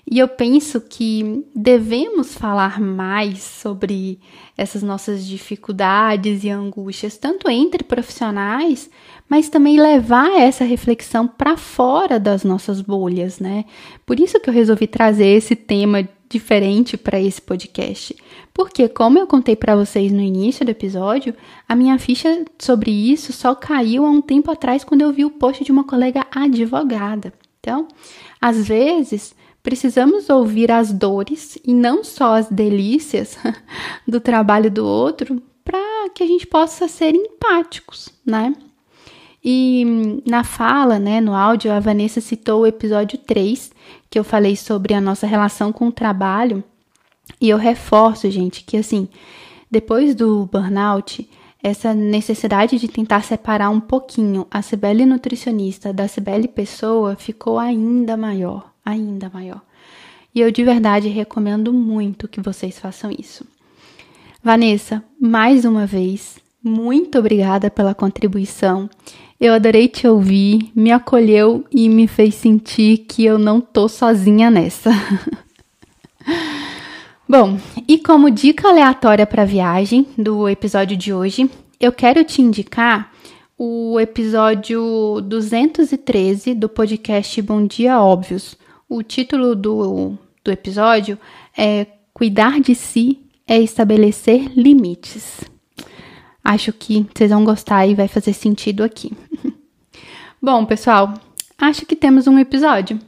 E 0.09 0.19
eu 0.19 0.29
penso 0.29 0.81
que 0.81 1.45
devemos 1.55 2.35
falar 2.35 2.81
mais 2.81 3.43
sobre 3.43 4.21
essas 4.57 4.83
nossas 4.83 5.27
dificuldades 5.27 6.45
e 6.45 6.51
angústias, 6.51 7.17
tanto 7.17 7.49
entre 7.49 7.85
profissionais, 7.85 8.91
mas 9.33 9.49
também 9.49 9.81
levar 9.81 10.31
essa 10.39 10.63
reflexão 10.63 11.27
para 11.27 11.57
fora 11.57 12.21
das 12.21 12.45
nossas 12.45 12.83
bolhas, 12.83 13.39
né? 13.39 13.65
Por 14.05 14.21
isso 14.21 14.39
que 14.39 14.51
eu 14.51 14.53
resolvi 14.53 14.87
trazer 14.87 15.25
esse 15.25 15.57
tema 15.57 16.07
diferente 16.29 16.99
para 16.99 17.19
esse 17.19 17.41
podcast. 17.41 18.15
Porque, 18.53 18.91
como 18.91 19.19
eu 19.19 19.27
contei 19.27 19.57
para 19.57 19.75
vocês 19.75 20.13
no 20.13 20.21
início 20.21 20.67
do 20.67 20.71
episódio, 20.71 21.35
a 21.67 21.75
minha 21.75 21.99
ficha 21.99 22.45
sobre 22.59 22.91
isso 22.91 23.33
só 23.33 23.55
caiu 23.55 24.05
há 24.05 24.11
um 24.11 24.21
tempo 24.21 24.51
atrás 24.51 24.85
quando 24.85 25.01
eu 25.01 25.11
vi 25.11 25.25
o 25.25 25.31
post 25.31 25.65
de 25.65 25.73
uma 25.73 25.85
colega 25.85 26.27
advogada. 26.31 27.33
Então, 27.59 27.89
às 28.39 28.69
vezes, 28.69 29.35
Precisamos 29.63 30.29
ouvir 30.29 30.73
as 30.73 30.93
dores 30.93 31.57
e 31.65 31.73
não 31.73 32.03
só 32.03 32.35
as 32.35 32.49
delícias 32.49 33.39
do 34.05 34.19
trabalho 34.19 34.69
do 34.69 34.85
outro 34.85 35.41
para 35.65 36.11
que 36.13 36.25
a 36.25 36.27
gente 36.27 36.49
possa 36.49 36.89
ser 36.89 37.15
empáticos, 37.15 38.09
né? 38.27 38.53
E 39.45 40.21
na 40.27 40.45
fala, 40.45 40.99
né, 40.99 41.21
no 41.21 41.35
áudio, 41.35 41.73
a 41.73 41.81
Vanessa 41.81 42.21
citou 42.21 42.63
o 42.63 42.67
episódio 42.67 43.19
3, 43.19 43.73
que 44.09 44.19
eu 44.19 44.25
falei 44.25 44.55
sobre 44.57 44.95
a 44.95 45.01
nossa 45.01 45.27
relação 45.27 45.73
com 45.73 45.89
o 45.89 45.93
trabalho. 45.93 46.63
E 47.41 47.49
eu 47.49 47.57
reforço, 47.57 48.31
gente, 48.31 48.63
que 48.65 48.77
assim, 48.77 49.09
depois 49.71 50.15
do 50.15 50.47
burnout, 50.47 51.29
essa 51.63 51.95
necessidade 51.95 52.79
de 52.79 52.89
tentar 52.89 53.23
separar 53.23 53.71
um 53.71 53.81
pouquinho 53.81 54.47
a 54.51 54.63
Cibele 54.63 55.07
nutricionista 55.07 55.93
da 55.93 56.07
Cibele 56.07 56.49
pessoa 56.49 57.17
ficou 57.17 57.59
ainda 57.59 58.17
maior 58.17 58.73
ainda 58.85 59.31
maior. 59.33 59.63
E 60.35 60.41
eu 60.41 60.51
de 60.51 60.65
verdade 60.65 61.09
recomendo 61.09 61.73
muito 61.73 62.29
que 62.29 62.41
vocês 62.41 62.79
façam 62.79 63.11
isso. 63.11 63.47
Vanessa, 64.43 65.05
mais 65.21 65.65
uma 65.65 65.87
vez, 65.87 66.39
muito 66.63 67.19
obrigada 67.19 67.71
pela 67.71 67.95
contribuição. 67.95 68.89
Eu 69.41 69.53
adorei 69.53 69.89
te 69.89 70.07
ouvir, 70.07 70.71
me 70.75 70.93
acolheu 70.93 71.65
e 71.71 71.89
me 71.89 72.07
fez 72.07 72.37
sentir 72.37 72.99
que 72.99 73.25
eu 73.25 73.39
não 73.39 73.61
tô 73.61 73.89
sozinha 73.89 74.51
nessa. 74.51 74.91
Bom, 77.29 77.59
e 77.89 77.99
como 77.99 78.31
dica 78.31 78.69
aleatória 78.69 79.27
para 79.27 79.45
viagem 79.45 80.07
do 80.17 80.49
episódio 80.49 80.97
de 80.97 81.13
hoje, 81.13 81.51
eu 81.81 81.91
quero 81.91 82.23
te 82.23 82.41
indicar 82.41 83.11
o 83.59 83.99
episódio 83.99 85.21
213 85.23 86.55
do 86.55 86.69
podcast 86.69 87.41
Bom 87.43 87.67
Dia 87.67 88.01
Óbvios, 88.01 88.57
o 88.89 89.03
título 89.03 89.57
do, 89.57 90.17
do 90.45 90.51
episódio 90.51 91.19
é 91.57 91.87
Cuidar 92.13 92.61
de 92.61 92.75
si 92.75 93.19
é 93.47 93.59
estabelecer 93.59 94.53
limites. 94.55 95.52
Acho 96.45 96.73
que 96.73 97.07
vocês 97.15 97.31
vão 97.31 97.45
gostar 97.45 97.87
e 97.87 97.95
vai 97.95 98.09
fazer 98.09 98.33
sentido 98.33 98.83
aqui. 98.83 99.13
Bom, 100.41 100.65
pessoal, 100.65 101.15
acho 101.57 101.87
que 101.87 101.95
temos 101.95 102.27
um 102.27 102.39
episódio. 102.39 102.99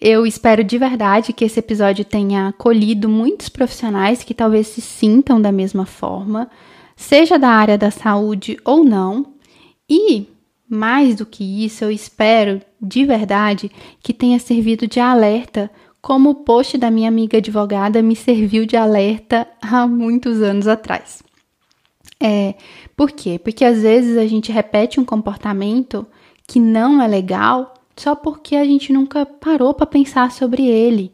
Eu 0.00 0.26
espero 0.26 0.62
de 0.62 0.78
verdade 0.78 1.32
que 1.32 1.44
esse 1.44 1.58
episódio 1.58 2.04
tenha 2.04 2.48
acolhido 2.48 3.08
muitos 3.08 3.48
profissionais 3.48 4.22
que 4.22 4.34
talvez 4.34 4.68
se 4.68 4.80
sintam 4.80 5.40
da 5.40 5.50
mesma 5.50 5.86
forma, 5.86 6.48
seja 6.96 7.38
da 7.38 7.48
área 7.48 7.78
da 7.78 7.90
saúde 7.90 8.56
ou 8.64 8.84
não. 8.84 9.34
E 9.88 10.26
mais 10.68 11.16
do 11.16 11.26
que 11.26 11.64
isso, 11.64 11.84
eu 11.84 11.90
espero 11.90 12.60
de 12.80 13.04
verdade 13.04 13.70
que 14.02 14.12
tenha 14.12 14.38
servido 14.38 14.86
de 14.86 15.00
alerta, 15.00 15.70
como 16.00 16.30
o 16.30 16.34
post 16.34 16.78
da 16.78 16.90
minha 16.90 17.08
amiga 17.08 17.38
advogada 17.38 18.02
me 18.02 18.14
serviu 18.14 18.66
de 18.66 18.76
alerta 18.76 19.48
há 19.60 19.86
muitos 19.86 20.42
anos 20.42 20.68
atrás. 20.68 21.22
É, 22.20 22.54
por 22.96 23.12
quê? 23.12 23.38
Porque 23.38 23.64
às 23.64 23.82
vezes 23.82 24.16
a 24.16 24.26
gente 24.26 24.50
repete 24.50 24.98
um 24.98 25.04
comportamento 25.04 26.06
que 26.46 26.58
não 26.58 27.00
é 27.00 27.06
legal 27.06 27.74
só 27.96 28.14
porque 28.14 28.56
a 28.56 28.64
gente 28.64 28.92
nunca 28.92 29.26
parou 29.26 29.74
para 29.74 29.86
pensar 29.86 30.32
sobre 30.32 30.66
ele. 30.66 31.12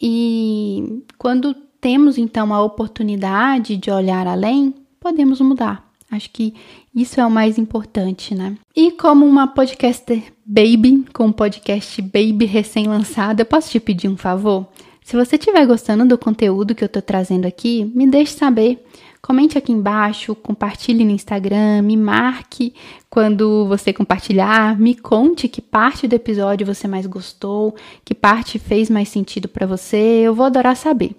E 0.00 1.02
quando 1.18 1.54
temos 1.80 2.18
então 2.18 2.52
a 2.52 2.62
oportunidade 2.62 3.76
de 3.76 3.90
olhar 3.90 4.26
além, 4.26 4.74
podemos 5.00 5.40
mudar. 5.40 5.86
Acho 6.10 6.30
que 6.30 6.54
isso 6.94 7.20
é 7.20 7.26
o 7.26 7.30
mais 7.30 7.58
importante, 7.58 8.34
né? 8.34 8.56
E 8.74 8.92
como 8.92 9.26
uma 9.26 9.46
podcaster 9.46 10.22
baby, 10.44 11.04
com 11.12 11.26
um 11.26 11.32
podcast 11.32 12.00
baby 12.00 12.44
recém-lançado, 12.44 13.40
eu 13.40 13.46
posso 13.46 13.70
te 13.70 13.80
pedir 13.80 14.08
um 14.08 14.16
favor? 14.16 14.66
Se 15.02 15.16
você 15.16 15.36
estiver 15.36 15.66
gostando 15.66 16.04
do 16.04 16.18
conteúdo 16.18 16.74
que 16.74 16.82
eu 16.82 16.86
estou 16.86 17.02
trazendo 17.02 17.46
aqui, 17.46 17.84
me 17.94 18.06
deixe 18.06 18.32
saber. 18.32 18.84
Comente 19.26 19.58
aqui 19.58 19.72
embaixo, 19.72 20.36
compartilhe 20.36 21.04
no 21.04 21.10
Instagram, 21.10 21.82
me 21.82 21.96
marque 21.96 22.72
quando 23.10 23.66
você 23.66 23.92
compartilhar, 23.92 24.78
me 24.78 24.94
conte 24.94 25.48
que 25.48 25.60
parte 25.60 26.06
do 26.06 26.14
episódio 26.14 26.64
você 26.64 26.86
mais 26.86 27.06
gostou, 27.06 27.74
que 28.04 28.14
parte 28.14 28.56
fez 28.56 28.88
mais 28.88 29.08
sentido 29.08 29.48
para 29.48 29.66
você, 29.66 29.96
eu 29.96 30.32
vou 30.32 30.46
adorar 30.46 30.76
saber. 30.76 31.10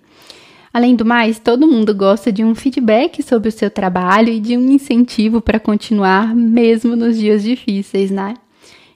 Além 0.74 0.96
do 0.96 1.04
mais, 1.04 1.38
todo 1.38 1.68
mundo 1.68 1.94
gosta 1.94 2.32
de 2.32 2.46
um 2.46 2.56
feedback 2.56 3.22
sobre 3.22 3.50
o 3.50 3.52
seu 3.52 3.70
trabalho 3.70 4.30
e 4.30 4.40
de 4.40 4.56
um 4.56 4.72
incentivo 4.72 5.42
para 5.42 5.60
continuar, 5.60 6.34
mesmo 6.34 6.96
nos 6.96 7.18
dias 7.18 7.44
difíceis, 7.44 8.10
né? 8.10 8.36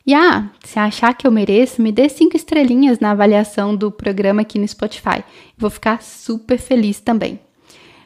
E 0.08 0.14
ah, 0.14 0.50
se 0.64 0.80
achar 0.80 1.14
que 1.16 1.28
eu 1.28 1.32
mereço, 1.32 1.82
me 1.82 1.92
dê 1.92 2.08
cinco 2.08 2.38
estrelinhas 2.38 3.02
na 3.02 3.12
avaliação 3.12 3.76
do 3.76 3.92
programa 3.92 4.44
aqui 4.44 4.58
no 4.58 4.66
Spotify. 4.66 5.22
Vou 5.58 5.70
ficar 5.70 6.02
super 6.02 6.58
feliz 6.58 7.02
também. 7.02 7.42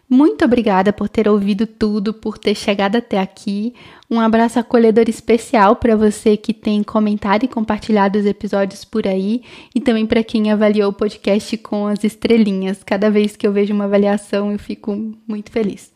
Muito 0.09 0.45
obrigada 0.45 0.93
por 0.93 1.09
ter 1.09 1.27
ouvido 1.27 1.65
tudo, 1.65 2.13
por 2.13 2.37
ter 2.37 2.53
chegado 2.53 2.95
até 2.95 3.19
aqui. 3.19 3.73
Um 4.09 4.19
abraço 4.19 4.59
acolhedor 4.59 5.05
especial 5.09 5.75
para 5.75 5.95
você 5.95 6.37
que 6.37 6.53
tem 6.53 6.83
comentado 6.83 7.43
e 7.43 7.47
compartilhado 7.47 8.19
os 8.19 8.25
episódios 8.25 8.85
por 8.85 9.07
aí 9.07 9.41
e 9.73 9.81
também 9.81 10.05
para 10.05 10.23
quem 10.23 10.51
avaliou 10.51 10.91
o 10.91 10.93
podcast 10.93 11.57
com 11.57 11.87
as 11.87 12.03
estrelinhas. 12.03 12.83
Cada 12.83 13.09
vez 13.09 13.35
que 13.35 13.47
eu 13.47 13.51
vejo 13.51 13.73
uma 13.73 13.85
avaliação, 13.85 14.51
eu 14.51 14.59
fico 14.59 14.95
muito 15.27 15.51
feliz. 15.51 15.91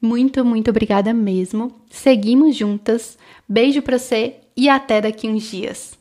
Muito, 0.00 0.42
muito 0.42 0.70
obrigada 0.70 1.12
mesmo. 1.12 1.70
Seguimos 1.90 2.56
juntas. 2.56 3.18
Beijo 3.46 3.82
para 3.82 3.98
você 3.98 4.36
e 4.56 4.68
até 4.68 5.02
daqui 5.02 5.28
uns 5.28 5.42
dias. 5.50 5.98